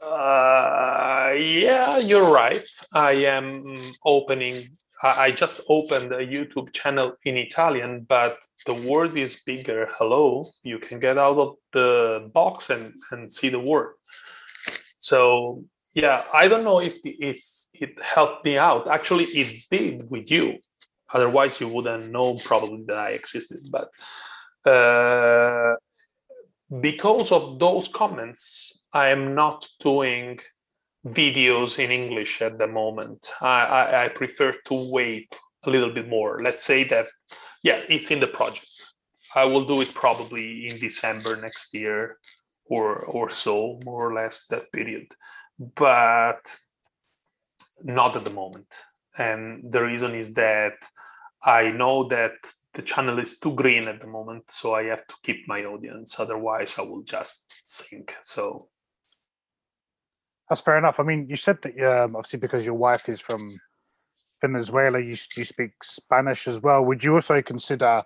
uh, 0.01 1.33
yeah, 1.37 1.97
you're 1.97 2.31
right. 2.31 2.63
I 2.93 3.11
am 3.11 3.75
opening 4.05 4.69
I, 5.03 5.31
just 5.31 5.61
opened 5.69 6.11
a 6.11 6.25
YouTube 6.25 6.73
channel 6.73 7.15
in 7.23 7.37
Italian, 7.37 8.05
but 8.09 8.39
the 8.65 8.73
word 8.73 9.15
is 9.15 9.41
bigger. 9.45 9.89
Hello, 9.97 10.45
you 10.63 10.79
can 10.79 10.99
get 10.99 11.17
out 11.17 11.37
of 11.37 11.55
the 11.71 12.29
box 12.33 12.69
and, 12.71 12.93
and 13.11 13.31
see 13.31 13.49
the 13.49 13.59
word. 13.59 13.93
So 14.99 15.65
yeah, 15.93 16.23
I 16.33 16.47
don't 16.47 16.63
know 16.63 16.79
if 16.79 17.01
the, 17.03 17.11
if 17.11 17.43
it 17.73 18.01
helped 18.01 18.43
me 18.43 18.57
out. 18.57 18.87
Actually, 18.87 19.25
it 19.25 19.63
did 19.69 20.09
with 20.09 20.31
you. 20.31 20.57
Otherwise, 21.13 21.61
you 21.61 21.67
wouldn't 21.67 22.11
know 22.11 22.35
probably 22.35 22.83
that 22.87 22.97
I 22.97 23.09
existed. 23.11 23.59
But 23.71 23.89
uh, 24.69 25.75
because 26.81 27.31
of 27.31 27.59
those 27.59 27.87
comments, 27.87 28.66
I 28.97 29.09
am 29.09 29.35
not 29.35 29.67
doing 29.79 30.39
videos 31.05 31.77
in 31.77 31.91
English 31.91 32.41
at 32.41 32.57
the 32.57 32.65
moment. 32.65 33.29
I, 33.41 33.59
I, 33.81 34.03
I, 34.05 34.07
prefer 34.09 34.55
to 34.65 34.91
wait 34.91 35.37
a 35.65 35.69
little 35.69 35.93
bit 35.93 36.07
more. 36.09 36.41
Let's 36.41 36.63
say 36.63 36.83
that, 36.85 37.05
yeah, 37.61 37.79
it's 37.89 38.09
in 38.09 38.19
the 38.19 38.33
project. 38.39 38.71
I 39.35 39.45
will 39.45 39.65
do 39.65 39.81
it 39.81 39.93
probably 39.93 40.65
in 40.65 40.79
December 40.79 41.39
next 41.39 41.75
year 41.75 42.17
or 42.65 43.05
or 43.17 43.29
so, 43.29 43.79
more 43.85 44.03
or 44.07 44.13
less 44.15 44.47
that 44.47 44.71
period, 44.71 45.07
but 45.75 46.41
not 47.83 48.15
at 48.15 48.25
the 48.25 48.33
moment. 48.43 48.71
And 49.15 49.71
the 49.71 49.83
reason 49.83 50.15
is 50.15 50.33
that 50.33 50.77
I 51.43 51.69
know 51.69 52.07
that 52.07 52.37
the 52.73 52.81
channel 52.81 53.19
is 53.19 53.37
too 53.37 53.53
green 53.53 53.87
at 53.87 54.01
the 54.01 54.07
moment, 54.07 54.49
so 54.49 54.73
I 54.73 54.85
have 54.85 55.05
to 55.05 55.15
keep 55.21 55.47
my 55.47 55.65
audience. 55.65 56.19
Otherwise, 56.19 56.79
I 56.79 56.81
will 56.81 57.03
just 57.03 57.45
sink. 57.63 58.17
So 58.23 58.69
that's 60.49 60.61
fair 60.61 60.77
enough. 60.77 60.99
I 60.99 61.03
mean, 61.03 61.27
you 61.29 61.35
said 61.35 61.61
that 61.61 61.79
um, 61.79 62.15
obviously 62.15 62.39
because 62.39 62.65
your 62.65 62.75
wife 62.75 63.09
is 63.09 63.21
from 63.21 63.53
Venezuela, 64.41 64.99
you 64.99 65.15
you 65.35 65.43
speak 65.43 65.83
Spanish 65.83 66.47
as 66.47 66.61
well. 66.61 66.83
Would 66.85 67.03
you 67.03 67.15
also 67.15 67.41
consider 67.41 68.03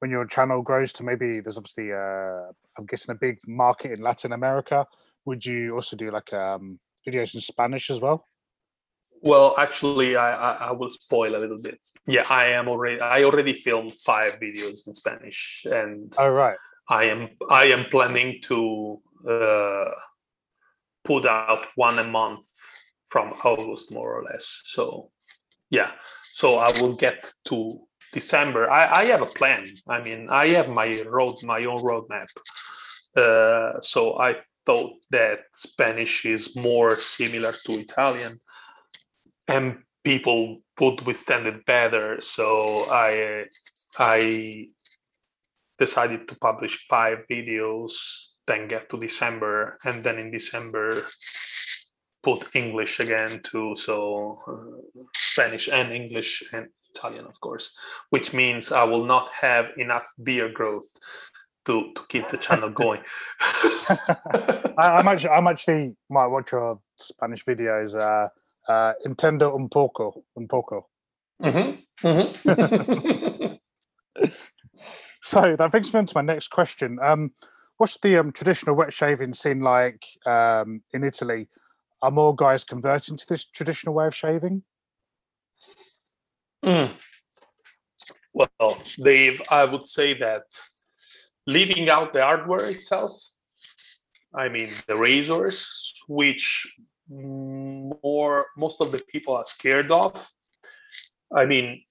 when 0.00 0.10
your 0.10 0.26
channel 0.26 0.62
grows 0.62 0.92
to 0.94 1.02
maybe 1.02 1.40
there's 1.40 1.58
obviously 1.58 1.92
uh, 1.92 2.50
I'm 2.78 2.86
guessing 2.86 3.12
a 3.14 3.18
big 3.18 3.38
market 3.46 3.92
in 3.92 4.02
Latin 4.02 4.32
America. 4.32 4.86
Would 5.24 5.44
you 5.44 5.74
also 5.74 5.96
do 5.96 6.10
like 6.10 6.32
um, 6.32 6.78
videos 7.06 7.34
in 7.34 7.40
Spanish 7.40 7.90
as 7.90 8.00
well? 8.00 8.24
Well, 9.20 9.56
actually, 9.58 10.14
I, 10.14 10.32
I, 10.32 10.52
I 10.68 10.72
will 10.72 10.90
spoil 10.90 11.34
a 11.34 11.38
little 11.38 11.60
bit. 11.60 11.80
Yeah, 12.06 12.24
I 12.30 12.46
am 12.46 12.68
already. 12.68 13.00
I 13.00 13.24
already 13.24 13.52
filmed 13.52 13.92
five 13.92 14.38
videos 14.40 14.86
in 14.86 14.94
Spanish, 14.94 15.66
and 15.70 16.14
oh 16.18 16.30
right, 16.30 16.56
I 16.88 17.04
am 17.04 17.28
I 17.50 17.66
am 17.66 17.86
planning 17.90 18.38
to 18.44 19.00
uh, 19.28 19.90
put 21.10 21.24
out 21.26 21.62
one 21.74 21.98
a 21.98 22.08
month 22.20 22.44
from 23.12 23.32
August, 23.44 23.92
more 23.92 24.12
or 24.16 24.22
less. 24.30 24.46
So, 24.74 25.10
yeah. 25.70 25.90
So 26.32 26.48
I 26.58 26.70
will 26.80 26.94
get 26.94 27.32
to 27.46 27.56
December. 28.12 28.70
I, 28.70 28.82
I 29.00 29.04
have 29.06 29.22
a 29.22 29.34
plan. 29.38 29.66
I 29.88 29.98
mean, 30.06 30.28
I 30.30 30.46
have 30.58 30.68
my 30.68 31.02
road, 31.16 31.36
my 31.42 31.64
own 31.64 31.82
roadmap. 31.90 32.30
Uh, 33.16 33.80
so 33.80 34.00
I 34.28 34.36
thought 34.66 34.92
that 35.10 35.38
Spanish 35.52 36.24
is 36.26 36.54
more 36.54 36.96
similar 37.00 37.54
to 37.64 37.72
Italian, 37.72 38.38
and 39.46 39.64
people 40.04 40.60
would 40.80 41.00
withstand 41.06 41.46
it 41.46 41.64
better. 41.64 42.20
So 42.20 42.46
I 42.90 43.46
I 43.98 44.68
decided 45.78 46.28
to 46.28 46.34
publish 46.36 46.86
five 46.86 47.18
videos, 47.30 47.92
then 48.48 48.66
get 48.66 48.90
to 48.90 48.98
December, 48.98 49.78
and 49.84 50.02
then 50.02 50.18
in 50.18 50.32
December 50.32 51.02
put 52.24 52.56
English 52.56 52.98
again 52.98 53.40
too. 53.44 53.74
So 53.76 54.38
uh, 54.48 55.02
Spanish 55.14 55.68
and 55.68 55.92
English 55.92 56.42
and 56.52 56.66
Italian, 56.94 57.26
of 57.26 57.38
course, 57.40 57.70
which 58.10 58.32
means 58.32 58.72
I 58.72 58.84
will 58.84 59.04
not 59.04 59.30
have 59.30 59.70
enough 59.76 60.12
beer 60.22 60.48
growth 60.48 60.90
to, 61.66 61.92
to 61.94 62.02
keep 62.08 62.28
the 62.28 62.38
channel 62.38 62.70
going. 62.82 63.02
I, 63.40 65.00
am 65.00 65.08
actually, 65.08 65.30
I'm 65.30 65.46
actually 65.46 65.96
might 66.10 66.26
watch 66.26 66.52
your 66.52 66.80
Spanish 66.96 67.44
videos. 67.44 67.94
Uh, 67.94 68.28
uh, 68.68 68.94
Intendo 69.06 69.54
un 69.54 69.68
poco, 69.68 70.24
un 70.36 70.48
poco. 70.48 70.88
Mm-hmm. 71.42 72.06
Mm-hmm. 72.06 73.54
so 75.22 75.56
that 75.56 75.70
brings 75.70 75.92
me 75.92 75.98
on 75.98 76.06
to 76.06 76.16
my 76.16 76.22
next 76.22 76.48
question. 76.48 76.98
Um, 77.00 77.32
what's 77.78 77.96
the 77.98 78.18
um, 78.18 78.32
traditional 78.32 78.76
wet 78.76 78.92
shaving 78.92 79.32
scene 79.32 79.60
like 79.60 80.04
um, 80.26 80.82
in 80.92 81.04
Italy? 81.04 81.48
Are 82.02 82.10
more 82.10 82.34
guys 82.34 82.62
converting 82.62 83.16
to 83.16 83.26
this 83.28 83.44
traditional 83.44 83.94
way 83.94 84.06
of 84.06 84.14
shaving? 84.14 84.62
Mm. 86.64 86.92
Well, 88.32 88.82
Dave, 89.02 89.40
I 89.50 89.64
would 89.64 89.86
say 89.86 90.16
that 90.18 90.42
leaving 91.46 91.88
out 91.88 92.12
the 92.12 92.22
hardware 92.22 92.66
itself, 92.66 93.12
I 94.34 94.48
mean 94.48 94.68
the 94.86 94.96
razors, 94.96 95.94
which 96.06 96.76
more 97.08 98.46
most 98.56 98.80
of 98.80 98.92
the 98.92 99.02
people 99.08 99.34
are 99.34 99.44
scared 99.44 99.90
of. 99.90 100.30
I 101.34 101.46
mean, 101.46 101.82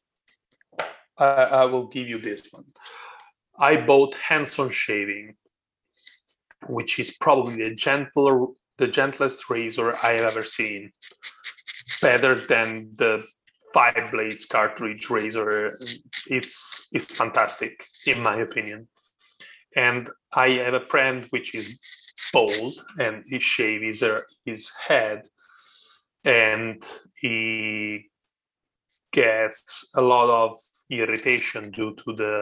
I, 1.17 1.25
I 1.25 1.65
will 1.65 1.87
give 1.87 2.07
you 2.07 2.17
this 2.17 2.47
one. 2.51 2.65
I 3.59 3.77
bought 3.77 4.13
Henson 4.15 4.69
shaving, 4.69 5.35
which 6.67 6.99
is 6.99 7.17
probably 7.17 7.63
the 7.63 7.75
gentler, 7.75 8.47
the 8.77 8.87
gentlest 8.87 9.49
razor 9.49 9.95
I 10.03 10.13
have 10.13 10.31
ever 10.31 10.43
seen. 10.43 10.91
Better 12.01 12.39
than 12.39 12.91
the 12.95 13.25
five 13.73 14.11
blades 14.11 14.45
cartridge 14.45 15.09
razor. 15.09 15.75
It's 16.27 16.87
it's 16.91 17.05
fantastic 17.05 17.85
in 18.05 18.21
my 18.21 18.37
opinion. 18.37 18.87
And 19.75 20.09
i 20.33 20.49
have 20.49 20.73
a 20.73 20.89
friend 20.93 21.27
which 21.29 21.53
is 21.53 21.79
bald 22.33 22.73
and 22.99 23.23
he 23.27 23.39
shave 23.39 23.81
his, 23.81 24.01
uh, 24.03 24.21
his 24.45 24.71
head 24.87 25.27
and 26.25 26.83
he 27.21 28.09
gets 29.13 29.89
a 29.95 30.01
lot 30.01 30.29
of 30.29 30.57
irritation 30.89 31.71
due 31.71 31.93
to 31.95 32.13
the 32.13 32.33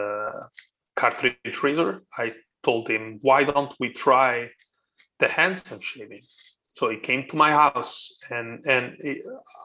cartridge 0.96 1.64
razor. 1.64 2.04
I 2.18 2.32
told 2.68 2.90
him 2.90 3.04
why 3.28 3.40
don't 3.44 3.74
we 3.80 3.90
try 4.06 4.32
the 5.20 5.30
Henson 5.38 5.80
shaving 5.82 6.26
so 6.76 6.90
he 6.90 6.98
came 6.98 7.26
to 7.30 7.38
my 7.38 7.52
house 7.52 8.12
and 8.30 8.66
and 8.66 8.98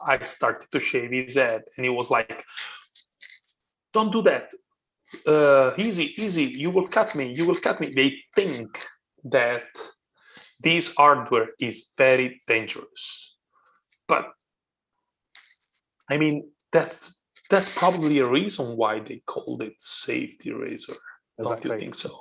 I 0.07 0.23
started 0.23 0.71
to 0.71 0.79
shave 0.79 1.11
his 1.11 1.35
head, 1.35 1.61
and 1.75 1.85
he 1.85 1.89
was 1.89 2.09
like, 2.09 2.45
"Don't 3.93 4.13
do 4.13 4.21
that. 4.23 4.47
Uh, 5.27 5.71
easy, 5.77 6.13
easy. 6.23 6.45
You 6.45 6.71
will 6.71 6.87
cut 6.87 7.13
me. 7.13 7.33
You 7.37 7.45
will 7.47 7.61
cut 7.67 7.81
me." 7.81 7.87
They 7.93 8.09
think 8.33 8.69
that 9.25 9.67
this 10.63 10.95
hardware 10.95 11.49
is 11.59 11.91
very 11.97 12.41
dangerous, 12.47 13.35
but 14.07 14.25
I 16.09 16.15
mean 16.17 16.49
that's 16.71 17.25
that's 17.49 17.77
probably 17.77 18.19
a 18.19 18.29
reason 18.39 18.77
why 18.77 19.01
they 19.01 19.21
called 19.25 19.61
it 19.63 19.75
safety 19.79 20.53
razor. 20.53 20.95
Exactly. 21.37 21.69
Don't 21.69 21.75
you 21.75 21.79
think 21.81 21.95
so? 21.95 22.19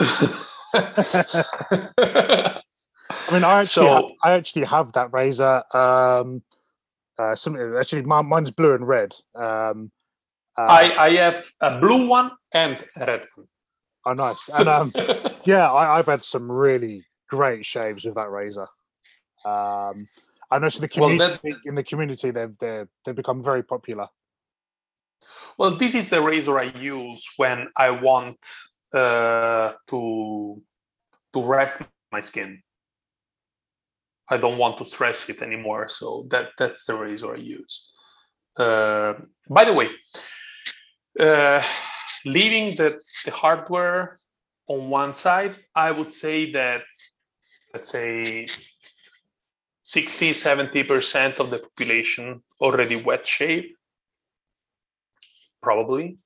I 0.00 0.44
mean, 3.32 3.44
I 3.44 3.60
actually, 3.60 3.66
so, 3.66 3.94
have, 3.94 4.04
I 4.22 4.32
actually 4.32 4.64
have 4.64 4.92
that 4.92 5.12
razor. 5.12 5.62
Um, 5.74 6.42
uh, 7.18 7.34
something 7.34 7.74
actually, 7.78 8.02
mine, 8.02 8.26
mine's 8.26 8.50
blue 8.50 8.74
and 8.74 8.86
red. 8.86 9.12
Um, 9.34 9.90
uh, 10.58 10.66
I 10.68 10.94
I 10.98 11.10
have 11.16 11.46
a 11.60 11.78
blue 11.78 12.06
one 12.06 12.32
and 12.52 12.84
a 12.96 13.06
red 13.06 13.24
one. 13.34 13.46
Oh, 14.06 14.12
nice. 14.12 14.38
And 14.58 14.68
um, 14.68 14.92
yeah, 15.44 15.72
I, 15.72 15.96
have 15.96 16.06
had 16.06 16.24
some 16.24 16.50
really 16.50 17.04
great 17.28 17.66
shaves 17.66 18.04
with 18.04 18.14
that 18.14 18.30
razor. 18.30 18.68
Um, 19.44 20.06
I 20.50 20.58
know 20.60 20.68
the 20.68 20.88
community 20.88 21.18
well, 21.18 21.38
that, 21.42 21.56
in 21.64 21.74
the 21.74 21.82
community 21.82 22.30
they've 22.30 22.56
they've 22.58 22.88
they've 23.04 23.16
become 23.16 23.42
very 23.42 23.62
popular. 23.62 24.06
Well, 25.58 25.72
this 25.72 25.94
is 25.94 26.08
the 26.08 26.20
razor 26.20 26.58
I 26.58 26.64
use 26.64 27.28
when 27.36 27.68
I 27.76 27.90
want 27.90 28.38
uh, 28.92 29.72
to 29.88 30.62
to 31.32 31.42
rest 31.42 31.82
my 32.12 32.20
skin. 32.20 32.62
I 34.28 34.36
don't 34.38 34.58
want 34.58 34.78
to 34.78 34.84
stress 34.84 35.28
it 35.28 35.42
anymore. 35.42 35.88
So 35.88 36.26
that 36.30 36.50
that's 36.58 36.84
the 36.84 36.94
razor 36.94 37.34
I 37.34 37.38
use. 37.38 37.92
Uh, 38.56 39.14
by 39.48 39.64
the 39.64 39.72
way, 39.72 39.88
uh, 41.20 41.62
leaving 42.24 42.74
the, 42.76 42.98
the 43.24 43.30
hardware 43.30 44.16
on 44.66 44.88
one 44.88 45.14
side, 45.14 45.54
I 45.74 45.90
would 45.90 46.12
say 46.12 46.50
that 46.52 46.82
let's 47.72 47.90
say 47.90 48.46
60 49.82 50.30
70% 50.30 51.38
of 51.38 51.50
the 51.50 51.58
population 51.58 52.42
already 52.60 52.96
wet 52.96 53.24
shave 53.24 53.72
probably 55.62 56.18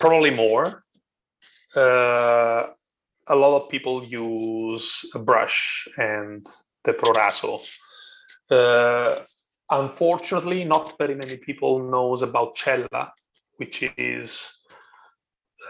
probably 0.00 0.30
more 0.30 0.82
uh, 1.74 2.66
a 3.28 3.34
lot 3.34 3.62
of 3.62 3.68
people 3.68 4.04
use 4.04 5.04
a 5.14 5.18
brush 5.18 5.88
and 5.96 6.46
the 6.84 6.92
Proraso. 6.92 7.60
Uh, 8.50 9.24
unfortunately, 9.70 10.64
not 10.64 10.96
very 10.98 11.14
many 11.14 11.36
people 11.36 11.90
knows 11.90 12.22
about 12.22 12.56
Cella, 12.56 13.12
which 13.56 13.82
is 13.96 14.52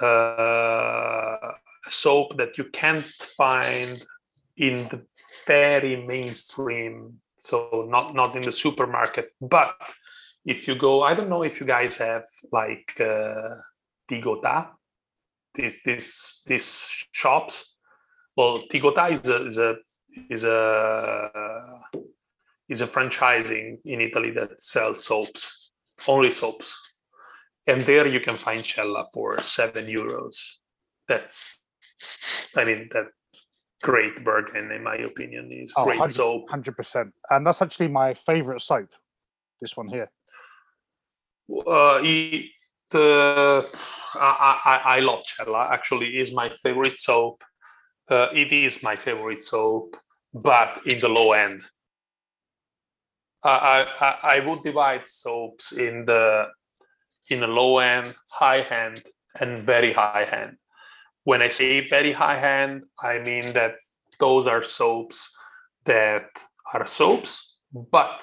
uh, 0.03 0.07
a 0.07 1.91
soap 1.91 2.37
that 2.37 2.59
you 2.59 2.65
can't 2.65 3.05
find 3.05 4.05
in 4.57 4.89
the 4.89 5.07
very 5.47 5.97
mainstream, 5.97 7.21
so 7.37 7.87
not 7.89 8.15
not 8.15 8.35
in 8.37 8.43
the 8.43 8.53
supermarket. 8.53 9.33
But 9.41 9.77
if 10.45 10.69
you 10.69 10.75
go, 10.75 11.03
I 11.03 11.15
don't 11.15 11.29
know 11.29 11.43
if 11.43 11.61
you 11.61 11.67
guys 11.67 11.97
have 11.97 12.25
like 12.53 12.93
uh, 13.01 13.57
Tigota, 14.09 14.71
these 15.57 15.83
these 15.85 16.43
these 16.47 17.05
shops. 17.13 17.77
Well, 18.37 18.57
Tigota 18.73 19.11
is 19.13 19.29
a 19.29 19.47
is 19.47 19.59
a 19.59 19.75
is 20.31 20.45
a 20.45 21.31
is 22.69 22.81
a 22.81 22.87
franchising 22.87 23.79
in 23.85 24.01
Italy 24.01 24.31
that 24.33 24.63
sells 24.63 25.05
soaps, 25.05 25.73
only 26.09 26.31
soaps, 26.31 26.75
and 27.67 27.83
there 27.83 28.07
you 28.07 28.21
can 28.21 28.35
find 28.35 28.65
Cella 28.65 29.07
for 29.13 29.43
seven 29.43 29.87
euros. 29.87 30.37
That's, 31.09 31.59
I 32.57 32.65
mean, 32.65 32.89
that 32.93 33.07
great 33.83 34.25
bargain 34.25 34.71
in 34.73 34.83
my 34.83 34.97
opinion. 34.97 35.51
Is 35.53 35.73
Oh, 35.77 35.85
great 35.85 35.99
100 35.99 36.13
soap. 36.13 36.51
Hundred 36.51 36.77
percent, 36.77 37.13
and 37.31 37.47
that's 37.47 37.63
actually 37.63 37.89
my 37.89 38.15
favorite 38.15 38.61
soap. 38.61 38.89
This 39.61 39.77
one 39.77 39.89
here. 39.89 40.11
Uh, 41.49 42.01
it, 42.03 42.51
uh, 42.93 43.63
I, 44.19 44.59
I, 44.65 44.97
I 44.97 45.01
love 45.01 45.23
Cella. 45.27 45.69
Actually, 45.71 46.19
is 46.19 46.33
my 46.33 46.49
favorite 46.49 46.99
soap. 46.99 47.45
Uh, 48.09 48.29
it 48.33 48.53
is 48.53 48.83
my 48.83 48.97
favorite 48.97 49.43
soap, 49.43 49.97
but 50.33 50.79
in 50.87 51.01
the 51.01 51.09
low 51.09 51.33
end. 51.33 51.63
I, 53.43 53.87
I, 54.01 54.37
I 54.37 54.41
would 54.41 54.63
divide 54.63 55.09
soaps 55.09 55.73
in 55.73 56.05
the 56.05 56.47
in 57.31 57.43
a 57.43 57.47
low 57.47 57.79
end, 57.79 58.15
high 58.31 58.61
end, 58.61 59.03
and 59.41 59.65
very 59.65 59.93
high 59.93 60.27
end. 60.31 60.57
When 61.25 61.43
I 61.43 61.49
say 61.49 61.87
very 61.89 62.13
high 62.13 62.41
end, 62.63 62.85
I 63.03 63.19
mean 63.19 63.53
that 63.53 63.75
those 64.19 64.47
are 64.47 64.63
soaps 64.63 65.37
that 65.85 66.29
are 66.73 66.87
soaps, 66.87 67.57
but 67.73 68.23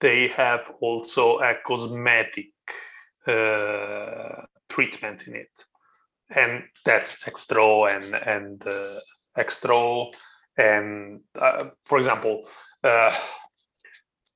they 0.00 0.28
have 0.28 0.70
also 0.80 1.38
a 1.38 1.54
cosmetic 1.66 2.52
uh, 3.26 4.44
treatment 4.74 5.26
in 5.28 5.34
it, 5.44 5.54
and 6.34 6.64
that's 6.84 7.26
extra 7.28 7.68
and 7.94 8.14
and 8.36 8.66
uh, 8.66 9.00
extra. 9.36 9.80
And 10.56 11.20
uh, 11.46 11.66
for 11.84 11.98
example, 11.98 12.46
uh, 12.82 13.12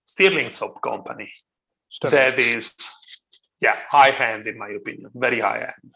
Stirling 0.05 0.51
Soap 0.51 0.81
Company. 0.83 1.31
Stunning. 1.91 2.17
that 2.17 2.39
is 2.39 2.75
yeah 3.61 3.77
high 3.89 4.11
hand 4.11 4.47
in 4.47 4.59
my 4.59 4.69
opinion 4.69 5.11
very 5.15 5.41
high 5.41 5.73
end. 5.73 5.93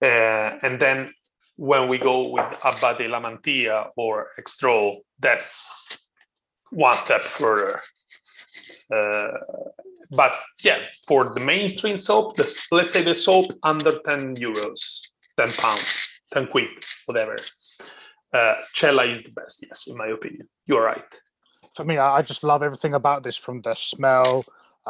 Uh, 0.00 0.66
and 0.66 0.80
then 0.80 1.12
when 1.56 1.88
we 1.88 1.98
go 1.98 2.16
with 2.28 2.50
abbate 2.62 3.08
la 3.10 3.20
mantia 3.20 3.88
or 3.96 4.28
estro 4.40 4.98
that's 5.20 6.08
one 6.70 6.96
step 6.96 7.20
further. 7.20 7.80
Uh, 8.90 9.28
but 10.10 10.34
yeah 10.64 10.78
for 11.06 11.28
the 11.34 11.40
mainstream 11.40 11.96
soap 11.96 12.36
this, 12.36 12.66
let's 12.72 12.92
say 12.92 13.02
the 13.02 13.14
soap 13.14 13.46
under 13.62 13.98
10 14.00 14.36
euros 14.36 15.08
10 15.36 15.52
pounds 15.52 16.22
10 16.32 16.46
quid 16.48 16.68
whatever 17.06 17.36
uh, 18.32 18.54
cella 18.74 19.04
is 19.06 19.22
the 19.22 19.30
best 19.30 19.64
yes 19.66 19.86
in 19.86 19.96
my 19.96 20.08
opinion 20.08 20.48
you're 20.66 20.84
right 20.84 21.22
For 21.78 21.84
me, 21.84 21.96
I 21.96 22.08
I 22.18 22.22
just 22.22 22.42
love 22.42 22.62
everything 22.68 22.94
about 22.94 23.22
this 23.22 23.38
from 23.44 23.62
the 23.62 23.74
smell. 23.74 24.44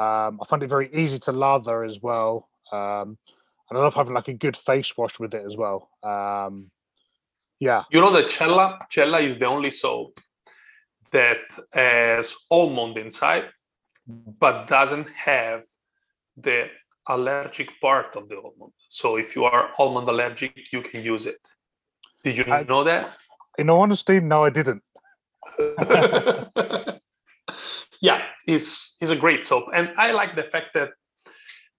Um, 0.04 0.32
I 0.40 0.44
find 0.48 0.62
it 0.62 0.70
very 0.76 0.88
easy 1.02 1.18
to 1.26 1.32
lather 1.32 1.78
as 1.84 1.96
well, 2.08 2.48
um, 2.72 3.08
and 3.66 3.74
I 3.76 3.80
love 3.84 3.94
having 3.94 4.14
like 4.14 4.28
a 4.28 4.38
good 4.44 4.56
face 4.56 4.90
wash 4.98 5.18
with 5.20 5.34
it 5.38 5.44
as 5.50 5.54
well. 5.62 5.78
Um, 6.02 6.70
yeah, 7.60 7.82
You 7.92 8.00
know 8.00 8.12
the 8.12 8.24
Cella, 8.36 8.78
Cella 8.88 9.18
is 9.20 9.34
the 9.38 9.46
only 9.46 9.70
soap 9.70 10.12
that 11.10 11.42
has 11.74 12.26
almond 12.50 12.96
inside, 12.96 13.46
but 14.09 14.68
doesn't 14.68 15.09
have 15.11 15.64
the 16.36 16.70
allergic 17.09 17.68
part 17.80 18.16
of 18.16 18.28
the 18.28 18.36
almond. 18.36 18.72
So 18.88 19.16
if 19.16 19.36
you 19.36 19.44
are 19.44 19.70
almond 19.78 20.09
allergic, 20.09 20.72
you 20.72 20.82
can 20.82 21.02
use 21.02 21.26
it. 21.26 21.40
Did 22.24 22.38
you 22.38 22.44
I- 22.52 22.62
know 22.64 22.84
that? 22.84 23.16
in 23.59 23.68
all 23.70 23.80
honesty, 23.82 24.20
no, 24.20 24.44
I 24.44 24.50
didn't. 24.50 24.82
yeah, 28.00 28.22
it's 28.46 28.96
is 29.00 29.11
a 29.11 29.16
great 29.16 29.44
soap, 29.46 29.64
and 29.74 29.92
I 29.96 30.12
like 30.12 30.36
the 30.36 30.42
fact 30.44 30.74
that 30.74 30.90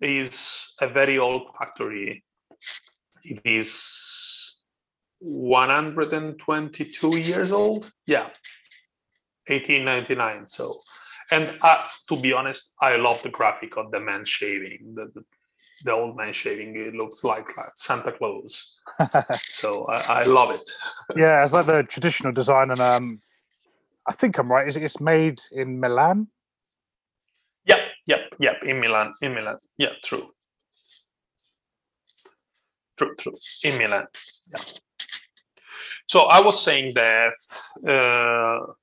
it's 0.02 0.76
a 0.82 0.88
very 0.88 1.18
old 1.18 1.44
factory. 1.58 2.24
It 3.24 3.40
is 3.46 4.56
122 5.20 7.18
years 7.18 7.52
old. 7.52 7.92
Yeah, 8.08 8.30
1899. 9.48 10.48
So, 10.48 10.80
and 11.32 11.58
uh, 11.62 11.88
to 12.08 12.20
be 12.20 12.34
honest, 12.34 12.74
I 12.82 12.96
love 12.96 13.22
the 13.24 13.30
graphic 13.30 13.78
of 13.78 13.92
the 13.92 14.00
man 14.00 14.26
shaving. 14.26 14.96
The, 14.96 15.12
the, 15.14 15.24
the 15.84 15.94
old 15.94 16.18
man 16.18 16.34
shaving. 16.34 16.76
It 16.76 16.96
looks 16.96 17.24
like, 17.24 17.56
like 17.58 17.72
Santa 17.76 18.12
Claus. 18.12 18.76
So 19.42 19.86
I, 19.86 20.22
I 20.22 20.24
love 20.24 20.52
it. 20.52 20.70
yeah, 21.16 21.44
it's 21.44 21.54
like 21.54 21.66
the 21.66 21.84
traditional 21.84 22.34
design, 22.34 22.72
and 22.72 22.80
um, 22.80 23.22
I 24.08 24.14
think 24.14 24.38
I'm 24.38 24.52
right. 24.52 24.68
Is 24.68 24.76
it? 24.76 24.84
It's 24.84 25.00
made 25.00 25.42
in 25.52 25.80
Milan. 25.80 26.28
Yep, 27.66 27.80
yep, 28.08 28.36
yep. 28.40 28.64
In 28.64 28.80
Milan, 28.80 29.14
in 29.22 29.36
Milan. 29.36 29.58
Yeah, 29.78 29.90
true. 30.04 30.32
True, 32.98 33.16
true. 33.16 33.38
In 33.64 33.78
Milan. 33.78 34.06
Yeah. 34.52 34.62
So 36.08 36.22
I 36.22 36.42
was 36.42 36.62
saying 36.62 36.94
that 36.96 37.36
uh, 37.88 38.74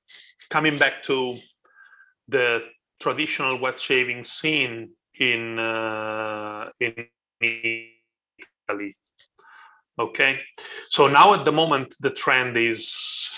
coming 0.49 0.77
back 0.77 1.03
to 1.03 1.37
the 2.27 2.63
traditional 2.99 3.59
wet 3.59 3.79
shaving 3.79 4.23
scene 4.23 4.91
in 5.19 5.59
uh, 5.59 6.69
in 6.79 6.93
Italy. 7.41 8.95
Okay, 9.99 10.39
so 10.89 11.07
now 11.07 11.33
at 11.33 11.45
the 11.45 11.51
moment 11.51 11.95
the 11.99 12.11
trend 12.11 12.55
is 12.57 13.37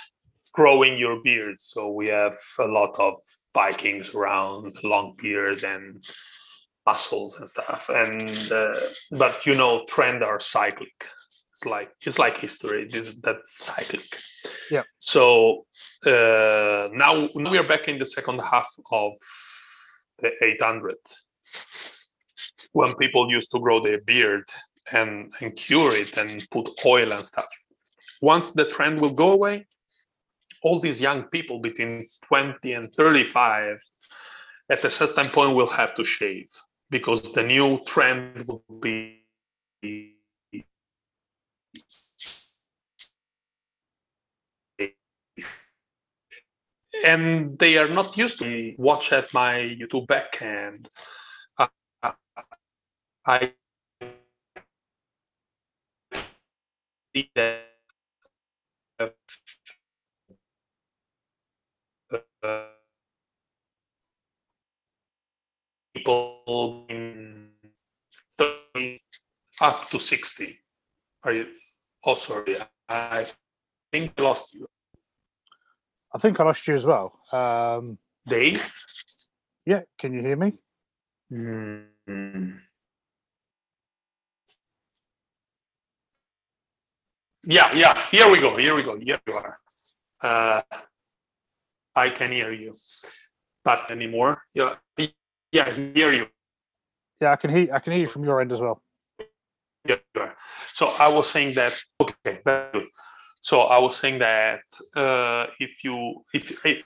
growing 0.54 0.98
your 0.98 1.22
beard. 1.24 1.60
So 1.60 1.92
we 1.92 2.08
have 2.08 2.38
a 2.60 2.66
lot 2.66 3.00
of 3.00 3.16
Vikings 3.54 4.14
around, 4.14 4.84
long 4.84 5.16
beard 5.22 5.64
and 5.64 6.04
muscles 6.86 7.38
and 7.40 7.48
stuff. 7.48 7.90
And 7.90 8.52
uh, 8.52 8.74
but 9.18 9.46
you 9.46 9.56
know, 9.56 9.86
trend 9.88 10.24
are 10.24 10.40
cyclic. 10.40 11.06
It's 11.60 11.66
like 11.66 11.92
it's 12.06 12.20
like 12.20 12.38
history. 12.38 12.88
This 12.90 13.16
that's 13.22 13.66
cyclic. 13.66 14.08
Yeah. 14.72 14.84
So 14.98 15.66
uh, 16.06 16.88
now 16.94 17.28
now 17.36 17.52
we 17.52 17.58
are 17.58 17.68
back 17.68 17.90
in 17.90 17.98
the 17.98 18.06
second 18.06 18.40
half 18.40 18.70
of 18.92 19.14
the 20.20 20.30
800 20.42 20.96
when 22.72 22.94
people 22.96 23.30
used 23.30 23.52
to 23.52 23.60
grow 23.60 23.82
their 23.82 24.00
beard 24.06 24.46
and, 24.92 25.34
and 25.42 25.56
cure 25.56 25.94
it 25.94 26.16
and 26.18 26.48
put 26.50 26.70
oil 26.86 27.12
and 27.12 27.26
stuff. 27.26 27.48
Once 28.22 28.54
the 28.54 28.66
trend 28.66 29.02
will 29.02 29.14
go 29.14 29.34
away, 29.34 29.66
all 30.62 30.80
these 30.80 31.02
young 31.02 31.24
people 31.24 31.60
between 31.60 32.04
20 32.26 32.74
and 32.74 32.94
35 32.94 33.82
at 34.70 34.86
a 34.86 34.90
certain 34.90 35.26
point 35.26 35.56
will 35.56 35.70
have 35.70 35.96
to 35.96 36.06
shave 36.06 36.50
because 36.90 37.22
the 37.34 37.44
new 37.44 37.80
trend 37.86 38.46
will 38.48 38.80
be 38.80 39.26
and 47.04 47.58
they 47.60 47.78
are 47.78 47.88
not 47.88 48.18
used 48.18 48.40
to 48.40 48.74
watch 48.78 49.14
at 49.14 49.34
my 49.34 49.54
youtube 49.80 50.08
back 50.08 50.42
and 50.42 50.88
uh, 51.58 51.68
i 53.26 53.54
see 57.16 57.30
that 57.36 57.66
uh, 59.00 59.10
people 65.94 66.86
in 66.90 67.50
30 68.38 69.02
up 69.62 69.90
to 69.90 70.00
60 70.00 70.60
are 71.24 71.34
you 71.34 71.46
oh 72.06 72.16
sorry 72.16 72.56
i 72.88 73.26
think 73.92 74.14
i 74.18 74.22
lost 74.22 74.54
you 74.54 74.68
I 76.12 76.18
think 76.18 76.40
I 76.40 76.44
lost 76.44 76.68
you 76.68 76.74
as 76.74 76.88
well. 76.88 77.20
Um, 77.32 78.00
dave 78.26 78.68
yeah, 79.70 79.82
can 80.00 80.14
you 80.14 80.22
hear 80.22 80.36
me? 80.36 80.54
Hmm. 81.30 82.58
Yeah, 87.46 87.72
yeah. 87.76 88.02
Here 88.10 88.30
we 88.32 88.40
go. 88.40 88.58
Here 88.58 88.76
we 88.76 88.82
go. 88.82 89.00
Here 89.00 89.20
you 89.28 89.34
are. 89.34 89.58
Uh, 90.22 90.62
I 91.96 92.10
can 92.10 92.32
hear 92.32 92.52
you. 92.52 92.74
but 93.64 93.92
anymore. 93.92 94.42
Yeah, 94.56 94.76
yeah, 95.52 95.66
I 95.68 95.72
hear 95.72 96.14
you. 96.14 96.26
Yeah, 97.22 97.34
I 97.34 97.36
can 97.36 97.52
hear. 97.52 97.68
I 97.72 97.80
can 97.80 97.94
hear 97.94 98.02
you 98.02 98.08
from 98.08 98.24
your 98.24 98.42
end 98.42 98.52
as 98.52 98.62
well. 98.62 98.82
Yeah. 99.86 100.32
So 100.74 100.94
I 101.00 101.08
was 101.10 101.30
saying 101.30 101.54
that. 101.56 101.74
Okay. 102.02 102.42
So 103.42 103.62
I 103.62 103.80
was 103.80 103.96
saying 103.96 104.20
that 104.20 104.62
uh, 104.96 105.48
if 105.60 105.84
you 105.84 106.22
if 106.34 106.66
if 106.66 106.84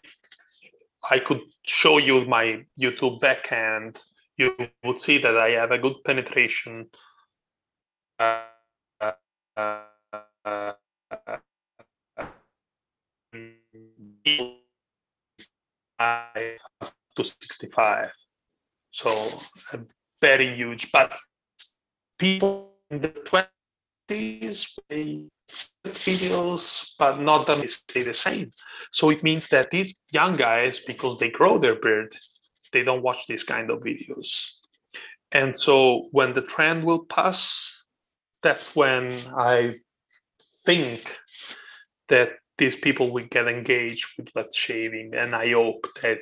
I 1.10 1.20
could 1.20 1.42
show 1.66 1.98
you 1.98 2.26
my 2.26 2.66
YouTube 2.80 3.20
backend, 3.20 3.98
you 4.38 4.56
would 4.84 5.02
see 5.02 5.18
that 5.18 5.38
I 5.38 5.50
have 5.52 5.72
a 5.72 5.78
good 5.78 6.04
penetration. 6.06 6.88
Uh, 8.20 8.42
uh, 9.58 9.82
to 17.16 17.24
65 17.24 18.12
so 18.92 19.40
very 20.22 20.56
huge 20.56 20.92
but 20.92 21.14
people 22.18 22.73
the 23.02 23.10
20s 24.10 24.78
videos 25.86 26.92
but 26.98 27.20
not 27.20 27.46
them 27.46 27.68
stay 27.68 28.04
the 28.04 28.14
same. 28.14 28.50
So 28.92 29.10
it 29.10 29.24
means 29.24 29.50
that 29.50 29.72
these 29.72 29.96
young 30.12 30.36
guys 30.36 30.80
because 30.80 31.20
they 31.20 31.30
grow 31.30 31.58
their 31.58 31.76
beard 31.76 32.16
they 32.72 32.84
don't 32.84 33.04
watch 33.04 33.28
these 33.28 33.44
kind 33.44 33.70
of 33.70 33.82
videos. 33.82 34.58
And 35.32 35.58
so 35.58 36.08
when 36.12 36.34
the 36.34 36.42
trend 36.42 36.84
will 36.84 37.06
pass 37.06 37.80
that's 38.42 38.76
when 38.76 39.10
i 39.38 39.74
think 40.66 41.18
that 42.10 42.32
these 42.58 42.76
people 42.76 43.10
will 43.10 43.26
get 43.26 43.48
engaged 43.48 44.06
with 44.18 44.28
wet 44.36 44.54
shaving. 44.54 45.14
And 45.16 45.34
i 45.34 45.52
hope 45.52 45.88
that 46.02 46.20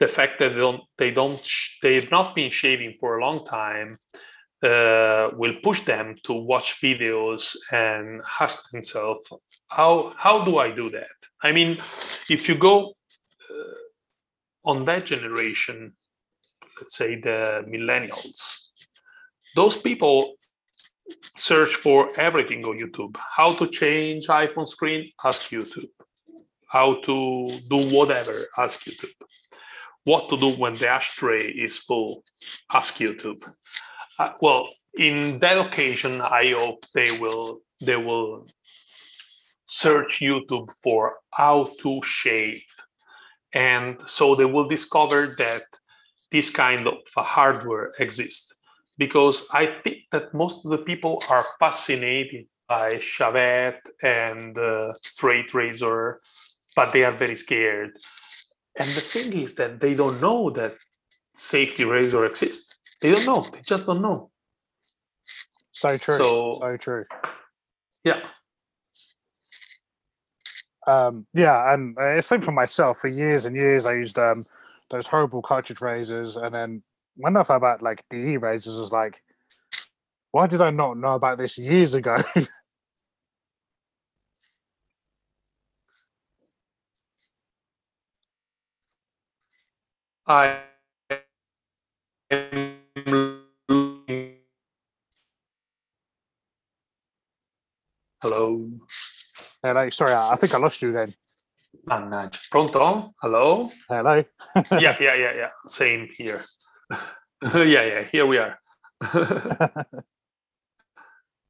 the 0.00 0.08
fact 0.08 0.38
that 0.40 0.52
they 0.52 0.58
don't 0.58 0.82
they 0.98 1.10
don't 1.10 1.48
they've 1.82 2.10
not 2.10 2.34
been 2.34 2.50
shaving 2.50 2.96
for 2.98 3.18
a 3.18 3.24
long 3.24 3.44
time 3.44 3.96
uh, 4.62 5.30
will 5.36 5.54
push 5.62 5.84
them 5.84 6.16
to 6.24 6.32
watch 6.32 6.80
videos 6.82 7.56
and 7.72 8.22
ask 8.40 8.70
themselves 8.70 9.22
how 9.68 10.12
how 10.16 10.44
do 10.44 10.58
i 10.58 10.70
do 10.70 10.90
that 10.90 11.16
i 11.42 11.50
mean 11.52 11.72
if 12.28 12.48
you 12.48 12.54
go 12.54 12.92
uh, 13.50 14.70
on 14.70 14.84
that 14.84 15.06
generation 15.06 15.92
let's 16.78 16.96
say 16.96 17.14
the 17.20 17.64
millennials 17.68 18.68
those 19.56 19.76
people 19.76 20.34
search 21.36 21.74
for 21.74 22.08
everything 22.18 22.64
on 22.64 22.78
YouTube. 22.78 23.16
How 23.36 23.52
to 23.54 23.66
change 23.66 24.26
iPhone 24.28 24.66
screen? 24.66 25.04
Ask 25.24 25.50
YouTube. 25.50 25.88
How 26.68 27.00
to 27.00 27.50
do 27.68 27.78
whatever? 27.96 28.46
Ask 28.56 28.84
YouTube. 28.84 29.12
What 30.04 30.28
to 30.30 30.36
do 30.36 30.50
when 30.52 30.74
the 30.74 30.88
ashtray 30.88 31.46
is 31.46 31.78
full? 31.78 32.22
Ask 32.72 32.96
YouTube. 32.96 33.42
Uh, 34.20 34.34
well, 34.42 34.68
in 34.98 35.38
that 35.38 35.56
occasion, 35.56 36.20
I 36.20 36.50
hope 36.50 36.84
they 36.94 37.10
will 37.22 37.62
they 37.80 37.96
will 37.96 38.46
search 39.64 40.20
YouTube 40.20 40.68
for 40.82 41.14
how 41.30 41.70
to 41.80 42.02
shave, 42.02 42.62
and 43.54 43.96
so 44.04 44.34
they 44.34 44.44
will 44.44 44.68
discover 44.68 45.34
that 45.38 45.62
this 46.30 46.50
kind 46.50 46.86
of 46.86 46.98
hardware 47.16 47.92
exists 47.98 48.52
because 48.98 49.46
I 49.52 49.64
think 49.82 49.98
that 50.12 50.34
most 50.34 50.66
of 50.66 50.70
the 50.70 50.84
people 50.90 51.22
are 51.30 51.46
fascinated 51.58 52.44
by 52.68 52.96
Shavette 52.96 53.86
and 54.02 54.58
uh, 54.58 54.92
straight 55.02 55.54
razor, 55.54 56.20
but 56.76 56.92
they 56.92 57.04
are 57.04 57.16
very 57.24 57.36
scared. 57.36 57.92
And 58.76 58.86
the 58.86 59.06
thing 59.12 59.32
is 59.32 59.54
that 59.54 59.80
they 59.80 59.94
don't 59.94 60.20
know 60.20 60.50
that 60.50 60.74
safety 61.34 61.86
razor 61.86 62.26
exists. 62.26 62.69
They 63.00 63.12
don't 63.12 63.26
know. 63.26 63.46
They 63.50 63.60
just 63.62 63.86
don't 63.86 64.02
know. 64.02 64.30
So 65.72 65.96
true. 65.96 66.18
So, 66.18 66.58
so 66.60 66.76
true. 66.76 67.04
Yeah. 68.04 68.20
Um, 70.86 71.26
yeah, 71.34 71.72
and 71.72 71.96
uh, 71.98 72.20
same 72.20 72.40
for 72.40 72.52
myself. 72.52 72.98
For 72.98 73.08
years 73.08 73.46
and 73.46 73.56
years, 73.56 73.86
I 73.86 73.94
used 73.94 74.18
um, 74.18 74.46
those 74.90 75.06
horrible 75.06 75.42
cartridge 75.42 75.80
razors, 75.80 76.36
and 76.36 76.54
then 76.54 76.82
when 77.16 77.36
I 77.36 77.42
found 77.42 77.58
about 77.58 77.82
like 77.82 78.04
DE 78.10 78.36
razors, 78.38 78.78
was 78.78 78.92
like, 78.92 79.22
why 80.32 80.46
did 80.46 80.60
I 80.60 80.70
not 80.70 80.96
know 80.96 81.14
about 81.14 81.38
this 81.38 81.58
years 81.58 81.94
ago? 81.94 82.22
I 90.26 90.60
Hello. 98.22 98.68
Hello. 99.62 99.88
Sorry, 99.88 100.12
I 100.12 100.36
think 100.36 100.54
I 100.54 100.58
lost 100.58 100.82
you 100.82 100.90
again. 100.90 101.14
Mannaggia. 101.88 102.50
Pronto? 102.50 103.14
Hello? 103.22 103.70
Hello. 103.88 104.22
yeah, 104.72 104.96
yeah, 105.00 105.14
yeah, 105.14 105.32
yeah. 105.34 105.48
Same 105.66 106.06
here. 106.18 106.44
yeah, 107.42 107.64
yeah, 107.64 108.02
here 108.02 108.26
we 108.26 108.36
are. 108.36 108.58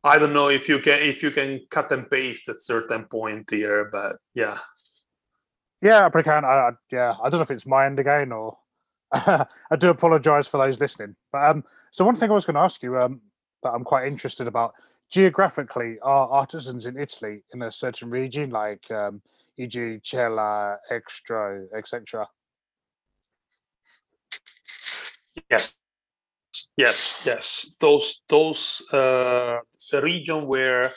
I 0.05 0.19
don't 0.19 0.33
know 0.33 0.47
if 0.47 0.69
you 0.69 0.79
can 0.79 1.03
if 1.03 1.25
you 1.25 1.33
can 1.33 1.67
cut 1.71 1.91
and 1.91 2.09
paste 2.09 2.49
at 2.49 2.63
certain 2.63 3.07
point 3.07 3.51
here, 3.51 3.89
but 3.91 4.19
yeah. 4.33 4.59
Yeah, 5.83 6.07
I 6.07 6.09
probably 6.09 6.23
can. 6.23 6.45
I, 6.45 6.71
yeah, 6.93 7.17
I 7.21 7.31
don't 7.31 7.41
know 7.41 7.43
if 7.43 7.51
it's 7.51 7.67
my 7.67 7.87
end 7.87 7.99
again 7.99 8.31
or 8.31 8.59
I 9.13 9.77
do 9.77 9.91
apologize 9.91 10.47
for 10.47 10.59
those 10.59 10.79
listening. 10.79 11.17
But 11.33 11.51
um, 11.51 11.65
so 11.91 12.05
one 12.05 12.15
thing 12.15 12.31
I 12.31 12.35
was 12.35 12.47
going 12.47 12.55
to 12.55 12.61
ask 12.61 12.81
you 12.81 12.97
um, 12.97 13.23
that 13.63 13.71
I'm 13.71 13.85
quite 13.85 14.07
interested 14.07 14.47
about 14.47 14.75
geographically, 15.11 15.99
are 16.03 16.29
artisans 16.29 16.87
in 16.87 16.99
Italy 16.99 17.43
in 17.53 17.63
a 17.63 17.73
certain 17.73 18.11
region, 18.11 18.51
like 18.51 18.91
um, 18.91 19.21
e.g., 19.57 20.01
Cella, 20.03 20.79
Estro, 20.91 21.67
etc.? 21.77 22.27
Yes, 25.51 25.77
yes, 26.77 27.23
yes. 27.27 27.77
Those 27.81 28.23
those 28.29 28.83
uh, 28.93 29.59
the 29.91 30.01
region 30.03 30.47
where 30.47 30.91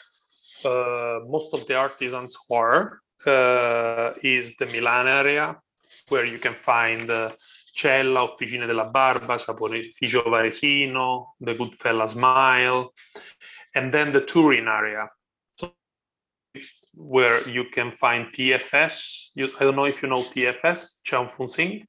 uh, 0.65 1.19
most 1.27 1.53
of 1.53 1.65
the 1.65 1.75
artisans 1.75 2.37
are 2.51 3.01
uh, 3.25 4.13
is 4.21 4.55
the 4.57 4.65
Milan 4.67 5.07
area, 5.07 5.57
where 6.09 6.25
you 6.25 6.37
can 6.37 6.53
find 6.53 7.09
uh, 7.09 7.31
Cella, 7.73 8.21
Officine 8.21 8.67
della 8.67 8.85
Barba, 8.85 9.37
Saponificio 9.39 10.23
Varesino, 10.29 11.35
the 11.39 11.55
Good 11.55 11.71
Goodfella 11.71 12.07
Smile, 12.07 12.93
and 13.73 13.91
then 13.91 14.11
the 14.11 14.21
Turin 14.21 14.67
area, 14.67 15.07
where 16.93 17.49
you 17.49 17.69
can 17.69 17.91
find 17.91 18.27
TFS. 18.27 19.31
You, 19.33 19.49
I 19.59 19.63
don't 19.63 19.75
know 19.75 19.85
if 19.85 20.03
you 20.03 20.07
know 20.07 20.21
TFS, 20.21 21.01
Tcheon 21.03 21.31
Fung 21.31 21.47
Sing. 21.47 21.87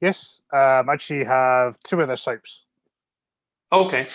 Yes, 0.00 0.40
um, 0.52 0.88
actually 0.88 1.24
have 1.24 1.78
two 1.84 2.00
of 2.00 2.08
their 2.08 2.16
soaps. 2.16 2.64
Okay. 3.72 4.06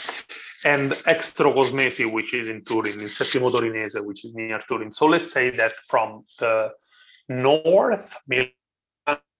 And 0.66 0.92
Estro 0.92 1.56
Cosmesi, 1.56 2.12
which 2.12 2.34
is 2.34 2.50
in 2.50 2.62
Turin, 2.66 3.00
in 3.00 3.08
Settimo 3.08 3.50
Torinese, 3.50 4.06
which 4.06 4.26
is 4.26 4.34
near 4.36 4.60
Turin. 4.60 4.92
So 4.92 5.06
let's 5.06 5.32
say 5.32 5.50
that 5.52 5.72
from 5.72 6.26
the 6.40 6.72
north, 7.30 8.18
Milan 8.28 8.52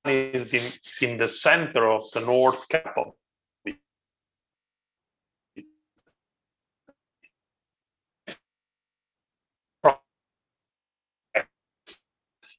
is 0.06 0.54
in, 0.54 1.10
in 1.10 1.18
the 1.18 1.28
center 1.28 1.90
of 1.90 2.04
the 2.14 2.22
north 2.22 2.68
capital. 2.70 3.18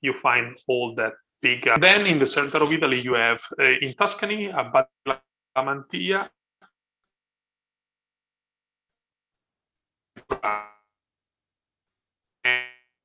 You 0.03 0.15
find 0.15 0.57
all 0.67 0.95
that 0.95 1.13
big. 1.43 1.69
Uh, 1.69 1.77
then 1.79 2.07
in 2.07 2.19
the 2.19 2.27
center 2.27 2.63
of 2.63 2.73
Italy, 2.73 3.01
you 3.01 3.15
have 3.15 3.43
uh, 3.59 3.65
in 3.65 3.93
Tuscany, 3.93 4.49
Abbadia 4.49 5.21
Mantia. 5.59 6.31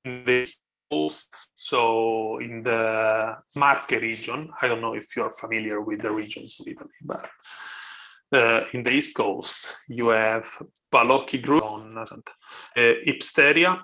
And 0.05 0.25
this 0.25 0.57
so 1.55 2.39
in 2.39 2.63
the 2.63 3.35
Marche 3.55 3.91
region, 4.01 4.49
I 4.61 4.67
don't 4.67 4.81
know 4.81 4.93
if 4.93 5.15
you're 5.15 5.31
familiar 5.31 5.81
with 5.81 6.01
the 6.01 6.11
regions 6.11 6.57
of 6.59 6.67
Italy, 6.67 6.89
but 7.01 7.29
uh, 8.31 8.61
in 8.73 8.83
the 8.83 8.91
East 8.91 9.15
Coast, 9.15 9.77
you 9.89 10.09
have 10.09 10.47
Balocchi 10.91 11.41
Group, 11.41 11.63
on 11.63 11.97
uh, 11.97 12.03
Ipsteria, 13.07 13.81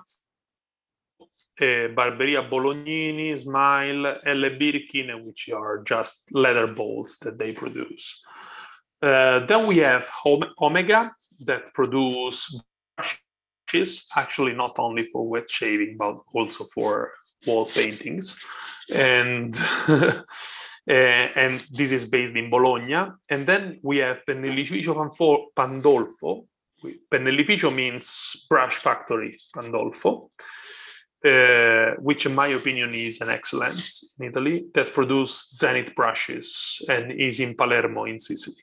uh, 1.60 1.88
Barberia 1.94 2.48
Bolognini, 2.48 3.38
Smile, 3.38 4.18
Elle 4.24 4.50
Birkin, 4.58 5.24
which 5.24 5.50
are 5.54 5.82
just 5.82 6.32
leather 6.32 6.66
balls 6.66 7.18
that 7.18 7.38
they 7.38 7.52
produce. 7.52 8.22
Uh, 9.02 9.44
then 9.46 9.66
we 9.66 9.78
have 9.78 10.08
Omega 10.60 11.12
that 11.44 11.74
produce 11.74 12.62
actually 14.16 14.54
not 14.54 14.78
only 14.78 15.04
for 15.04 15.28
wet 15.28 15.48
shaving, 15.48 15.96
but 15.98 16.16
also 16.34 16.64
for 16.64 17.12
wall 17.46 17.66
paintings. 17.66 18.36
And 18.94 19.56
Uh, 20.88 21.28
and 21.36 21.60
this 21.70 21.92
is 21.92 22.06
based 22.06 22.34
in 22.34 22.50
Bologna. 22.50 23.12
And 23.28 23.46
then 23.46 23.78
we 23.82 23.98
have 23.98 24.22
Pennellificio 24.26 24.94
Pandolfo. 25.54 26.46
Pennellificio 27.10 27.72
means 27.72 28.46
brush 28.48 28.74
factory 28.74 29.36
Pandolfo, 29.54 30.30
uh, 31.24 31.94
which 32.00 32.26
in 32.26 32.34
my 32.34 32.48
opinion 32.48 32.92
is 32.94 33.20
an 33.20 33.30
excellence 33.30 34.12
in 34.18 34.26
Italy 34.26 34.64
that 34.74 34.92
produce 34.92 35.50
Zenith 35.56 35.94
brushes 35.94 36.82
and 36.88 37.12
is 37.12 37.38
in 37.38 37.54
Palermo 37.54 38.04
in 38.04 38.18
Sicily. 38.18 38.56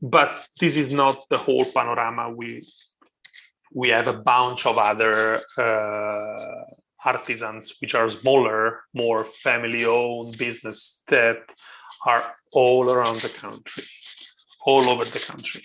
But 0.00 0.46
this 0.60 0.76
is 0.76 0.92
not 0.92 1.24
the 1.30 1.38
whole 1.38 1.64
panorama. 1.64 2.30
We 2.30 2.62
we 3.74 3.88
have 3.88 4.06
a 4.06 4.14
bunch 4.14 4.66
of 4.66 4.78
other 4.78 5.40
uh, 5.58 6.64
artisans 7.04 7.76
which 7.80 7.94
are 7.94 8.08
smaller, 8.08 8.80
more 8.94 9.24
family-owned 9.24 10.38
business 10.38 11.02
that 11.08 11.42
are 12.06 12.22
all 12.52 12.88
around 12.88 13.16
the 13.16 13.28
country, 13.40 13.84
all 14.64 14.84
over 14.88 15.04
the 15.04 15.24
country. 15.30 15.62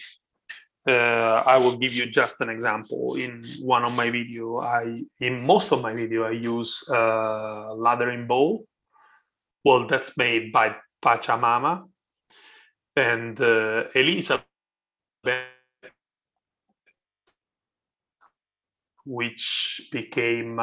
Uh, 0.88 1.44
I 1.46 1.58
will 1.58 1.78
give 1.78 1.94
you 1.94 2.08
just 2.08 2.42
an 2.42 2.50
example. 2.50 3.16
In 3.16 3.42
one 3.62 3.84
of 3.84 3.96
my 3.96 4.10
video, 4.10 4.60
I 4.60 5.04
in 5.20 5.46
most 5.46 5.72
of 5.72 5.82
my 5.82 5.94
video 5.94 6.24
I 6.24 6.32
use 6.32 6.84
uh, 6.90 7.74
lathering 7.76 8.28
bowl. 8.28 8.66
Well, 9.64 9.86
that's 9.88 10.18
made 10.18 10.52
by 10.52 10.78
Pachamama 11.04 11.84
and 12.96 13.40
uh, 13.40 13.84
Elizabeth 13.94 14.46
which 19.10 19.90
became 19.92 20.60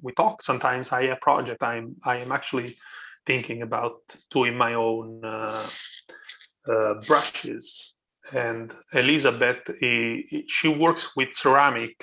we 0.00 0.12
talk 0.16 0.40
sometimes 0.42 0.90
i 0.90 1.06
have 1.06 1.20
project. 1.20 1.62
I'm 1.62 1.96
i 2.04 2.16
am 2.16 2.32
actually 2.32 2.74
thinking 3.26 3.60
about 3.62 4.00
doing 4.30 4.56
my 4.56 4.72
own 4.74 5.22
uh, 5.24 5.66
uh, 6.72 6.94
brushes. 7.06 7.94
And 8.32 8.72
elizabeth 8.92 9.62
he, 9.80 10.44
she 10.48 10.68
works 10.68 11.14
with 11.16 11.34
ceramic 11.34 11.96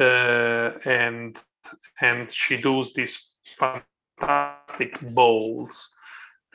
uh, 0.00 0.70
and 0.84 1.38
and 2.00 2.30
she 2.30 2.56
does 2.56 2.92
these 2.94 3.36
fantastic 3.44 5.00
bowls. 5.00 5.94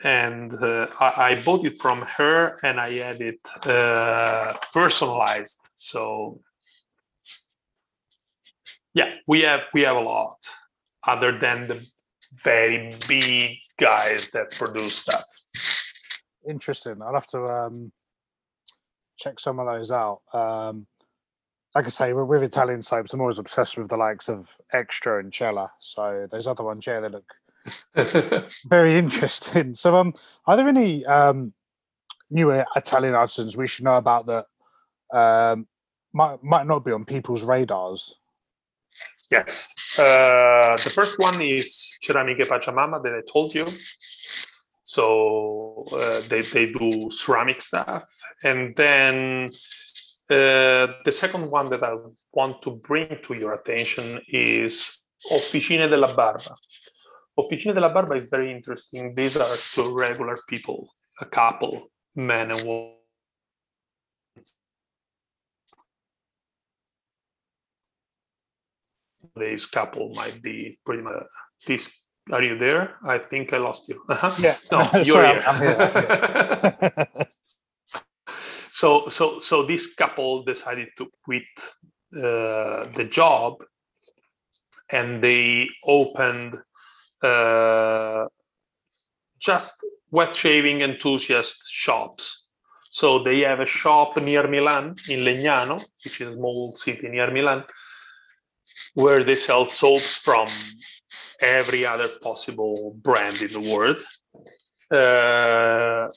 And 0.04 0.52
uh, 0.62 0.88
I, 1.00 1.10
I, 1.28 1.42
bought 1.42 1.64
it 1.64 1.78
from 1.78 2.02
her 2.18 2.58
and 2.62 2.78
i 2.78 2.90
had 2.90 3.20
it 3.20 3.40
uh, 3.64 4.52
personalized. 4.72 5.60
So 5.74 6.40
yeah 8.96 9.10
we 9.28 9.42
have 9.42 9.60
we 9.72 9.82
have 9.82 9.96
a 9.96 10.00
lot 10.00 10.38
other 11.06 11.38
than 11.38 11.68
the 11.68 11.88
very 12.42 12.96
big 13.06 13.58
guys 13.78 14.30
that 14.32 14.50
produce 14.50 14.96
stuff 14.96 15.24
interesting 16.48 17.00
i'll 17.02 17.14
have 17.14 17.26
to 17.26 17.38
um 17.46 17.92
check 19.16 19.38
some 19.38 19.60
of 19.60 19.66
those 19.66 19.92
out 19.92 20.22
um 20.32 20.86
like 21.76 21.84
I 21.84 21.88
say, 21.90 22.12
with 22.14 22.42
Italian 22.42 22.80
soaps, 22.80 23.12
I'm 23.12 23.20
always 23.20 23.38
obsessed 23.38 23.76
with 23.76 23.90
the 23.90 23.98
likes 23.98 24.30
of 24.30 24.50
Estro 24.72 25.20
and 25.20 25.34
Cella. 25.34 25.70
So 25.78 26.26
those 26.30 26.46
other 26.46 26.64
ones, 26.64 26.86
yeah, 26.86 27.00
they 27.00 27.10
look 27.10 28.50
very 28.66 28.96
interesting. 28.96 29.74
So, 29.74 29.94
um, 29.94 30.14
are 30.46 30.56
there 30.56 30.68
any 30.68 31.04
um 31.04 31.52
new 32.30 32.50
Italian 32.50 33.14
artisans 33.14 33.58
we 33.58 33.66
should 33.66 33.84
know 33.84 33.98
about 33.98 34.26
that 34.26 34.46
um 35.12 35.66
might 36.14 36.42
might 36.42 36.66
not 36.66 36.82
be 36.82 36.92
on 36.92 37.04
people's 37.04 37.42
radars? 37.42 38.14
Yes. 39.30 39.74
Uh, 39.98 40.76
the 40.76 40.90
first 40.90 41.18
one 41.18 41.40
is 41.40 41.98
Ceramiche 42.04 42.46
Pachamama 42.46 43.02
that 43.02 43.12
I 43.12 43.22
told 43.30 43.54
you. 43.54 43.66
So 44.82 45.84
uh, 45.92 46.20
they, 46.28 46.42
they 46.42 46.66
do 46.66 47.10
ceramic 47.10 47.60
stuff. 47.60 48.04
And 48.42 48.74
then 48.76 49.46
uh, 50.30 50.86
the 51.04 51.12
second 51.12 51.50
one 51.50 51.70
that 51.70 51.82
I 51.82 51.94
want 52.32 52.62
to 52.62 52.70
bring 52.70 53.18
to 53.24 53.34
your 53.34 53.52
attention 53.54 54.20
is 54.28 55.00
Officine 55.32 55.88
della 55.88 56.14
Barba. 56.14 56.54
Officine 57.36 57.74
della 57.74 57.90
Barba 57.90 58.14
is 58.14 58.26
very 58.26 58.52
interesting. 58.52 59.14
These 59.14 59.36
are 59.36 59.56
two 59.74 59.94
regular 59.94 60.38
people, 60.48 60.88
a 61.20 61.26
couple, 61.26 61.90
man 62.14 62.50
and 62.52 62.64
this 69.36 69.66
couple 69.66 70.10
might 70.14 70.40
be 70.42 70.78
pretty 70.84 71.02
much 71.02 71.24
this 71.66 72.06
are 72.32 72.42
you 72.42 72.58
there? 72.58 72.96
I 73.04 73.18
think 73.18 73.52
i 73.52 73.58
lost 73.58 73.88
you. 73.88 74.02
Uh-huh. 74.08 74.32
yeah. 74.40 74.56
No 74.72 74.90
you're 74.94 75.04
Sorry, 75.04 75.28
here, 75.28 75.42
I'm 75.46 75.60
here, 75.60 75.76
I'm 75.80 77.06
here. 77.06 77.26
so 78.70 79.08
so 79.08 79.38
so 79.38 79.62
this 79.62 79.94
couple 79.94 80.42
decided 80.42 80.88
to 80.98 81.06
quit 81.24 81.44
uh, 82.16 82.86
the 82.96 83.06
job 83.08 83.62
and 84.90 85.22
they 85.22 85.68
opened 85.84 86.58
uh, 87.22 88.26
just 89.38 89.74
wet 90.10 90.34
shaving 90.34 90.82
enthusiast 90.82 91.62
shops. 91.70 92.48
So 92.90 93.22
they 93.22 93.40
have 93.40 93.60
a 93.60 93.66
shop 93.66 94.16
near 94.16 94.48
milan 94.48 94.96
in 95.08 95.20
legnano 95.20 95.84
which 96.02 96.20
is 96.20 96.30
a 96.30 96.32
small 96.32 96.74
city 96.74 97.08
near 97.08 97.30
milan 97.30 97.64
where 98.96 99.22
they 99.22 99.34
sell 99.34 99.68
soaps 99.68 100.16
from 100.16 100.48
every 101.40 101.84
other 101.84 102.08
possible 102.22 102.96
brand 103.02 103.42
in 103.42 103.52
the 103.52 103.64
world. 103.70 103.98
Uh, 104.90 106.08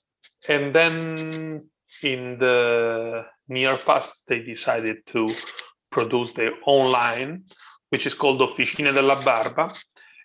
and 0.47 0.73
then 0.73 1.69
in 2.01 2.38
the 2.39 3.25
near 3.49 3.75
past, 3.75 4.23
they 4.30 4.39
decided 4.39 5.05
to 5.07 5.27
produce 5.91 6.32
their 6.32 6.53
own 6.65 6.89
line, 6.89 7.43
which 7.89 8.05
is 8.05 8.13
called 8.13 8.39
Officina 8.39 8.93
della 8.93 9.21
Barba, 9.25 9.73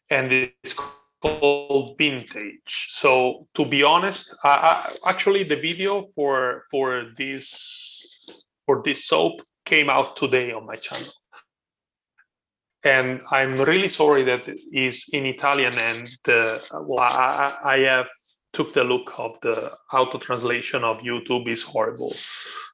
and 0.08 0.32
it's 0.32 0.76
called 1.20 1.98
Vintage. 1.98 2.86
So 2.90 3.48
to 3.54 3.64
be 3.64 3.82
honest, 3.82 4.32
I, 4.44 4.54
I, 4.72 5.10
actually 5.10 5.42
the 5.42 5.56
video 5.56 6.02
for 6.14 6.66
for 6.70 7.06
this 7.16 8.30
for 8.64 8.80
this 8.84 9.06
soap 9.06 9.42
came 9.64 9.90
out 9.90 10.16
today 10.16 10.52
on 10.52 10.66
my 10.66 10.76
channel 10.76 11.10
and 12.84 13.22
I'm 13.30 13.54
really 13.54 13.88
sorry 13.88 14.22
that 14.24 14.42
is 14.72 15.06
in 15.12 15.24
Italian 15.24 15.76
and 15.78 16.08
well, 16.26 17.00
I, 17.00 17.56
I, 17.64 17.78
have 17.78 18.08
took 18.52 18.74
the 18.74 18.84
look 18.84 19.18
of 19.18 19.40
the 19.40 19.72
auto 19.90 20.18
translation 20.18 20.84
of 20.84 21.00
YouTube 21.00 21.48
is 21.48 21.62
horrible, 21.62 22.14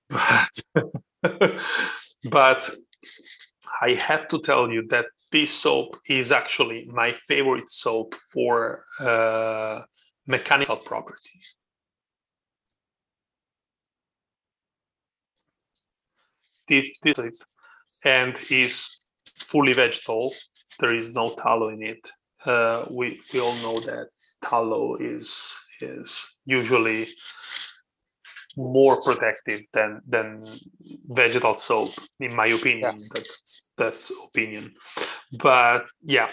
but 0.08 0.50
but 2.30 2.70
I 3.80 3.92
have 3.92 4.26
to 4.28 4.40
tell 4.40 4.70
you 4.70 4.86
that 4.88 5.06
this 5.30 5.52
soap 5.52 5.96
is 6.08 6.32
actually 6.32 6.86
my 6.92 7.12
favorite 7.12 7.70
soap 7.70 8.14
for 8.32 8.84
uh, 8.98 9.82
mechanical 10.26 10.76
property. 10.76 11.40
This, 16.68 16.90
this 17.02 17.44
and 18.04 18.36
is 18.50 18.99
fully 19.50 19.72
vegetable. 19.72 20.32
There 20.78 20.94
is 20.94 21.12
no 21.12 21.34
tallow 21.34 21.68
in 21.68 21.82
it. 21.82 22.10
Uh, 22.44 22.84
we 22.90 23.20
we 23.32 23.40
all 23.40 23.54
know 23.62 23.78
that 23.80 24.08
tallow 24.42 24.96
is 24.96 25.52
is 25.80 26.18
usually 26.46 27.06
more 28.56 29.00
protective 29.02 29.62
than 29.72 30.00
than 30.06 30.42
vegetal 31.08 31.56
soap, 31.56 31.90
in 32.18 32.34
my 32.34 32.46
opinion. 32.46 32.96
Yeah. 32.98 33.06
That's 33.14 33.70
that's 33.76 34.12
opinion. 34.24 34.74
But 35.32 35.86
yeah, 36.02 36.30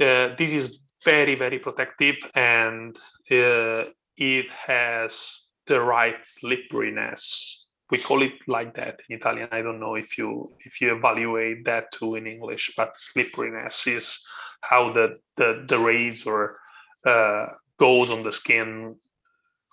uh, 0.00 0.34
this 0.36 0.52
is 0.52 0.84
very 1.04 1.34
very 1.34 1.58
protective, 1.58 2.16
and 2.34 2.96
uh, 3.30 3.84
it 4.16 4.50
has 4.50 5.50
the 5.66 5.80
right 5.80 6.18
slipperiness 6.24 7.59
we 7.90 7.98
call 7.98 8.22
it 8.22 8.34
like 8.46 8.74
that 8.74 9.00
in 9.08 9.16
Italian. 9.16 9.48
I 9.52 9.62
don't 9.62 9.80
know 9.80 9.96
if 9.96 10.16
you 10.16 10.50
if 10.60 10.80
you 10.80 10.94
evaluate 10.94 11.64
that 11.64 11.90
too 11.92 12.14
in 12.14 12.26
English, 12.26 12.72
but 12.76 12.96
slipperiness 12.96 13.86
is 13.86 14.24
how 14.60 14.92
the 14.92 15.18
the, 15.36 15.64
the 15.66 15.78
razor 15.78 16.58
uh, 17.04 17.46
goes 17.78 18.10
on 18.10 18.22
the 18.22 18.32
skin. 18.32 18.96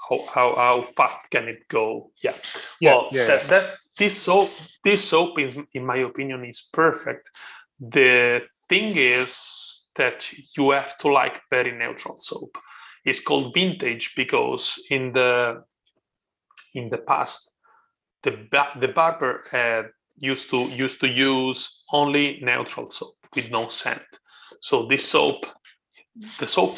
How, 0.09 0.19
how 0.33 0.55
how 0.55 0.81
fast 0.81 1.29
can 1.29 1.47
it 1.47 1.67
go? 1.67 2.11
Yeah. 2.23 2.33
yeah 2.79 2.91
well, 2.91 3.09
yeah, 3.11 3.27
that, 3.27 3.43
that 3.43 3.73
this 3.97 4.21
soap 4.21 4.49
this 4.83 5.03
soap 5.09 5.39
is 5.39 5.59
in 5.73 5.85
my 5.85 5.97
opinion 5.97 6.45
is 6.45 6.61
perfect. 6.73 7.29
The 7.79 8.41
thing 8.69 8.95
is 8.95 9.87
that 9.95 10.31
you 10.57 10.71
have 10.71 10.97
to 10.99 11.11
like 11.11 11.41
very 11.49 11.71
neutral 11.71 12.17
soap. 12.17 12.57
It's 13.05 13.19
called 13.19 13.53
vintage 13.53 14.13
because 14.15 14.83
in 14.89 15.13
the 15.13 15.63
in 16.73 16.89
the 16.89 16.97
past 16.97 17.56
the 18.23 18.47
the 18.79 18.87
barber 18.87 19.43
had 19.51 19.89
used 20.17 20.49
to 20.49 20.57
used 20.57 20.99
to 21.01 21.07
use 21.07 21.83
only 21.91 22.39
neutral 22.41 22.89
soap 22.89 23.13
with 23.35 23.51
no 23.51 23.67
scent. 23.67 24.07
So 24.61 24.85
this 24.87 25.07
soap, 25.07 25.45
the 26.39 26.47
soap 26.47 26.77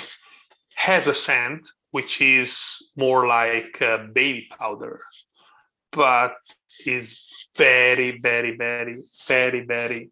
has 0.75 1.07
a 1.07 1.13
scent, 1.13 1.67
which 1.91 2.21
is 2.21 2.91
more 2.95 3.27
like 3.27 3.79
baby 4.13 4.47
powder, 4.57 4.99
but 5.91 6.35
is 6.85 7.49
very, 7.57 8.19
very, 8.19 8.55
very, 8.57 8.95
very, 9.27 9.65
very 9.65 10.11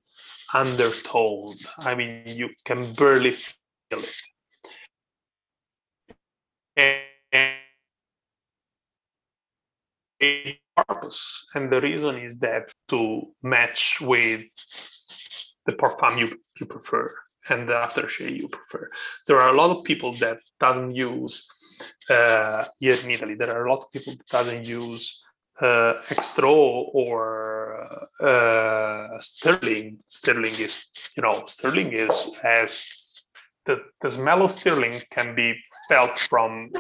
undertoned. 0.54 1.60
I 1.80 1.96
mean, 1.96 2.24
you 2.26 2.50
can 2.66 2.94
barely 2.94 3.32
feel 3.32 4.00
it. 4.00 4.22
And 10.20 10.58
purpose, 10.86 11.48
and 11.56 11.72
the 11.72 11.82
reason 11.82 12.18
is 12.18 12.40
that 12.40 12.72
to 12.90 13.22
match 13.42 14.00
with 14.02 14.44
the 15.66 15.74
parfum 15.74 16.18
you, 16.18 16.28
you 16.60 16.66
prefer 16.66 17.14
and 17.50 17.68
the 17.70 17.74
aftershave 17.74 18.40
you 18.40 18.48
prefer. 18.48 18.90
There 19.28 19.40
are 19.40 19.50
a 19.50 19.58
lot 19.58 19.76
of 19.76 19.84
people 19.84 20.12
that 20.14 20.40
doesn't 20.60 20.96
use 20.96 21.48
uh, 22.10 22.66
here 22.80 22.96
in 23.04 23.12
Italy. 23.12 23.36
There 23.36 23.56
are 23.56 23.66
a 23.66 23.72
lot 23.72 23.84
of 23.84 23.92
people 23.92 24.14
that 24.14 24.28
doesn't 24.28 24.68
use 24.68 25.24
uh, 25.62 25.94
Estro 26.10 26.56
or 26.94 28.08
uh, 28.20 29.20
Stirling. 29.20 30.00
Stirling 30.06 30.52
is, 30.52 30.86
you 31.16 31.24
know, 31.24 31.44
Stirling 31.48 31.94
is 31.94 32.40
as 32.44 32.97
the, 33.68 33.84
the 34.02 34.10
smell 34.10 34.44
of 34.44 34.52
Stirling 34.52 34.96
can 35.12 35.36
be 35.36 35.54
felt 35.90 36.18
from 36.18 36.72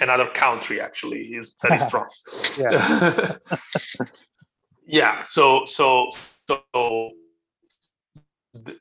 another 0.00 0.28
country. 0.34 0.80
Actually, 0.80 1.22
is 1.34 1.54
very 1.62 1.80
strong. 1.88 2.06
yeah. 2.58 3.36
yeah. 4.86 5.14
So 5.22 5.64
so 5.64 6.08
so. 6.46 7.10
Th- 8.66 8.78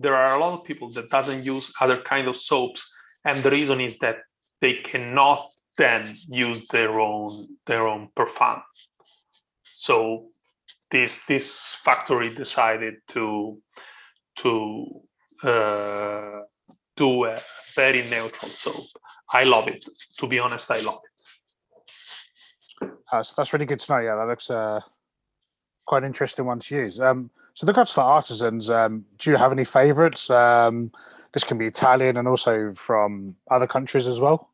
there 0.00 0.14
are 0.14 0.36
a 0.36 0.40
lot 0.40 0.58
of 0.58 0.64
people 0.64 0.90
that 0.92 1.10
doesn't 1.10 1.44
use 1.44 1.72
other 1.80 2.00
kind 2.02 2.28
of 2.28 2.36
soaps 2.36 2.88
and 3.24 3.42
the 3.42 3.50
reason 3.50 3.80
is 3.80 3.98
that 3.98 4.18
they 4.60 4.74
cannot 4.74 5.50
then 5.76 6.14
use 6.28 6.68
their 6.68 7.00
own 7.00 7.30
their 7.66 7.88
own 7.88 8.08
perfume 8.14 8.62
so 9.64 10.28
this 10.92 11.24
this 11.26 11.76
factory 11.82 12.32
decided 12.32 12.94
to 13.08 13.60
to 14.36 15.02
uh, 15.42 16.42
do 16.98 17.24
a 17.24 17.40
very 17.74 18.02
neutral 18.10 18.50
soap. 18.50 18.86
I 19.32 19.44
love 19.44 19.68
it. 19.68 19.84
To 20.18 20.26
be 20.26 20.38
honest 20.38 20.70
i 20.70 20.80
love 20.80 21.00
it. 21.04 22.90
That's, 23.10 23.32
that's 23.32 23.52
really 23.52 23.66
good 23.66 23.80
to 23.80 23.92
know. 23.92 23.98
Yeah 24.00 24.16
that 24.16 24.26
looks 24.26 24.50
uh, 24.50 24.80
quite 25.86 26.02
an 26.02 26.08
interesting 26.08 26.44
one 26.44 26.58
to 26.60 26.76
use. 26.76 27.00
Um, 27.00 27.30
so 27.54 27.66
the 27.66 27.72
Godstar 27.72 28.04
artisans, 28.04 28.70
um, 28.70 29.04
do 29.16 29.30
you 29.30 29.36
have 29.36 29.50
any 29.50 29.64
favourites? 29.64 30.30
Um, 30.30 30.92
this 31.32 31.44
can 31.44 31.58
be 31.58 31.66
Italian 31.66 32.16
and 32.16 32.28
also 32.28 32.70
from 32.70 33.34
other 33.50 33.66
countries 33.66 34.06
as 34.06 34.20
well. 34.20 34.50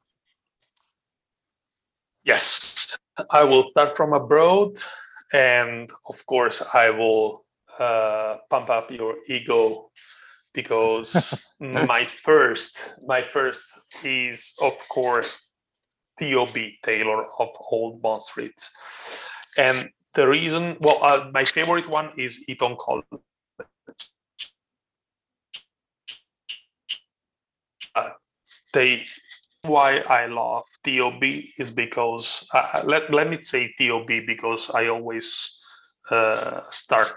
Yes, 2.25 2.97
I 3.31 3.45
will 3.45 3.69
start 3.69 3.97
from 3.97 4.15
abroad, 4.15 4.79
and 5.33 5.91
of 6.09 6.25
course, 6.25 6.63
I 6.73 6.89
will 6.89 7.45
uh, 7.79 8.37
pump 8.49 8.71
up 8.71 8.91
your 8.91 9.17
ego 9.29 9.91
because 10.55 11.45
my 11.61 12.05
first, 12.05 12.95
my 13.07 13.23
first 13.23 13.65
is 14.03 14.55
of 14.63 14.75
course 14.89 15.53
Tob 16.19 16.57
Taylor 16.83 17.27
of 17.39 17.49
Old 17.71 18.01
Bond 18.01 18.23
Street, 18.23 18.55
and 19.59 19.91
the 20.15 20.27
reason, 20.27 20.77
well, 20.81 20.99
uh, 21.03 21.29
my 21.33 21.45
favorite 21.45 21.89
one 21.89 22.11
is 22.17 22.39
Eton 22.49 22.77
College. 22.79 23.05
Uh, 27.95 28.11
they 28.73 29.05
why 29.63 29.99
I 29.99 30.27
love 30.27 30.65
TOB 30.85 31.23
is 31.59 31.71
because 31.71 32.47
uh, 32.53 32.83
let 32.85 33.13
let 33.13 33.29
me 33.29 33.43
say 33.43 33.75
TOB 33.79 34.09
because 34.27 34.71
I 34.71 34.89
always 34.89 35.61
uh, 36.11 36.61
start 36.71 37.13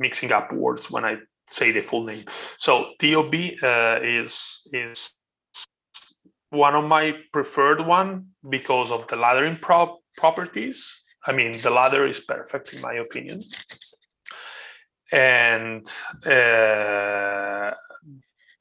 mixing 0.00 0.32
up 0.32 0.52
words 0.52 0.90
when 0.90 1.04
I 1.04 1.18
say 1.46 1.72
the 1.72 1.80
full 1.80 2.04
name. 2.04 2.24
So 2.56 2.92
TOB 2.98 3.34
uh, 3.62 3.98
is 4.02 4.68
is 4.72 5.14
one 6.50 6.74
of 6.74 6.84
my 6.84 7.16
preferred 7.32 7.80
one 7.86 8.26
because 8.48 8.90
of 8.90 9.08
the 9.08 9.16
lathering 9.16 9.56
prop 9.56 9.98
properties 10.16 11.02
I 11.24 11.32
mean, 11.32 11.52
the 11.52 11.70
ladder 11.70 12.06
is 12.06 12.20
perfect 12.20 12.74
in 12.74 12.80
my 12.80 12.94
opinion. 12.94 13.40
And 15.12 15.86
uh, 16.24 17.70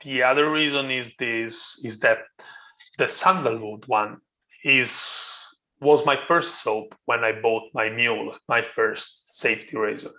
the 0.03 0.23
other 0.23 0.51
reason 0.51 0.91
is 0.91 1.13
this 1.17 1.81
is 1.83 1.99
that 2.01 2.19
the 2.97 3.07
sandalwood 3.07 3.85
one 3.87 4.17
is 4.63 5.17
was 5.79 6.05
my 6.05 6.15
first 6.15 6.61
soap 6.61 6.93
when 7.05 7.23
I 7.23 7.31
bought 7.31 7.63
my 7.73 7.85
Mühle, 7.85 8.35
my 8.47 8.61
first 8.61 9.33
safety 9.33 9.77
razor. 9.77 10.11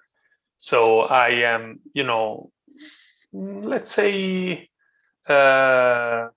So 0.63 1.01
I 1.01 1.31
am, 1.55 1.81
you 1.93 2.05
know, 2.05 2.53
let's 3.33 3.91
say 3.91 4.69
uh, 5.29 6.29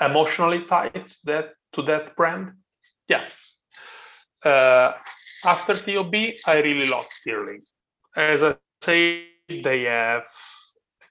emotionally 0.00 0.64
tied 0.64 1.06
to 1.06 1.16
that 1.24 1.48
to 1.74 1.82
that 1.82 2.16
brand. 2.16 2.52
Yeah, 3.08 3.28
uh, 4.42 4.92
after 5.44 5.74
TOB, 5.74 6.14
I 6.46 6.62
really 6.62 6.88
love 6.88 7.04
Stirling. 7.04 7.60
As 8.16 8.42
I 8.42 8.54
say, 8.80 9.26
they 9.50 9.82
have 9.82 10.24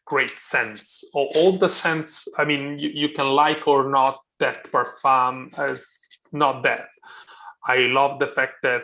great 0.06 0.40
sense. 0.40 1.04
All, 1.14 1.30
all 1.36 1.52
the 1.52 1.70
sense, 1.70 2.28
I 2.40 2.44
mean, 2.44 2.80
you, 2.80 2.90
you 2.90 3.10
can 3.10 3.28
like 3.28 3.68
or 3.68 3.88
not 3.88 4.18
that 4.40 4.72
parfum 4.72 5.56
as 5.60 6.00
not 6.32 6.64
that. 6.64 6.88
I 7.68 7.86
love 8.00 8.18
the 8.18 8.28
fact 8.28 8.64
that 8.64 8.82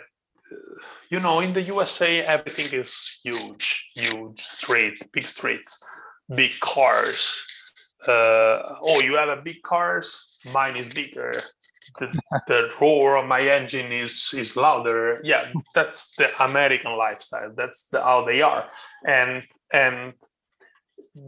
you 1.09 1.19
know 1.19 1.39
in 1.39 1.53
the 1.53 1.61
USA 1.61 2.21
everything 2.21 2.79
is 2.79 3.19
huge, 3.23 3.89
huge 3.95 4.39
street, 4.39 4.97
big 5.13 5.27
streets, 5.27 5.83
big 6.35 6.53
cars. 6.59 7.45
Uh, 8.07 8.79
oh, 8.81 8.99
you 9.03 9.15
have 9.15 9.29
a 9.29 9.41
big 9.41 9.61
cars? 9.61 10.39
Mine 10.53 10.75
is 10.75 10.89
bigger 10.89 11.31
the, 11.99 12.19
the 12.47 12.71
roar 12.79 13.17
of 13.17 13.27
my 13.27 13.41
engine 13.41 13.91
is 13.91 14.33
is 14.35 14.55
louder 14.55 15.19
yeah 15.23 15.47
that's 15.75 16.15
the 16.15 16.29
american 16.43 16.97
lifestyle 16.97 17.51
that's 17.55 17.87
the, 17.87 18.01
how 18.01 18.23
they 18.25 18.41
are 18.41 18.65
and 19.05 19.45
and 19.73 20.13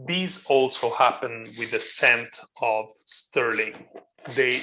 these 0.06 0.44
also 0.46 0.94
happen 0.94 1.44
with 1.58 1.70
the 1.70 1.80
scent 1.80 2.28
of 2.62 2.86
Stirling 3.04 3.74
they 4.34 4.62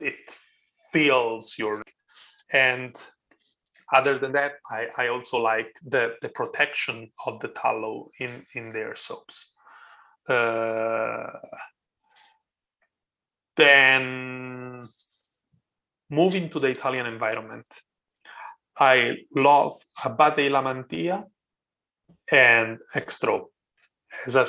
it 0.00 0.16
feels 0.92 1.58
your 1.58 1.82
and 2.52 2.96
other 3.94 4.18
than 4.18 4.32
that, 4.32 4.52
I, 4.70 4.88
I 4.96 5.08
also 5.08 5.38
like 5.38 5.74
the, 5.84 6.16
the 6.20 6.28
protection 6.28 7.10
of 7.26 7.40
the 7.40 7.48
tallow 7.48 8.10
in, 8.20 8.44
in 8.54 8.70
their 8.70 8.94
soaps. 8.94 9.54
Uh, 10.28 11.26
then 13.56 14.86
moving 16.10 16.50
to 16.50 16.60
the 16.60 16.68
Italian 16.68 17.06
environment, 17.06 17.66
I 18.78 19.16
love 19.34 19.80
Abate 20.04 20.50
La 20.50 20.62
Mantia 20.62 21.24
and 22.30 22.78
Estro. 22.94 23.46
As, 24.26 24.36
I, 24.36 24.42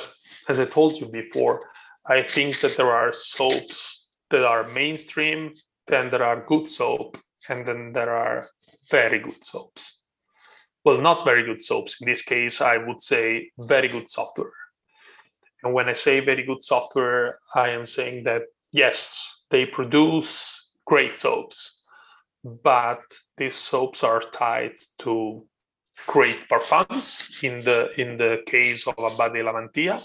as 0.50 0.58
I 0.58 0.64
told 0.64 1.00
you 1.00 1.06
before, 1.06 1.60
I 2.06 2.22
think 2.22 2.60
that 2.60 2.76
there 2.76 2.90
are 2.90 3.12
soaps 3.12 4.10
that 4.30 4.44
are 4.44 4.66
mainstream, 4.68 5.52
then 5.86 6.10
there 6.10 6.24
are 6.24 6.44
good 6.46 6.68
soap, 6.68 7.18
and 7.48 7.66
then 7.66 7.92
there 7.92 8.14
are 8.14 8.46
very 8.90 9.18
good 9.18 9.44
soaps. 9.44 10.02
Well, 10.84 11.00
not 11.00 11.24
very 11.24 11.44
good 11.44 11.62
soaps. 11.62 12.00
In 12.00 12.08
this 12.08 12.22
case, 12.22 12.60
I 12.60 12.78
would 12.78 13.02
say 13.02 13.50
very 13.58 13.88
good 13.88 14.08
software. 14.08 14.52
And 15.62 15.74
when 15.74 15.88
I 15.88 15.92
say 15.92 16.20
very 16.20 16.44
good 16.44 16.64
software, 16.64 17.38
I 17.54 17.68
am 17.70 17.86
saying 17.86 18.24
that 18.24 18.42
yes, 18.72 19.42
they 19.50 19.66
produce 19.66 20.68
great 20.86 21.16
soaps, 21.16 21.82
but 22.42 23.02
these 23.36 23.56
soaps 23.56 24.02
are 24.02 24.20
tied 24.20 24.76
to 25.00 25.46
great 26.06 26.48
parfums 26.48 27.42
in 27.44 27.60
the 27.60 27.88
in 28.00 28.16
the 28.16 28.42
case 28.46 28.86
of 28.86 28.94
Abate 28.98 29.44
La 29.44 29.52
Mantia 29.52 30.00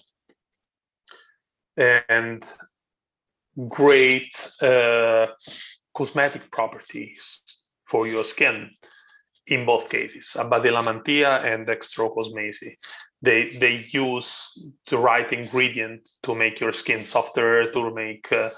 and 1.77 2.43
great 3.67 4.35
uh, 4.61 5.27
cosmetic 5.93 6.51
properties 6.51 7.43
for 7.85 8.07
your 8.07 8.23
skin 8.23 8.69
in 9.47 9.65
both 9.65 9.89
cases, 9.89 10.35
Abate 10.37 10.71
La 10.71 10.81
Mantia 10.81 11.43
and 11.45 11.65
Estro 11.67 12.13
Cosmesi. 12.15 12.75
They, 13.21 13.49
they 13.49 13.85
use 13.89 14.71
the 14.87 14.97
right 14.97 15.31
ingredient 15.31 16.09
to 16.23 16.35
make 16.35 16.59
your 16.59 16.73
skin 16.73 17.01
softer, 17.01 17.71
to 17.71 17.93
make 17.93 18.31
uh, 18.31 18.49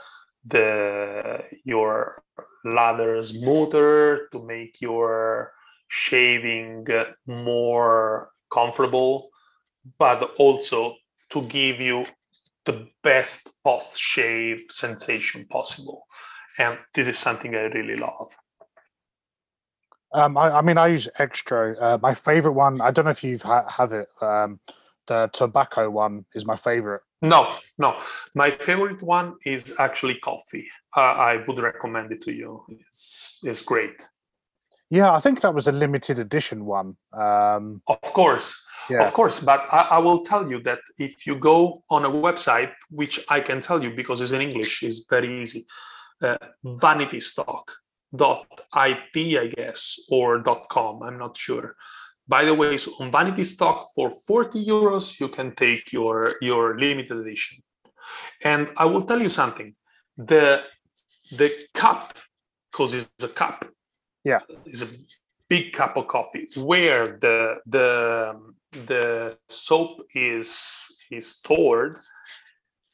the 0.45 1.43
your 1.63 2.23
lather 2.63 3.21
smoother, 3.21 4.27
to 4.31 4.43
make 4.45 4.81
your 4.81 5.51
shaving 5.87 6.85
more 7.25 8.29
comfortable, 8.51 9.29
but 9.97 10.31
also 10.37 10.95
to 11.29 11.41
give 11.43 11.79
you 11.79 12.05
the 12.65 12.87
best 13.03 13.49
post 13.63 13.97
shave 13.97 14.63
sensation 14.69 15.45
possible. 15.49 16.05
And 16.59 16.77
this 16.93 17.07
is 17.07 17.17
something 17.17 17.55
I 17.55 17.63
really 17.63 17.95
love. 17.95 18.35
Um, 20.13 20.37
I, 20.37 20.49
I, 20.49 20.61
mean, 20.61 20.77
I 20.77 20.87
use 20.87 21.09
Estro. 21.19 21.75
Uh, 21.79 21.97
my 22.01 22.13
favorite 22.13 22.53
one, 22.53 22.81
I 22.81 22.91
don't 22.91 23.05
know 23.05 23.11
if 23.11 23.23
you 23.23 23.37
ha- 23.37 23.69
have 23.69 23.93
it. 23.93 24.07
Um, 24.21 24.59
the 25.07 25.29
tobacco 25.33 25.89
one 25.89 26.25
is 26.33 26.45
my 26.45 26.55
favorite. 26.55 27.01
No, 27.21 27.51
no. 27.77 27.99
My 28.35 28.51
favorite 28.51 29.01
one 29.01 29.35
is 29.45 29.73
actually 29.79 30.15
coffee. 30.15 30.67
Uh, 30.95 31.01
I 31.01 31.43
would 31.47 31.57
recommend 31.57 32.11
it 32.11 32.21
to 32.21 32.33
you. 32.33 32.63
It's 32.69 33.39
it's 33.43 33.61
great. 33.61 34.07
Yeah, 34.89 35.11
I 35.11 35.19
think 35.19 35.41
that 35.41 35.53
was 35.53 35.67
a 35.67 35.71
limited 35.71 36.17
edition 36.17 36.65
one. 36.65 36.95
Um, 37.11 37.81
of 37.87 38.01
course, 38.01 38.55
yeah. 38.89 39.01
of 39.01 39.13
course. 39.13 39.39
But 39.39 39.65
I, 39.71 39.81
I, 39.91 39.97
will 39.97 40.23
tell 40.23 40.49
you 40.49 40.61
that 40.63 40.79
if 40.97 41.27
you 41.27 41.35
go 41.35 41.83
on 41.89 42.05
a 42.05 42.09
website, 42.09 42.71
which 42.89 43.19
I 43.29 43.41
can 43.41 43.59
tell 43.59 43.83
you 43.83 43.91
because 43.91 44.21
it's 44.21 44.31
in 44.31 44.41
English, 44.41 44.83
is 44.83 45.05
very 45.09 45.41
easy. 45.41 45.65
Uh, 46.21 46.37
vanity 46.63 47.19
stock 47.19 47.71
dot 48.15 48.47
it 48.75 49.39
i 49.39 49.47
guess 49.47 49.99
or 50.09 50.39
dot 50.39 50.67
com 50.69 51.03
i'm 51.03 51.17
not 51.17 51.35
sure 51.35 51.75
by 52.27 52.45
the 52.45 52.53
way 52.53 52.77
so 52.77 52.91
on 52.99 53.11
vanity 53.11 53.43
stock 53.43 53.89
for 53.93 54.11
40 54.25 54.65
euros 54.65 55.19
you 55.19 55.27
can 55.27 55.53
take 55.55 55.91
your 55.91 56.33
your 56.41 56.79
limited 56.79 57.17
edition 57.17 57.61
and 58.43 58.69
i 58.77 58.85
will 58.85 59.01
tell 59.01 59.21
you 59.21 59.29
something 59.29 59.75
the 60.17 60.63
the 61.33 61.51
cup 61.73 62.13
because 62.71 62.93
it's 62.93 63.11
a 63.23 63.27
cup 63.27 63.65
yeah 64.31 64.41
it's 64.69 64.83
a 64.87 64.89
big 65.53 65.65
cup 65.79 65.93
of 65.99 66.05
coffee 66.15 66.45
where 66.73 67.05
the 67.23 67.37
the 67.77 67.89
the 68.91 69.05
soap 69.47 69.93
is 70.13 70.47
is 71.17 71.25
stored 71.37 71.95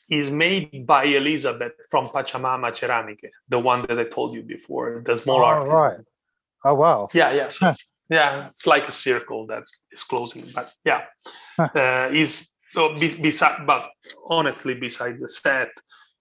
is 0.10 0.30
made 0.32 0.86
by 0.86 1.04
Elizabeth 1.06 1.74
from 1.90 2.06
Pachamama 2.06 2.70
Ceramiche, 2.72 3.30
the 3.48 3.58
one 3.58 3.86
that 3.88 3.98
I 3.98 4.04
told 4.04 4.34
you 4.34 4.44
before, 4.44 5.02
the 5.06 5.16
small 5.16 5.42
oh, 5.42 5.46
artist. 5.46 5.72
Right. 5.72 6.00
Oh 6.66 6.76
wow. 6.76 7.08
Yeah, 7.14 7.32
yeah. 7.32 7.48
So, 7.48 7.74
yeah, 8.10 8.48
it's 8.48 8.68
like 8.68 8.88
a 8.88 8.92
circle 8.92 9.48
that 9.48 9.64
is 9.92 10.04
closing, 10.04 10.46
but 10.54 10.72
yeah, 10.86 11.02
uh, 11.58 12.10
is 12.12 12.52
so 12.74 12.94
be, 12.96 13.08
beside. 13.22 13.66
But 13.66 13.90
honestly, 14.28 14.74
beside 14.74 15.20
the 15.20 15.30
set, 15.30 15.72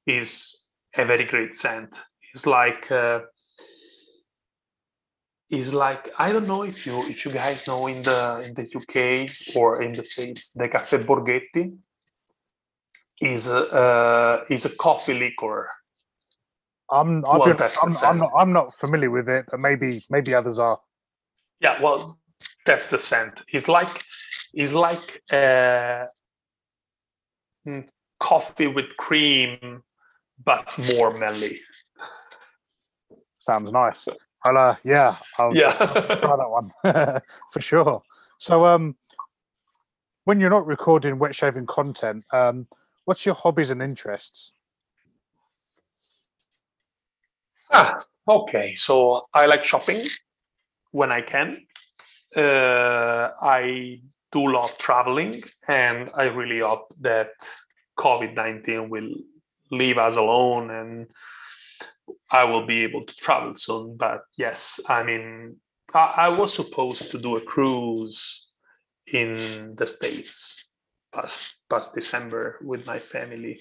is 0.06 0.68
a 0.96 1.04
very 1.04 1.24
great 1.24 1.54
scent. 1.54 2.00
It's 2.32 2.46
like. 2.46 2.90
Uh, 2.90 3.20
is 5.52 5.74
like 5.74 6.10
I 6.18 6.32
don't 6.32 6.48
know 6.48 6.62
if 6.62 6.86
you 6.86 6.98
if 7.12 7.24
you 7.24 7.30
guys 7.30 7.66
know 7.68 7.86
in 7.86 8.02
the 8.02 8.20
in 8.48 8.54
the 8.54 8.66
UK 8.78 9.54
or 9.54 9.82
in 9.82 9.92
the 9.92 10.02
States 10.02 10.52
the 10.54 10.66
Caffè 10.66 10.98
Borghetti 11.04 11.76
is 13.20 13.48
a 13.48 13.60
uh, 13.82 14.44
is 14.48 14.64
a 14.64 14.70
coffee 14.70 15.14
liquor. 15.14 15.70
I'm 16.90 17.20
well, 17.22 17.42
I'm, 17.42 17.92
I'm, 18.02 18.18
not 18.18 18.30
I'm 18.36 18.52
not 18.52 18.74
familiar 18.74 19.10
with 19.10 19.28
it, 19.28 19.46
but 19.50 19.60
maybe 19.60 20.02
maybe 20.10 20.34
others 20.34 20.58
are. 20.58 20.80
Yeah, 21.60 21.80
well, 21.80 22.18
that's 22.66 22.90
the 22.90 22.98
scent. 22.98 23.42
It's 23.52 23.68
like 23.68 24.02
it's 24.54 24.72
like 24.72 25.22
uh, 25.32 26.06
mm, 27.66 27.86
coffee 28.18 28.68
with 28.68 28.96
cream, 28.96 29.82
but 30.42 30.66
more 30.96 31.10
melly. 31.16 31.60
Sounds 33.38 33.70
nice. 33.70 34.08
I'll, 34.44 34.58
uh, 34.58 34.76
yeah, 34.84 35.16
I'll, 35.38 35.56
yeah. 35.56 35.76
I'll 35.78 36.02
try 36.02 36.36
that 36.36 36.50
one 36.50 36.72
for 37.52 37.60
sure. 37.60 38.02
So, 38.38 38.66
um, 38.66 38.96
when 40.24 40.40
you're 40.40 40.50
not 40.50 40.66
recording 40.66 41.18
wet 41.18 41.34
shaving 41.34 41.66
content, 41.66 42.24
um, 42.32 42.66
What's 43.04 43.26
your 43.26 43.34
hobbies 43.34 43.70
and 43.70 43.82
interests? 43.82 44.52
Ah, 47.72 47.98
okay. 48.28 48.74
So 48.74 49.22
I 49.34 49.46
like 49.46 49.64
shopping 49.64 50.02
when 50.92 51.10
I 51.10 51.22
can. 51.22 51.66
Uh, 52.36 53.30
I 53.42 54.00
do 54.30 54.52
love 54.52 54.78
traveling, 54.78 55.42
and 55.66 56.10
I 56.16 56.24
really 56.24 56.60
hope 56.60 56.94
that 57.00 57.32
COVID 57.98 58.36
19 58.36 58.88
will 58.88 59.10
leave 59.70 59.98
us 59.98 60.16
alone 60.16 60.70
and 60.70 61.08
I 62.30 62.44
will 62.44 62.66
be 62.66 62.82
able 62.82 63.04
to 63.04 63.14
travel 63.14 63.54
soon. 63.54 63.96
But 63.96 64.22
yes, 64.36 64.80
I 64.88 65.02
mean, 65.02 65.56
I, 65.94 66.12
I 66.16 66.28
was 66.28 66.54
supposed 66.54 67.10
to 67.10 67.18
do 67.18 67.36
a 67.36 67.40
cruise 67.40 68.48
in 69.06 69.74
the 69.76 69.86
States 69.86 70.72
past 71.14 71.62
past 71.68 71.94
December 71.94 72.58
with 72.62 72.86
my 72.86 72.98
family 72.98 73.58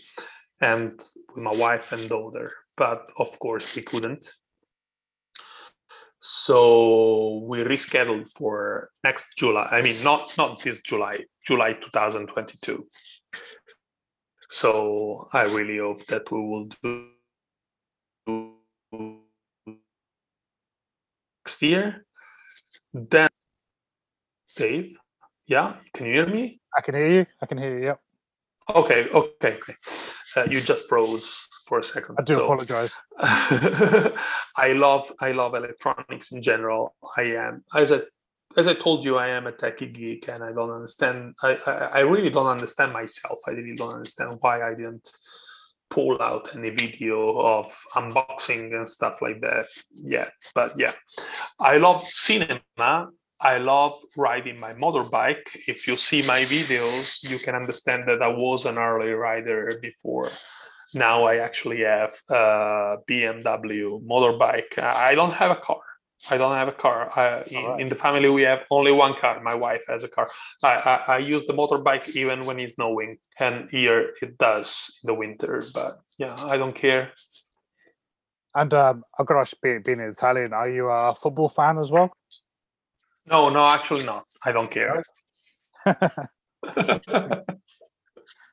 and 0.59 0.91
with 1.33 1.43
my 1.43 1.53
wife 1.53 1.91
and 1.91 2.07
daughter. 2.09 2.51
But 2.77 3.09
of 3.17 3.37
course, 3.39 3.75
we 3.75 3.81
couldn't. 3.81 4.31
So 6.19 7.43
we 7.47 7.63
rescheduled 7.63 8.27
for 8.35 8.89
next 9.03 9.37
July. 9.37 9.67
I 9.71 9.81
mean, 9.81 10.01
not 10.03 10.37
not 10.37 10.61
this 10.61 10.79
July, 10.81 11.25
July 11.45 11.73
2022. 11.73 12.87
So 14.49 15.29
I 15.33 15.43
really 15.43 15.79
hope 15.79 16.05
that 16.07 16.31
we 16.31 16.39
will 16.39 16.65
do 16.83 17.07
next 21.51 21.61
year. 21.61 22.05
Then, 22.93 23.29
Dave, 24.55 24.97
yeah, 25.47 25.75
can 25.93 26.07
you 26.07 26.13
hear 26.13 26.27
me? 26.27 26.59
I 26.77 26.81
can 26.81 26.95
hear 26.95 27.09
you. 27.09 27.25
I 27.41 27.45
can 27.45 27.57
hear 27.57 27.79
you. 27.79 27.85
Yep. 27.85 27.99
Okay. 28.75 29.09
Okay. 29.09 29.57
Okay. 29.57 29.75
Uh, 30.35 30.43
you 30.49 30.61
just 30.61 30.87
froze 30.87 31.47
for 31.65 31.79
a 31.79 31.83
second. 31.83 32.15
I 32.19 32.23
do 32.23 32.35
so, 32.35 32.45
apologize. 32.45 32.91
I 33.19 34.73
love 34.73 35.11
I 35.19 35.31
love 35.31 35.55
electronics 35.55 36.31
in 36.31 36.41
general. 36.41 36.95
I 37.17 37.23
am 37.23 37.63
as 37.75 37.91
I 37.91 38.01
as 38.57 38.67
I 38.67 38.73
told 38.73 39.05
you, 39.05 39.17
I 39.17 39.29
am 39.29 39.47
a 39.47 39.51
techie 39.51 39.93
geek, 39.93 40.27
and 40.27 40.43
I 40.43 40.51
don't 40.51 40.71
understand. 40.71 41.35
I, 41.41 41.57
I, 41.65 41.71
I 41.71 41.99
really 41.99 42.29
don't 42.29 42.47
understand 42.47 42.91
myself. 42.93 43.39
I 43.47 43.51
really 43.51 43.75
don't 43.75 43.93
understand 43.93 44.37
why 44.41 44.61
I 44.61 44.73
didn't 44.73 45.09
pull 45.91 46.21
out 46.21 46.55
any 46.55 46.71
video 46.71 47.39
of 47.39 47.65
unboxing 47.95 48.75
and 48.75 48.89
stuff 48.89 49.21
like 49.21 49.39
that 49.41 49.67
yet. 49.93 50.33
But 50.55 50.73
yeah, 50.77 50.93
I 51.59 51.77
love 51.77 52.07
cinema 52.07 53.09
I 53.41 53.57
love 53.57 53.93
riding 54.15 54.59
my 54.59 54.73
motorbike. 54.73 55.47
If 55.67 55.87
you 55.87 55.95
see 55.95 56.21
my 56.21 56.41
videos, 56.41 57.27
you 57.27 57.39
can 57.39 57.55
understand 57.55 58.03
that 58.05 58.21
I 58.21 58.27
was 58.27 58.67
an 58.67 58.75
Harley 58.75 59.13
rider 59.13 59.79
before. 59.81 60.29
Now 60.93 61.23
I 61.23 61.37
actually 61.37 61.81
have 61.81 62.13
a 62.29 62.97
BMW 63.09 63.99
motorbike. 64.05 64.77
I 64.77 65.15
don't 65.15 65.33
have 65.33 65.49
a 65.49 65.55
car. 65.55 65.81
I 66.29 66.37
don't 66.37 66.53
have 66.53 66.67
a 66.67 66.71
car. 66.71 67.09
I, 67.17 67.43
in, 67.49 67.65
right. 67.65 67.81
in, 67.81 67.87
the 67.87 67.95
family, 67.95 68.29
we 68.29 68.43
have 68.43 68.59
only 68.69 68.91
one 68.91 69.15
car. 69.15 69.41
My 69.41 69.55
wife 69.55 69.85
has 69.87 70.03
a 70.03 70.07
car. 70.07 70.27
I, 70.63 70.73
I, 70.73 71.13
I, 71.15 71.17
use 71.17 71.45
the 71.45 71.53
motorbike 71.53 72.15
even 72.15 72.45
when 72.45 72.59
it's 72.59 72.75
snowing, 72.75 73.17
and 73.39 73.69
here 73.71 74.11
it 74.21 74.37
does 74.37 74.99
in 75.03 75.07
the 75.07 75.13
winter. 75.15 75.63
But 75.73 75.99
yeah, 76.17 76.35
I 76.45 76.57
don't 76.57 76.75
care. 76.75 77.11
And 78.53 78.73
um, 78.73 79.03
I've 79.17 79.25
got 79.25 79.47
to 79.47 79.55
being, 79.63 79.81
being 79.83 79.99
Italian, 79.99 80.53
are 80.53 80.69
you 80.69 80.89
a 80.89 81.15
football 81.15 81.49
fan 81.49 81.79
as 81.79 81.89
well? 81.89 82.11
No, 83.25 83.49
no, 83.49 83.65
actually 83.65 84.05
not. 84.05 84.25
I 84.45 84.51
don't 84.51 84.69
care. 84.69 85.01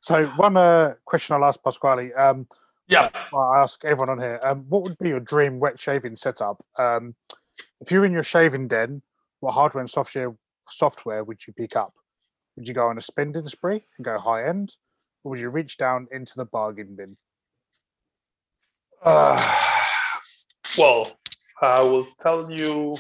so 0.01 0.27
one 0.37 0.57
uh, 0.57 0.95
question 1.05 1.35
I'll 1.35 1.45
ask 1.45 1.63
Pasquale. 1.63 2.13
Um, 2.15 2.47
yeah, 2.87 3.11
I 3.37 3.61
ask 3.61 3.85
everyone 3.85 4.11
on 4.11 4.19
here. 4.21 4.41
Um, 4.43 4.65
what 4.69 4.83
would 4.85 4.97
be 4.99 5.11
your 5.11 5.21
dream 5.21 5.59
wet 5.61 5.79
shaving 5.79 6.17
setup? 6.17 6.65
Um, 6.79 7.15
if 7.81 7.91
you're 7.91 8.05
in 8.05 8.13
your 8.13 8.23
shaving 8.23 8.69
den, 8.69 9.03
what 9.41 9.53
hardware 9.53 9.81
and 9.81 9.91
software 9.91 10.35
software 10.69 11.25
would 11.25 11.47
you 11.47 11.53
pick 11.53 11.77
up? 11.77 11.95
Would 12.57 12.69
you 12.69 12.75
go 12.75 12.89
on 12.89 12.99
a 12.99 13.01
spending 13.01 13.47
spree 13.47 13.85
and 13.97 14.05
go 14.05 14.19
high 14.19 14.49
end, 14.49 14.77
or 15.23 15.31
would 15.31 15.41
you 15.41 15.49
reach 15.49 15.77
down 15.77 16.09
into 16.11 16.35
the 16.37 16.45
bargain 16.45 16.97
bin? 16.97 17.17
Uh, 19.03 19.61
well, 20.79 21.07
I 21.63 21.83
will 21.83 22.07
tell 22.21 22.51
you 22.51 22.97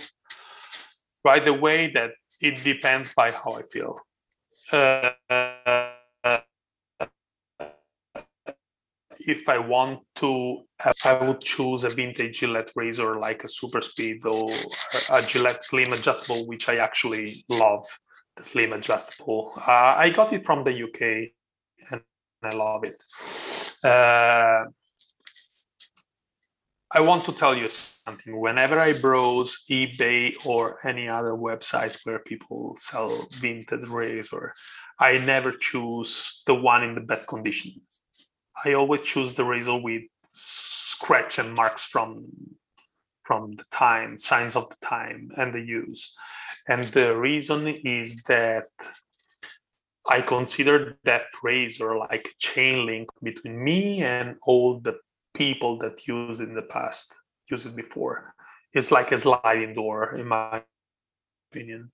right 1.24 1.46
away 1.46 1.90
that 1.94 2.12
it 2.40 2.62
depends 2.62 3.14
by 3.14 3.32
how 3.32 3.50
I 3.52 3.62
feel. 3.62 3.98
Uh, 4.72 5.90
if 9.20 9.48
I 9.48 9.58
want 9.58 10.00
to, 10.16 10.62
I 11.04 11.14
would 11.14 11.40
choose 11.40 11.84
a 11.84 11.90
vintage 11.90 12.40
Gillette 12.40 12.70
razor 12.76 13.16
like 13.16 13.44
a 13.44 13.48
Super 13.48 13.80
Speed 13.80 14.24
or 14.24 14.50
a 15.10 15.22
Gillette 15.22 15.64
Slim 15.64 15.92
Adjustable, 15.92 16.46
which 16.46 16.68
I 16.68 16.76
actually 16.76 17.44
love. 17.48 17.86
The 18.36 18.44
Slim 18.44 18.72
Adjustable. 18.72 19.52
Uh, 19.56 19.94
I 19.96 20.10
got 20.10 20.32
it 20.32 20.44
from 20.44 20.62
the 20.62 20.70
UK, 20.70 21.32
and 21.90 22.00
I 22.42 22.56
love 22.56 22.84
it. 22.84 23.02
Uh, 23.82 24.70
I 26.90 27.00
want 27.00 27.24
to 27.24 27.32
tell 27.32 27.56
you 27.56 27.68
something. 27.68 28.40
Whenever 28.40 28.80
I 28.80 28.98
browse 28.98 29.64
eBay 29.70 30.34
or 30.46 30.78
any 30.86 31.08
other 31.08 31.32
website 31.32 31.98
where 32.04 32.20
people 32.20 32.76
sell 32.78 33.26
vintage 33.32 33.88
razor, 33.88 34.54
I 34.98 35.18
never 35.18 35.52
choose 35.52 36.42
the 36.46 36.54
one 36.54 36.84
in 36.84 36.94
the 36.94 37.02
best 37.02 37.28
condition. 37.28 37.72
I 38.64 38.74
always 38.74 39.02
choose 39.02 39.34
the 39.34 39.44
razor 39.44 39.76
with 39.76 40.02
scratch 40.30 41.38
and 41.38 41.54
marks 41.54 41.84
from 41.84 42.26
from 43.28 43.52
the 43.56 43.64
time, 43.70 44.16
signs 44.16 44.56
of 44.56 44.70
the 44.70 44.76
time 44.80 45.30
and 45.36 45.52
the 45.52 45.60
use. 45.60 46.16
And 46.66 46.82
the 46.84 47.14
reason 47.14 47.68
is 47.68 48.22
that 48.22 48.64
I 50.08 50.22
consider 50.22 50.96
that 51.04 51.24
razor 51.42 51.98
like 51.98 52.26
a 52.26 52.38
chain 52.38 52.86
link 52.86 53.10
between 53.22 53.62
me 53.62 54.02
and 54.02 54.36
all 54.46 54.80
the 54.80 54.96
people 55.34 55.76
that 55.80 56.06
used 56.08 56.40
in 56.40 56.54
the 56.54 56.62
past, 56.62 57.14
used 57.50 57.66
it 57.66 57.76
before. 57.76 58.34
It's 58.72 58.90
like 58.90 59.12
a 59.12 59.18
sliding 59.18 59.74
door, 59.74 60.16
in 60.16 60.26
my 60.26 60.62
opinion. 61.52 61.90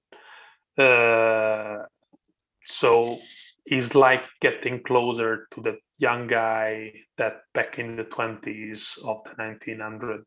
Uh, 0.78 1.78
so 2.64 3.18
it's 3.66 3.94
like 3.94 4.24
getting 4.40 4.82
closer 4.82 5.46
to 5.52 5.60
the 5.60 5.78
young 5.98 6.26
guy 6.26 6.92
that 7.16 7.42
back 7.54 7.78
in 7.78 7.96
the 7.96 8.04
20s 8.04 8.98
of 8.98 9.22
the 9.24 9.34
1900 9.36 10.24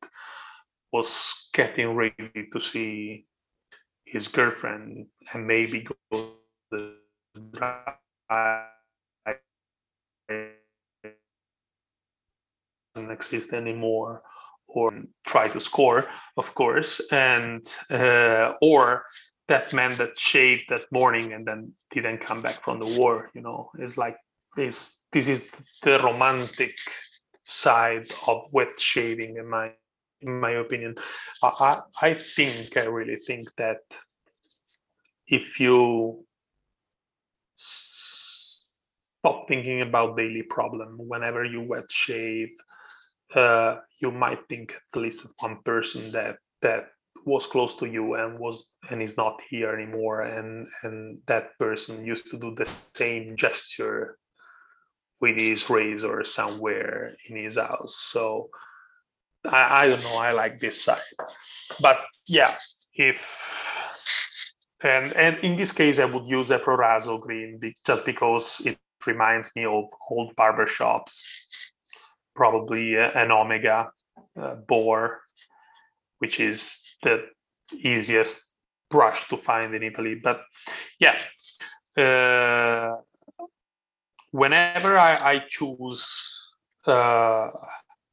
was 0.91 1.49
getting 1.53 1.95
ready 1.95 2.47
to 2.51 2.59
see 2.59 3.25
his 4.05 4.27
girlfriend 4.27 5.07
and 5.33 5.45
maybe 5.45 5.81
go 5.81 5.95
to 6.11 6.37
the 6.71 6.93
doesn't 12.97 13.11
exist 13.11 13.53
anymore 13.53 14.21
or 14.67 14.91
try 15.25 15.47
to 15.47 15.59
score 15.59 16.07
of 16.35 16.53
course 16.55 16.99
and 17.11 17.63
uh, 17.91 18.53
or 18.61 19.05
that 19.47 19.73
man 19.73 19.95
that 19.97 20.17
shaved 20.17 20.65
that 20.69 20.85
morning 20.91 21.33
and 21.33 21.45
then 21.45 21.71
didn't 21.91 22.19
come 22.19 22.41
back 22.41 22.61
from 22.61 22.79
the 22.79 22.99
war 22.99 23.29
you 23.33 23.41
know 23.41 23.69
it's 23.77 23.97
like 23.97 24.17
this 24.55 25.03
this 25.11 25.27
is 25.27 25.49
the 25.83 25.97
romantic 25.99 26.75
side 27.43 28.05
of 28.27 28.43
wet 28.53 28.77
shaving 28.79 29.37
in 29.37 29.49
my 29.49 29.71
in 30.21 30.39
my 30.39 30.51
opinion. 30.51 30.95
I 31.43 31.79
i 32.01 32.13
think 32.15 32.75
i 32.75 32.85
really 32.85 33.17
think 33.17 33.45
that 33.57 33.83
if 35.27 35.59
you 35.59 36.25
stop 37.55 39.47
thinking 39.47 39.81
about 39.81 40.17
daily 40.17 40.43
problem 40.43 40.97
whenever 40.97 41.45
you 41.45 41.61
wet 41.61 41.89
shave 41.91 42.49
uh, 43.35 43.75
you 43.99 44.09
might 44.11 44.47
think 44.47 44.73
at 44.73 45.01
least 45.01 45.25
of 45.25 45.31
one 45.39 45.57
person 45.63 46.11
that 46.11 46.37
that 46.61 46.87
was 47.27 47.45
close 47.45 47.75
to 47.75 47.85
you 47.85 48.13
and 48.15 48.39
was 48.39 48.71
and 48.89 49.01
is 49.01 49.17
not 49.17 49.41
here 49.49 49.73
anymore 49.73 50.21
and 50.21 50.65
and 50.83 51.19
that 51.27 51.49
person 51.59 52.05
used 52.05 52.31
to 52.31 52.39
do 52.39 52.55
the 52.55 52.65
same 52.95 53.35
gesture 53.35 54.17
with 55.19 55.39
his 55.39 55.69
razor 55.69 56.23
somewhere 56.23 57.11
in 57.29 57.35
his 57.35 57.57
house. 57.57 57.95
So 57.95 58.49
i, 59.45 59.83
I 59.83 59.89
don't 59.89 60.03
know 60.03 60.19
i 60.19 60.31
like 60.31 60.59
this 60.59 60.81
side. 60.81 61.11
But 61.81 61.99
yeah 62.27 62.55
if 62.93 63.19
and 64.81 65.11
and 65.13 65.37
in 65.39 65.57
this 65.57 65.71
case 65.71 65.99
i 65.99 66.05
would 66.05 66.27
use 66.27 66.49
a 66.51 66.59
proraso 66.59 67.19
green 67.19 67.59
just 67.85 68.05
because 68.05 68.61
it 68.65 68.77
reminds 69.05 69.51
me 69.55 69.65
of 69.65 69.85
old 70.09 70.35
barber 70.35 70.67
shops 70.67 71.11
probably 72.35 72.95
an 72.95 73.31
omega 73.31 73.89
uh, 74.41 74.55
boar 74.67 75.21
which 76.19 76.39
is 76.39 76.86
the 77.03 77.25
easiest 77.73 78.55
brush 78.89 79.27
to 79.29 79.37
find 79.37 79.73
in 79.75 79.83
Italy. 79.83 80.15
But 80.15 80.41
yeah, 80.99 81.17
uh, 81.97 82.97
whenever 84.31 84.97
I, 84.97 85.13
I 85.33 85.43
choose 85.47 86.55
uh, 86.87 87.49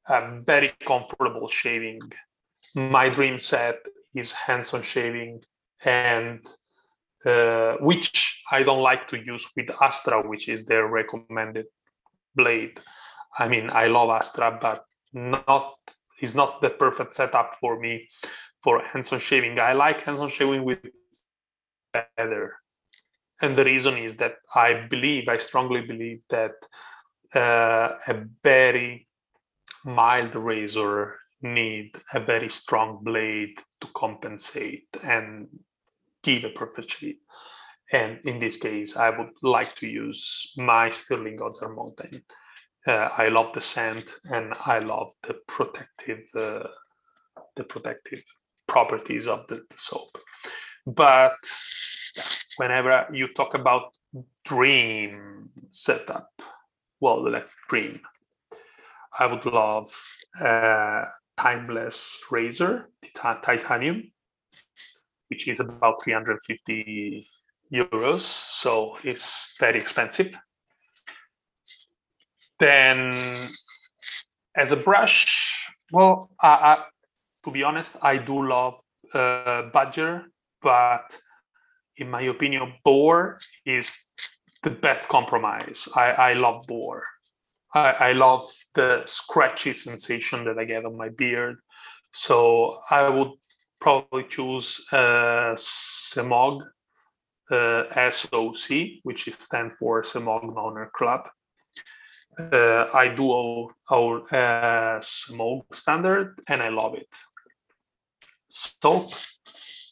a 0.08 0.40
very 0.40 0.72
comfortable 0.80 1.48
shaving, 1.48 2.00
my 2.74 3.08
dream 3.08 3.38
set 3.38 3.78
is 4.14 4.32
Henson 4.32 4.82
shaving, 4.82 5.42
and 5.84 6.44
uh, 7.24 7.74
which 7.80 8.42
I 8.50 8.62
don't 8.62 8.82
like 8.82 9.08
to 9.08 9.18
use 9.18 9.48
with 9.56 9.70
Astra, 9.80 10.26
which 10.26 10.48
is 10.48 10.66
their 10.66 10.86
recommended 10.86 11.66
blade. 12.34 12.80
I 13.38 13.48
mean, 13.48 13.70
I 13.70 13.86
love 13.86 14.10
Astra, 14.10 14.58
but 14.60 14.84
not 15.12 15.74
is 16.20 16.34
not 16.34 16.60
the 16.62 16.70
perfect 16.70 17.14
setup 17.14 17.54
for 17.60 17.78
me 17.78 18.08
for 18.64 18.80
Henson 18.80 19.20
shaving. 19.20 19.60
I 19.60 19.74
like 19.74 20.00
Henson 20.00 20.30
shaving 20.30 20.64
with 20.64 20.78
feather, 21.92 22.54
and 23.42 23.56
the 23.56 23.64
reason 23.64 23.98
is 23.98 24.16
that 24.16 24.36
I 24.54 24.86
believe, 24.88 25.28
I 25.28 25.36
strongly 25.36 25.82
believe 25.82 26.22
that 26.30 26.54
uh, 27.36 27.98
a 28.08 28.24
very 28.42 29.06
mild 29.84 30.34
razor 30.34 31.18
need 31.42 31.90
a 32.14 32.20
very 32.20 32.48
strong 32.48 33.00
blade 33.02 33.58
to 33.82 33.88
compensate 33.94 34.88
and 35.02 35.48
give 36.22 36.44
a 36.44 36.48
perfect 36.48 36.90
shave. 36.90 37.16
And 37.92 38.18
in 38.24 38.38
this 38.38 38.56
case, 38.56 38.96
I 38.96 39.10
would 39.10 39.34
like 39.42 39.74
to 39.76 39.86
use 39.86 40.54
my 40.56 40.88
Stirling 40.88 41.36
Godzard 41.36 41.76
Mountain. 41.76 42.24
Uh, 42.86 43.08
I 43.16 43.28
love 43.28 43.52
the 43.52 43.60
scent 43.60 44.16
and 44.24 44.54
I 44.66 44.78
love 44.78 45.12
the 45.22 45.34
protective, 45.46 46.24
uh, 46.34 46.68
the 47.56 47.64
protective 47.64 48.24
properties 48.66 49.26
of 49.26 49.46
the, 49.48 49.64
soap. 49.74 50.18
But 50.86 51.36
whenever 52.56 53.06
you 53.12 53.28
talk 53.28 53.54
about 53.54 53.94
dream 54.44 55.50
setup, 55.70 56.30
well, 57.00 57.22
let's 57.22 57.56
dream. 57.68 58.00
I 59.18 59.26
would 59.26 59.46
love 59.46 59.94
a 60.40 61.04
timeless 61.36 62.22
razor, 62.30 62.90
titanium, 63.14 64.10
which 65.28 65.48
is 65.48 65.60
about 65.60 66.02
350 66.02 67.26
euros. 67.72 68.20
So 68.20 68.96
it's 69.04 69.56
very 69.58 69.78
expensive. 69.78 70.36
Then, 72.60 73.12
as 74.56 74.72
a 74.72 74.76
brush, 74.76 75.70
well, 75.92 76.30
I, 76.40 76.84
to 77.44 77.50
be 77.50 77.62
honest, 77.62 77.96
I 78.02 78.16
do 78.18 78.48
love 78.48 78.80
uh, 79.12 79.62
Badger, 79.72 80.24
but 80.62 81.16
in 81.96 82.10
my 82.10 82.22
opinion, 82.22 82.72
Boar 82.84 83.38
is 83.64 83.96
the 84.62 84.70
best 84.70 85.08
compromise. 85.08 85.88
I, 85.94 86.10
I 86.12 86.32
love 86.32 86.66
Boar. 86.66 87.04
I, 87.74 87.90
I 87.90 88.12
love 88.12 88.44
the 88.74 89.02
scratchy 89.06 89.72
sensation 89.72 90.44
that 90.44 90.58
I 90.58 90.64
get 90.64 90.84
on 90.84 90.96
my 90.96 91.10
beard. 91.10 91.56
So 92.12 92.80
I 92.90 93.08
would 93.08 93.32
probably 93.80 94.24
choose 94.24 94.84
uh, 94.92 95.54
Semogue 95.56 96.62
uh, 97.50 98.10
SOC, 98.10 99.00
which 99.02 99.28
is 99.28 99.34
stand 99.34 99.72
for 99.74 100.02
Semogue 100.02 100.56
Owner 100.56 100.90
Club 100.96 101.28
uh, 102.38 102.86
I 102.92 103.08
do 103.08 103.30
our, 103.32 103.68
our 103.90 104.34
uh, 104.34 105.00
smoke 105.00 105.74
standard 105.74 106.40
and 106.48 106.62
I 106.62 106.68
love 106.68 106.94
it. 106.94 107.14
Soap, 108.56 109.10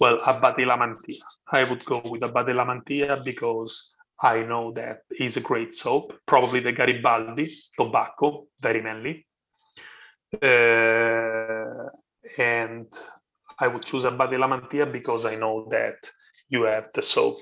well, 0.01 0.19
Abate 0.27 0.67
Lamantia. 0.67 1.23
I 1.51 1.65
would 1.65 1.85
go 1.85 2.01
with 2.05 2.23
Abate 2.23 2.55
Lamantia 2.55 3.25
because 3.25 3.95
I 4.21 4.43
know 4.43 4.73
that 4.73 5.01
is 5.19 5.37
a 5.37 5.41
great 5.41 5.75
soap. 5.75 6.13
Probably 6.27 6.61
the 6.61 6.73
Garibaldi 6.73 7.49
tobacco, 7.77 8.47
very 8.61 8.81
manly. 8.81 9.27
Uh, 10.35 11.89
and 12.39 12.87
I 13.59 13.67
would 13.67 13.85
choose 13.85 14.05
Abate 14.05 14.39
Lamantia 14.39 14.91
because 14.91 15.27
I 15.27 15.35
know 15.35 15.67
that 15.71 15.97
you 16.49 16.63
have 16.65 16.89
the 16.95 17.03
soap, 17.03 17.39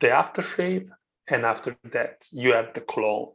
the 0.00 0.08
aftershave, 0.08 0.90
and 1.30 1.46
after 1.46 1.76
that 1.84 2.24
you 2.32 2.52
have 2.52 2.74
the 2.74 2.80
cologne 2.80 3.32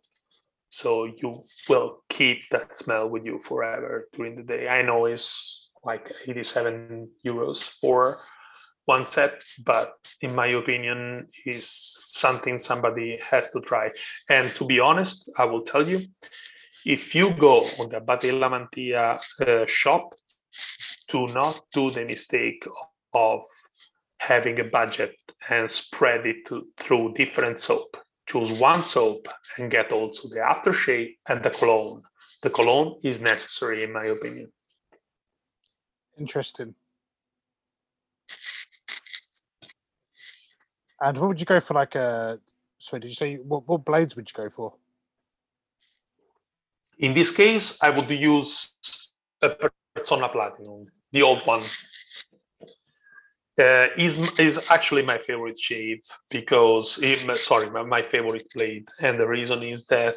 so 0.70 1.06
you 1.06 1.42
will 1.70 2.04
keep 2.10 2.50
that 2.52 2.76
smell 2.76 3.08
with 3.08 3.26
you 3.26 3.40
forever 3.40 4.08
during 4.14 4.36
the 4.36 4.44
day 4.44 4.68
i 4.68 4.82
know 4.82 5.06
it's 5.06 5.65
like 5.86 6.12
87 6.28 7.10
euros 7.26 7.64
for 7.80 8.18
one 8.86 9.06
set 9.06 9.44
but 9.66 9.94
in 10.22 10.36
my 10.36 10.48
opinion 10.48 11.28
is 11.46 11.68
something 11.68 12.60
somebody 12.60 13.20
has 13.32 13.52
to 13.52 13.62
try 13.62 13.90
and 14.30 14.50
to 14.52 14.66
be 14.66 14.80
honest 14.80 15.32
i 15.38 15.46
will 15.46 15.62
tell 15.62 15.88
you 15.88 16.00
if 16.86 17.16
you 17.16 17.34
go 17.34 17.62
on 17.80 17.90
the 17.90 17.98
Abate 17.98 18.32
Lamantia 18.32 19.20
uh, 19.42 19.66
shop 19.66 20.14
do 21.08 21.28
not 21.34 21.60
do 21.74 21.90
the 21.90 22.06
mistake 22.06 22.68
of 23.14 23.42
having 24.18 24.60
a 24.60 24.64
budget 24.64 25.16
and 25.50 25.70
spread 25.70 26.26
it 26.26 26.46
to, 26.48 26.68
through 26.78 27.14
different 27.14 27.60
soap 27.60 27.98
choose 28.28 28.60
one 28.60 28.84
soap 28.84 29.28
and 29.58 29.72
get 29.72 29.92
also 29.92 30.28
the 30.30 30.40
aftershave 30.40 31.16
and 31.28 31.44
the 31.44 31.50
cologne. 31.50 32.02
The 32.42 32.50
cologne 32.50 33.00
is 33.04 33.22
necessary, 33.22 33.84
in 33.84 33.94
my 33.94 34.06
opinion. 34.06 34.52
Interesting. 36.20 36.76
And 41.02 41.18
what 41.18 41.28
would 41.28 41.40
you 41.40 41.46
go 41.46 41.60
for? 41.60 41.74
Like 41.74 41.96
a 41.96 42.40
sorry, 42.78 43.02
did 43.02 43.10
you 43.10 43.16
say 43.16 43.36
what, 43.36 43.68
what 43.68 43.84
blades 43.84 44.16
would 44.16 44.30
you 44.30 44.44
go 44.44 44.50
for? 44.50 44.74
In 47.00 47.14
this 47.14 47.32
case, 47.36 47.78
I 47.84 47.90
would 47.90 48.10
use 48.10 48.76
a 49.42 49.50
Personna 49.98 50.32
Platinum, 50.32 50.86
the 51.12 51.22
old 51.22 51.42
one. 51.46 51.64
Uh, 53.58 53.88
is 53.98 54.38
is 54.38 54.70
actually 54.70 55.02
my 55.02 55.18
favorite 55.18 55.58
shape 55.58 56.04
because 56.30 57.00
it, 57.02 57.20
sorry, 57.38 57.70
my, 57.70 57.84
my 57.84 58.02
favorite 58.02 58.46
blade, 58.54 58.86
and 59.00 59.18
the 59.18 59.26
reason 59.26 59.64
is 59.64 59.88
that 59.88 60.16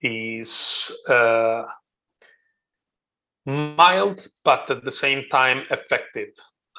is 0.00 0.92
uh, 1.08 1.64
mild 3.48 4.28
but 4.44 4.70
at 4.70 4.84
the 4.84 4.92
same 4.92 5.24
time 5.30 5.64
effective. 5.70 6.34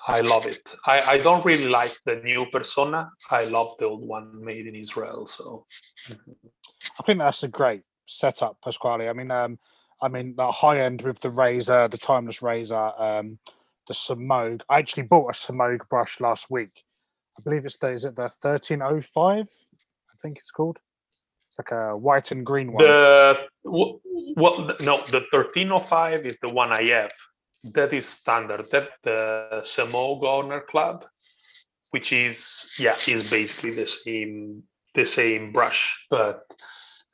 I 0.07 0.21
love 0.21 0.45
it. 0.45 0.61
I, 0.85 1.01
I 1.01 1.17
don't 1.17 1.43
really 1.43 1.67
like 1.67 1.91
the 2.05 2.15
new 2.23 2.45
Personna. 2.45 3.09
I 3.29 3.45
love 3.45 3.75
the 3.79 3.85
old 3.85 4.07
one 4.07 4.43
made 4.43 4.65
in 4.65 4.75
Israel. 4.75 5.27
So 5.27 5.65
I 6.09 7.03
think 7.05 7.19
that's 7.19 7.43
a 7.43 7.47
great 7.47 7.81
setup, 8.05 8.57
Pasquale. 8.63 9.09
I 9.09 9.13
mean, 9.13 9.29
um, 9.31 9.59
I 10.01 10.07
mean 10.07 10.35
the 10.37 10.51
high 10.51 10.79
end 10.81 11.01
with 11.01 11.19
the 11.19 11.29
razor, 11.29 11.87
the 11.87 11.97
timeless 11.97 12.41
razor, 12.41 12.91
um, 12.97 13.39
the 13.87 13.93
Semogue. 13.93 14.61
I 14.69 14.79
actually 14.79 15.03
bought 15.03 15.29
a 15.29 15.33
Semogue 15.33 15.89
brush 15.89 16.21
last 16.21 16.49
week. 16.49 16.83
I 17.37 17.41
believe 17.41 17.65
it's 17.65 17.77
the 17.77 17.91
is 17.91 18.05
it 18.05 18.15
the 18.15 18.29
thirteen 18.29 18.81
oh 18.81 19.01
five? 19.01 19.47
I 20.13 20.15
think 20.21 20.37
it's 20.37 20.51
called. 20.51 20.79
It's 21.49 21.59
like 21.59 21.71
a 21.71 21.97
white 21.97 22.31
and 22.31 22.45
green 22.45 22.71
one. 22.71 22.83
The 22.83 23.48
well, 23.63 24.75
no, 24.81 25.01
the 25.07 25.25
thirteen 25.31 25.71
oh 25.71 25.79
five 25.79 26.25
is 26.25 26.39
the 26.39 26.49
one 26.49 26.71
I 26.71 26.83
have 26.83 27.11
that 27.63 27.93
is 27.93 28.07
standard. 28.07 28.69
That 28.71 28.89
the 29.03 29.61
Semogue 29.63 30.23
Honor 30.23 30.61
Club, 30.61 31.05
which 31.91 32.13
is 32.13 32.71
yeah, 32.79 32.95
is 33.07 33.29
basically 33.29 33.71
the 33.71 33.85
same 33.85 34.63
the 34.95 35.05
same 35.05 35.51
brush, 35.51 36.05
but 36.09 36.43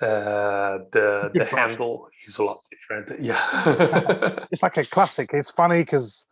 uh, 0.01 0.80
the 0.91 1.31
the 1.34 1.39
brush. 1.39 1.49
handle 1.49 2.07
is 2.27 2.38
a 2.38 2.43
lot 2.43 2.59
different. 2.72 3.11
Yeah, 3.19 4.45
it's 4.51 4.63
like 4.63 4.77
a 4.77 4.85
classic. 4.85 5.31
It's 5.34 5.51
funny 5.51 5.80
because 5.80 6.26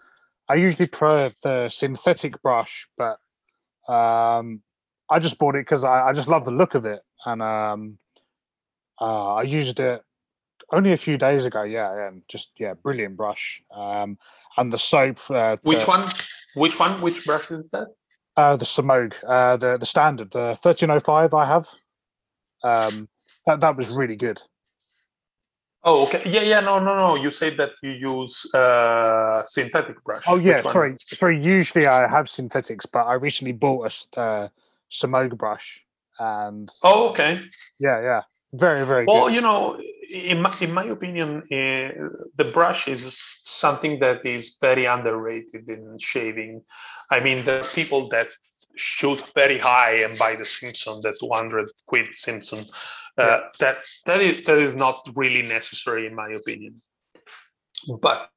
I 0.49 0.55
usually 0.55 0.87
prefer 0.87 1.31
the 1.41 1.69
synthetic 1.69 2.41
brush, 2.41 2.87
but 2.97 3.17
um, 3.87 4.61
I 5.09 5.19
just 5.19 5.37
bought 5.37 5.55
it 5.55 5.65
because 5.65 5.83
I, 5.83 6.07
I, 6.07 6.13
just 6.13 6.27
love 6.27 6.45
the 6.45 6.51
look 6.51 6.75
of 6.75 6.85
it, 6.85 7.01
and 7.25 7.41
um, 7.41 7.97
uh, 8.99 9.35
I 9.35 9.43
used 9.43 9.79
it 9.79 10.01
only 10.71 10.93
a 10.93 10.97
few 10.97 11.17
days 11.17 11.45
ago. 11.45 11.63
Yeah, 11.63 12.07
and 12.07 12.23
just 12.27 12.51
yeah, 12.57 12.73
brilliant 12.73 13.17
brush. 13.17 13.63
Um, 13.73 14.17
and 14.57 14.71
the 14.71 14.77
soap. 14.77 15.19
Uh, 15.29 15.57
Which 15.63 15.85
the, 15.85 15.85
one? 15.85 16.05
Which 16.55 16.79
one? 16.79 16.91
Which 17.01 17.25
brush 17.25 17.51
is 17.51 17.65
that? 17.71 17.87
Uh, 18.35 18.55
the 18.55 18.65
Semogue, 18.65 19.13
uh, 19.27 19.57
the 19.57 19.77
the 19.77 19.85
standard, 19.85 20.31
the 20.31 20.57
thirteen 20.61 20.89
oh 20.89 20.99
five. 20.99 21.33
I 21.33 21.45
have. 21.45 21.67
Um, 22.63 23.09
that 23.45 23.59
that 23.59 23.75
was 23.77 23.89
really 23.89 24.15
good. 24.15 24.41
Oh, 25.85 26.03
okay. 26.03 26.21
Yeah, 26.25 26.43
yeah. 26.43 26.61
No, 26.61 26.79
no, 26.79 26.95
no. 26.95 27.15
You 27.15 27.29
say 27.29 27.53
that 27.55 27.71
you 27.81 27.91
use 27.91 28.53
uh, 28.55 29.43
synthetic 29.43 30.01
brush. 30.03 30.23
Oh, 30.27 30.37
yeah. 30.37 30.61
Sorry, 30.61 30.95
sorry. 30.97 31.43
Usually 31.43 31.87
I 31.87 32.07
have 32.07 32.29
synthetics, 32.29 32.85
but 32.85 33.05
I 33.05 33.15
recently 33.15 33.51
bought 33.51 34.07
a 34.15 34.19
uh, 34.19 34.47
Semogue 34.89 35.37
brush, 35.37 35.83
and 36.19 36.71
oh, 36.83 37.09
okay. 37.09 37.37
Yeah, 37.79 38.01
yeah. 38.01 38.21
Very, 38.53 38.85
very. 38.85 39.05
Well, 39.05 39.25
good. 39.25 39.33
you 39.33 39.41
know, 39.41 39.79
in 40.09 40.41
my, 40.41 40.53
in 40.61 40.73
my 40.73 40.83
opinion, 40.85 41.37
uh, 41.51 42.29
the 42.35 42.51
brush 42.53 42.87
is 42.87 43.19
something 43.43 43.99
that 43.99 44.23
is 44.25 44.57
very 44.61 44.85
underrated 44.85 45.67
in 45.67 45.97
shaving. 45.99 46.61
I 47.09 47.19
mean, 47.19 47.43
the 47.45 47.67
people 47.73 48.09
that 48.09 48.27
shoot 48.75 49.23
very 49.33 49.57
high 49.57 49.95
and 50.03 50.17
buy 50.17 50.35
the 50.35 50.45
Simpson, 50.45 50.99
the 51.01 51.15
200 51.19 51.67
quid 51.87 52.13
Simpson, 52.13 52.59
uh, 53.17 53.23
yeah. 53.23 53.39
that 53.59 53.77
that 54.05 54.21
is 54.21 54.45
that 54.45 54.57
is 54.57 54.75
not 54.75 54.97
really 55.15 55.47
necessary 55.47 56.05
in 56.05 56.15
my 56.15 56.29
opinion. 56.29 56.81
But 58.01 58.29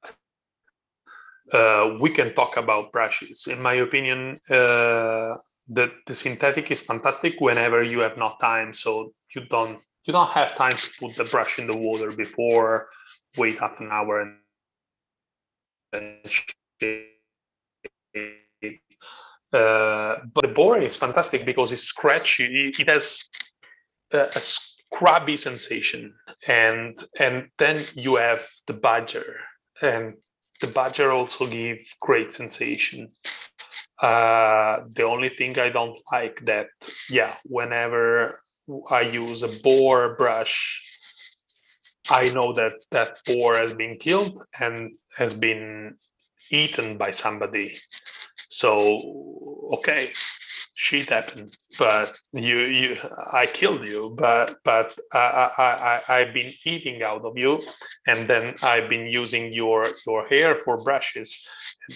uh, 1.52 1.96
we 2.00 2.10
can 2.10 2.34
talk 2.34 2.56
about 2.56 2.92
brushes. 2.92 3.46
In 3.46 3.62
my 3.62 3.74
opinion, 3.74 4.38
uh, 4.50 5.36
the 5.68 5.92
the 6.06 6.14
synthetic 6.14 6.70
is 6.70 6.80
fantastic 6.80 7.40
whenever 7.40 7.82
you 7.82 8.00
have 8.00 8.16
not 8.16 8.40
time, 8.40 8.72
so 8.72 9.12
you 9.34 9.44
don't 9.46 9.78
you 10.06 10.12
don't 10.12 10.30
have 10.30 10.54
time 10.54 10.72
to 10.72 10.90
put 11.00 11.16
the 11.16 11.24
brush 11.24 11.58
in 11.58 11.66
the 11.66 11.76
water 11.76 12.10
before, 12.12 12.88
wait 13.36 13.58
half 13.58 13.80
an 13.80 13.88
hour 13.90 14.20
and 14.20 14.36
uh, 19.52 20.16
but 20.32 20.42
the 20.42 20.52
boar 20.54 20.78
is 20.78 20.96
fantastic 20.96 21.44
because 21.44 21.72
it's 21.72 21.84
scratchy. 21.84 22.72
It, 22.78 22.88
has 22.88 23.24
a, 24.12 24.28
a, 24.34 24.40
scrubby 24.40 25.36
sensation, 25.36 26.14
and 26.46 26.98
and 27.18 27.48
then 27.58 27.82
you 27.94 28.16
have 28.16 28.46
the 28.66 28.72
badger, 28.72 29.36
and 29.80 30.14
the 30.60 30.66
badger 30.66 31.12
also 31.12 31.46
give 31.46 31.78
great 32.00 32.32
sensation. 32.32 33.12
Uh, 34.02 34.80
the 34.94 35.04
only 35.04 35.28
thing 35.30 35.58
I 35.58 35.70
don't 35.70 35.98
like 36.12 36.44
that, 36.44 36.68
yeah, 37.08 37.36
whenever 37.44 38.40
I 38.90 39.02
use 39.02 39.42
a 39.42 39.48
boar 39.62 40.16
brush, 40.16 40.82
I 42.10 42.24
know 42.32 42.52
that 42.52 42.72
that 42.90 43.20
boar 43.26 43.58
has 43.58 43.74
been 43.74 43.98
killed 43.98 44.42
and 44.58 44.94
has 45.16 45.34
been 45.34 45.96
eaten 46.50 46.98
by 46.98 47.10
somebody. 47.10 47.76
So 48.48 49.68
okay, 49.74 50.10
shit 50.74 51.10
happened, 51.10 51.56
but 51.78 52.16
you 52.32 52.60
you 52.60 52.96
I 53.32 53.46
killed 53.46 53.84
you, 53.84 54.14
but 54.16 54.56
but 54.64 54.96
I 55.12 55.50
I, 55.58 55.64
I 55.64 56.16
I've 56.16 56.32
been 56.32 56.52
eating 56.64 57.02
out 57.02 57.24
of 57.24 57.36
you, 57.36 57.60
and 58.06 58.26
then 58.26 58.54
I've 58.62 58.88
been 58.88 59.06
using 59.06 59.52
your 59.52 59.86
your 60.06 60.28
hair 60.28 60.56
for 60.64 60.76
brushes. 60.82 61.46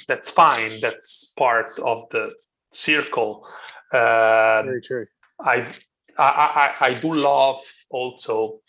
That's 0.09 0.31
fine. 0.31 0.71
That's 0.81 1.33
part 1.39 1.71
of 1.79 2.09
the 2.11 2.35
circle. 2.73 3.47
Uh, 3.93 4.63
Very 4.65 4.83
true. 4.83 5.07
I 5.41 5.73
I, 6.19 6.75
I, 6.81 6.87
I 6.87 6.95
do 6.95 7.15
love 7.15 7.61
also 7.91 8.61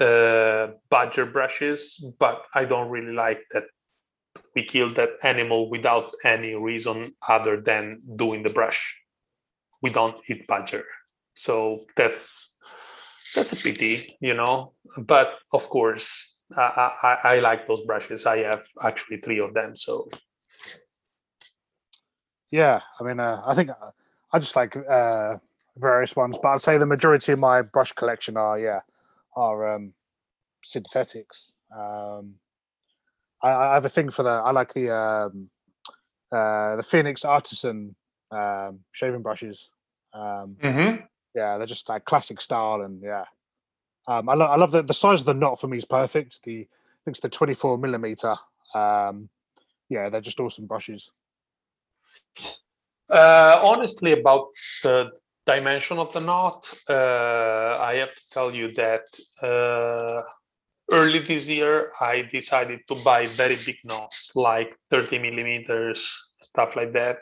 uh, 0.00 0.68
badger 0.90 1.26
brushes, 1.26 2.04
but 2.18 2.44
I 2.54 2.64
don't 2.64 2.90
really 2.90 3.12
like 3.12 3.42
that 3.52 3.64
we 4.54 4.64
kill 4.64 4.90
that 4.90 5.10
animal 5.22 5.70
without 5.70 6.10
any 6.24 6.54
reason 6.54 7.12
other 7.28 7.60
than 7.60 8.00
doing 8.16 8.42
the 8.42 8.50
brush. 8.50 8.96
We 9.82 9.90
don't 9.90 10.18
eat 10.28 10.46
badger, 10.46 10.84
so 11.34 11.84
that's 11.96 12.56
that's 13.34 13.52
a 13.52 13.56
pity, 13.56 14.16
you 14.20 14.34
know. 14.34 14.72
But 14.96 15.38
of 15.52 15.68
course, 15.68 16.36
I, 16.56 16.90
I, 17.02 17.18
I 17.34 17.38
like 17.40 17.66
those 17.66 17.82
brushes. 17.82 18.26
I 18.26 18.38
have 18.38 18.64
actually 18.82 19.18
three 19.18 19.38
of 19.38 19.54
them, 19.54 19.76
so 19.76 20.08
yeah. 22.50 22.80
I 23.00 23.04
mean, 23.04 23.20
uh, 23.20 23.42
I 23.46 23.54
think 23.54 23.70
uh, 23.70 23.90
I 24.32 24.38
just 24.38 24.56
like 24.56 24.76
uh, 24.76 25.36
various 25.78 26.16
ones, 26.16 26.38
but 26.42 26.48
I'd 26.50 26.60
say 26.60 26.78
the 26.78 26.86
majority 26.86 27.32
of 27.32 27.38
my 27.38 27.62
brush 27.62 27.92
collection 27.92 28.36
are 28.36 28.58
yeah 28.58 28.80
are 29.36 29.74
um, 29.74 29.92
synthetics. 30.62 31.54
Um, 31.74 32.34
I, 33.42 33.50
I, 33.52 33.74
have 33.74 33.84
a 33.84 33.88
thing 33.88 34.10
for 34.10 34.22
the 34.22 34.30
I 34.30 34.50
like 34.50 34.72
the 34.72 34.94
um, 34.94 35.50
uh, 36.32 36.76
the 36.76 36.82
Phoenix 36.82 37.24
Artisan 37.24 37.94
um, 38.30 38.80
shaving 38.92 39.22
brushes. 39.22 39.70
Um, 40.12 40.56
mm-hmm. 40.60 41.02
Yeah, 41.34 41.58
they're 41.58 41.66
just 41.66 41.88
like 41.88 42.04
classic 42.04 42.40
style, 42.40 42.80
and 42.82 43.02
yeah, 43.02 43.24
um, 44.06 44.28
I, 44.28 44.34
lo- 44.34 44.46
I 44.46 44.56
love 44.56 44.72
the 44.72 44.82
the 44.82 44.94
size 44.94 45.20
of 45.20 45.26
the 45.26 45.34
knot 45.34 45.60
for 45.60 45.68
me 45.68 45.78
is 45.78 45.84
perfect. 45.84 46.42
The 46.42 46.60
I 46.62 47.00
think 47.04 47.14
it's 47.14 47.20
the 47.20 47.28
twenty 47.28 47.54
four 47.54 47.78
millimeter. 47.78 48.34
Um, 48.74 49.28
yeah, 49.88 50.08
they're 50.08 50.20
just 50.20 50.40
awesome 50.40 50.66
brushes. 50.66 51.10
Uh, 53.10 53.60
honestly, 53.64 54.12
about 54.12 54.48
the 54.82 55.10
dimension 55.48 55.98
of 55.98 56.12
the 56.12 56.20
knot, 56.20 56.68
uh, 56.90 57.80
I 57.90 57.94
have 58.02 58.14
to 58.14 58.24
tell 58.30 58.54
you 58.54 58.70
that 58.74 59.06
uh, 59.42 60.22
early 60.92 61.20
this 61.20 61.48
year 61.48 61.90
I 62.00 62.28
decided 62.30 62.80
to 62.88 62.94
buy 63.02 63.24
very 63.26 63.56
big 63.66 63.78
knots, 63.84 64.36
like 64.36 64.76
30 64.90 65.18
millimeters, 65.18 66.00
stuff 66.42 66.76
like 66.76 66.92
that. 66.92 67.16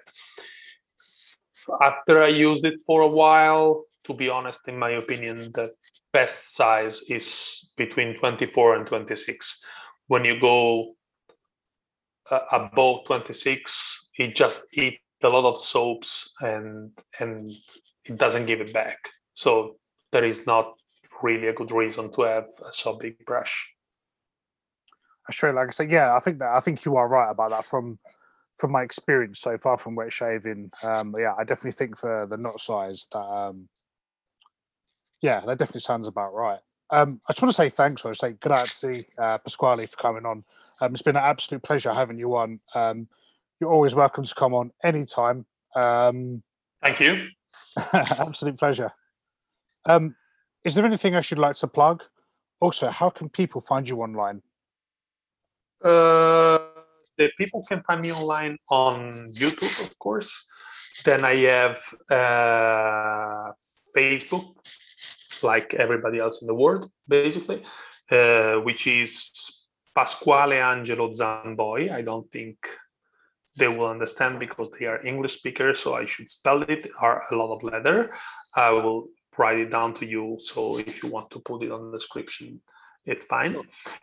After 1.81 2.23
I 2.23 2.29
used 2.29 2.65
it 2.65 2.81
for 2.87 3.03
a 3.03 3.09
while, 3.09 3.85
to 4.07 4.15
be 4.15 4.29
honest, 4.29 4.61
in 4.69 4.77
my 4.79 4.91
opinion, 4.91 5.37
the 5.53 5.71
best 6.13 6.55
size 6.55 7.03
is 7.09 7.71
between 7.77 8.19
24 8.19 8.77
and 8.77 8.87
26. 8.87 9.65
When 10.09 10.25
you 10.25 10.41
go 10.41 10.95
uh, 12.31 12.41
above 12.53 13.05
26, 13.07 14.11
it 14.19 14.35
just 14.35 14.63
eats 14.75 15.06
a 15.23 15.29
lot 15.29 15.49
of 15.49 15.59
soaps 15.59 16.35
and 16.41 16.91
and 17.21 17.51
it 18.05 18.17
doesn't 18.19 18.47
give 18.47 18.61
it 18.61 18.73
back. 18.73 18.99
So 19.35 19.77
there 20.13 20.25
is 20.25 20.47
not 20.47 20.75
really 21.23 21.49
a 21.49 21.53
good 21.53 21.73
reason 21.73 22.11
to 22.13 22.23
have 22.23 22.49
a 22.67 22.73
so 22.73 22.97
big 22.97 23.25
brush. 23.25 23.73
True. 25.31 25.53
Like 25.53 25.69
I 25.69 25.71
said, 25.71 25.91
yeah, 25.91 26.15
I 26.15 26.21
think 26.21 26.39
that 26.39 26.51
I 26.51 26.61
think 26.61 26.85
you 26.85 26.97
are 26.97 27.09
right 27.09 27.31
about 27.31 27.51
that. 27.51 27.65
From 27.65 27.99
from 28.59 28.73
my 28.73 28.83
experience 28.83 29.41
so 29.41 29.59
far 29.59 29.77
from 29.77 29.95
wet 29.95 30.13
shaving, 30.13 30.71
um, 30.83 31.15
yeah, 31.19 31.35
I 31.37 31.45
definitely 31.45 31.73
think 31.73 31.99
for 31.99 32.27
the 32.27 32.39
knot 32.39 32.61
size 32.61 33.07
that, 33.13 33.19
um, 33.19 33.69
yeah, 35.21 35.41
that 35.41 35.59
definitely 35.59 35.83
sounds 35.83 36.09
about 36.09 36.33
right. 36.33 36.61
Um, 36.89 37.21
I 37.29 37.33
just 37.33 37.43
want 37.43 37.51
to 37.55 37.57
say 37.57 37.69
thanks, 37.69 38.07
I 38.07 38.11
or 38.11 38.15
say 38.15 38.33
grazie, 38.33 39.09
uh, 39.19 39.39
Pasquale, 39.39 39.87
for 39.87 39.97
coming 39.97 40.25
on. 40.25 40.45
Um, 40.81 40.95
it's 40.95 41.03
been 41.03 41.17
an 41.17 41.25
absolute 41.25 41.63
pleasure 41.63 41.93
having 41.93 42.19
you 42.19 42.35
on. 42.37 42.61
Um, 42.75 43.09
you're 43.61 43.73
always 43.73 43.95
welcome 43.95 44.25
to 44.25 44.35
come 44.35 44.55
on 44.55 44.71
anytime. 44.83 45.47
Um, 45.75 46.43
Thank 46.83 47.01
you. 47.01 47.29
absolute 47.93 48.59
pleasure. 48.59 48.91
Um, 49.87 50.17
is 50.65 50.75
there 50.75 50.85
anything 50.85 51.15
I 51.15 51.21
should 51.21 51.39
like 51.39 51.57
to 51.57 51.67
plug? 51.67 52.03
Also, 52.61 52.91
how 52.91 53.11
can 53.11 53.29
people 53.29 53.61
find 53.61 53.89
you 53.89 54.03
online? 54.03 54.43
Uh, 55.83 56.59
the 57.19 57.31
people 57.39 57.63
can 57.69 57.83
find 57.83 58.01
me 58.01 58.13
online 58.13 58.59
on 58.71 59.31
YouTube, 59.31 59.87
of 59.87 59.99
course. 59.99 60.45
Then 61.05 61.25
I 61.25 61.37
have 61.37 61.79
uh, 62.11 63.53
Facebook, 63.97 64.55
like 65.43 65.75
everybody 65.75 66.19
else 66.19 66.43
in 66.43 66.47
the 66.47 66.55
world, 66.55 66.91
basically, 67.09 67.63
uh, 68.11 68.55
which 68.57 68.87
is 68.87 69.67
Pasquale 69.95 70.59
Angelo 70.59 71.11
Zamboi. 71.11 71.93
I 71.93 72.03
don't 72.03 72.31
think 72.31 72.57
they 73.57 73.69
will 73.69 73.89
understand 73.89 74.39
because 74.39 74.71
they 74.71 74.87
are 74.87 75.05
English 75.05 75.39
speakers, 75.39 75.81
so 75.81 75.95
I 75.95 76.05
should 76.05 76.29
spell 76.29 76.63
it 76.63 76.89
are 76.99 77.25
a 77.31 77.37
lot 77.37 77.55
of 77.55 77.63
letter. 77.63 78.13
I 78.55 78.71
will 78.71 79.09
write 79.37 79.59
it 79.59 79.71
down 79.71 79.93
to 79.95 80.07
you. 80.07 80.37
So 80.39 80.79
if 80.79 81.03
you 81.03 81.11
want 81.11 81.31
to 81.31 81.41
put 81.41 81.63
it 81.63 81.71
on 81.71 81.91
the 81.91 81.97
description, 81.97 82.61
it's 83.05 83.25
fine. 83.25 83.57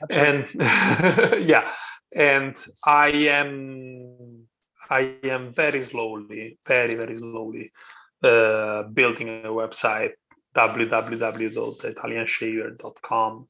And 0.10 0.48
yeah, 1.48 1.70
and 2.16 2.56
I 2.86 3.10
am 3.10 4.48
I 4.90 5.16
am 5.24 5.54
very 5.54 5.84
slowly, 5.84 6.58
very 6.66 6.96
very 6.96 7.16
slowly 7.16 7.72
uh, 8.24 8.84
building 8.84 9.30
a 9.30 9.50
website 9.50 10.14
www.italianshaver.com 10.56 13.48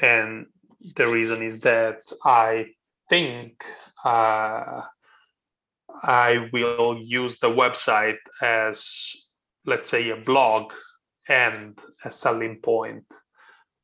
and 0.00 0.46
the 0.94 1.08
reason 1.08 1.42
is 1.42 1.60
that 1.60 2.12
I 2.24 2.66
think 3.08 3.64
uh, 4.04 4.82
I 6.02 6.48
will 6.52 6.98
use 6.98 7.38
the 7.38 7.50
website 7.50 8.18
as 8.42 9.12
let's 9.64 9.88
say 9.88 10.10
a 10.10 10.16
blog 10.16 10.72
and 11.28 11.78
a 12.04 12.10
selling 12.10 12.60
point 12.62 13.04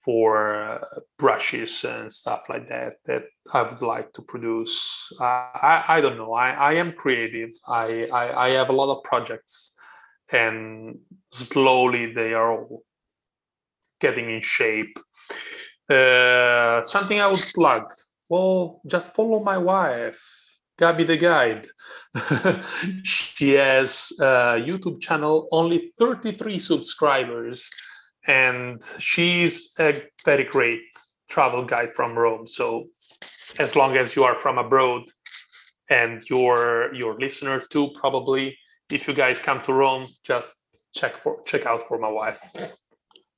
for 0.05 0.55
uh, 0.55 0.79
brushes 1.19 1.85
and 1.85 2.13
stuff 2.13 2.49
like 2.49 2.69
that 2.69 2.95
that 3.07 3.25
I 3.53 3.63
would 3.63 3.83
like 3.83 4.13
to 4.15 4.23
produce. 4.23 5.13
Uh, 5.21 5.25
I, 5.25 5.85
I 5.89 6.01
don't 6.01 6.17
know. 6.17 6.33
I, 6.33 6.51
I 6.51 6.73
am 6.75 6.93
creative. 6.93 7.51
I, 7.69 8.09
I, 8.13 8.47
I 8.47 8.51
have 8.51 8.69
a 8.69 8.73
lot 8.73 8.93
of 8.97 9.05
projects 9.05 9.79
and 10.31 10.99
slowly 11.31 12.13
they 12.13 12.33
are 12.33 12.53
all 12.53 12.83
getting 14.01 14.31
in 14.31 14.41
shape. 14.41 14.99
Uh, 15.89 16.83
something 16.83 17.21
I 17.21 17.31
would 17.31 17.47
plug. 17.55 17.85
Well, 18.29 18.81
just 18.87 19.15
follow 19.15 19.43
my 19.45 19.59
wife, 19.59 20.21
Gaby 20.79 21.05
the 21.05 21.17
Guide. 21.17 21.67
she 23.05 23.53
has 23.53 24.13
a 24.21 24.59
YouTube 24.59 25.01
channel, 25.01 25.49
only 25.53 25.93
33 25.99 26.59
subscribers 26.59 27.69
and 28.27 28.83
she's 28.99 29.73
a 29.79 30.03
very 30.25 30.45
great 30.45 30.83
travel 31.29 31.65
guide 31.65 31.93
from 31.93 32.17
Rome. 32.17 32.47
So 32.47 32.89
as 33.59 33.75
long 33.77 33.97
as 33.97 34.15
you 34.17 34.25
are 34.25 34.35
from 34.35 34.59
abroad 34.59 35.05
and 35.89 36.23
your 36.29 36.95
your 36.95 37.19
listener 37.19 37.61
too, 37.61 37.91
probably 37.95 38.57
if 38.91 39.09
you 39.09 39.15
guys 39.15 39.39
come 39.39 39.61
to 39.63 39.73
Rome, 39.73 40.07
just 40.23 40.55
check 40.95 41.23
for 41.23 41.43
check 41.45 41.67
out 41.67 41.83
for 41.83 41.99
my 41.99 42.11
wife. 42.11 42.41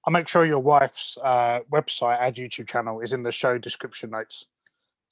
I'll 0.06 0.12
make 0.12 0.28
sure 0.28 0.44
your 0.44 0.58
wife's 0.58 1.16
uh, 1.24 1.60
website 1.72 2.20
and 2.20 2.34
YouTube 2.34 2.68
channel 2.68 3.00
is 3.00 3.14
in 3.14 3.22
the 3.22 3.32
show 3.32 3.56
description 3.56 4.10
notes. 4.10 4.44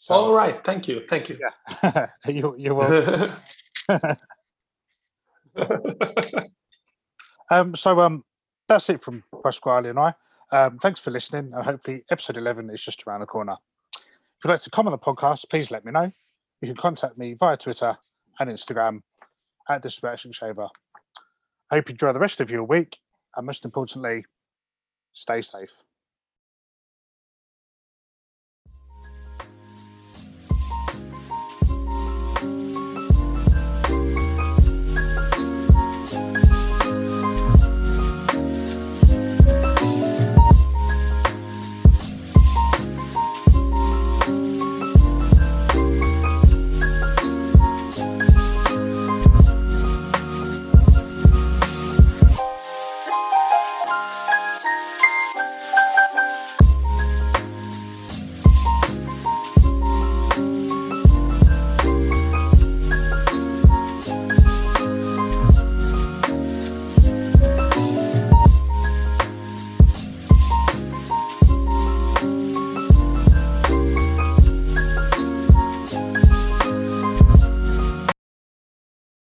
So, 0.03 0.15
All 0.15 0.35
right, 0.35 0.65
thank 0.65 0.89
you, 0.89 1.05
thank 1.09 1.29
you. 1.29 1.39
Yeah, 1.41 2.09
you, 2.27 2.57
you're 2.59 2.75
welcome. 2.75 3.37
um, 7.49 7.77
so 7.77 8.01
um, 8.01 8.25
that's 8.67 8.91
it 8.91 9.01
from 9.01 9.23
Pasquale 9.45 9.91
and 9.91 10.01
I. 10.01 10.15
Um, 10.51 10.81
thanks 10.81 10.99
for 10.99 11.13
listening, 11.13 11.53
and 11.55 11.65
hopefully, 11.65 12.03
episode 12.11 12.37
11 12.37 12.71
is 12.71 12.83
just 12.83 13.07
around 13.07 13.21
the 13.21 13.27
corner. 13.27 13.55
If 13.95 14.45
you'd 14.45 14.51
like 14.51 14.63
to 14.63 14.71
comment 14.71 14.93
on 14.93 14.99
the 14.99 15.07
podcast, 15.23 15.49
please 15.49 15.71
let 15.71 15.85
me 15.85 15.93
know. 15.93 16.11
You 16.61 16.67
can 16.67 16.77
contact 16.77 17.17
me 17.17 17.35
via 17.35 17.57
Twitter 17.57 17.97
and 18.41 18.51
Instagram 18.51 19.03
at 19.71 19.83
Dispatching 19.83 20.33
Shaver. 20.33 20.67
I 21.71 21.77
hope 21.77 21.89
you 21.89 21.93
enjoy 21.93 22.13
the 22.13 22.19
rest 22.19 22.41
of 22.41 22.51
your 22.51 22.65
week, 22.65 22.99
and 23.37 23.47
most 23.47 23.65
importantly, 23.65 24.25
stay 25.13 25.43
safe. 25.43 25.85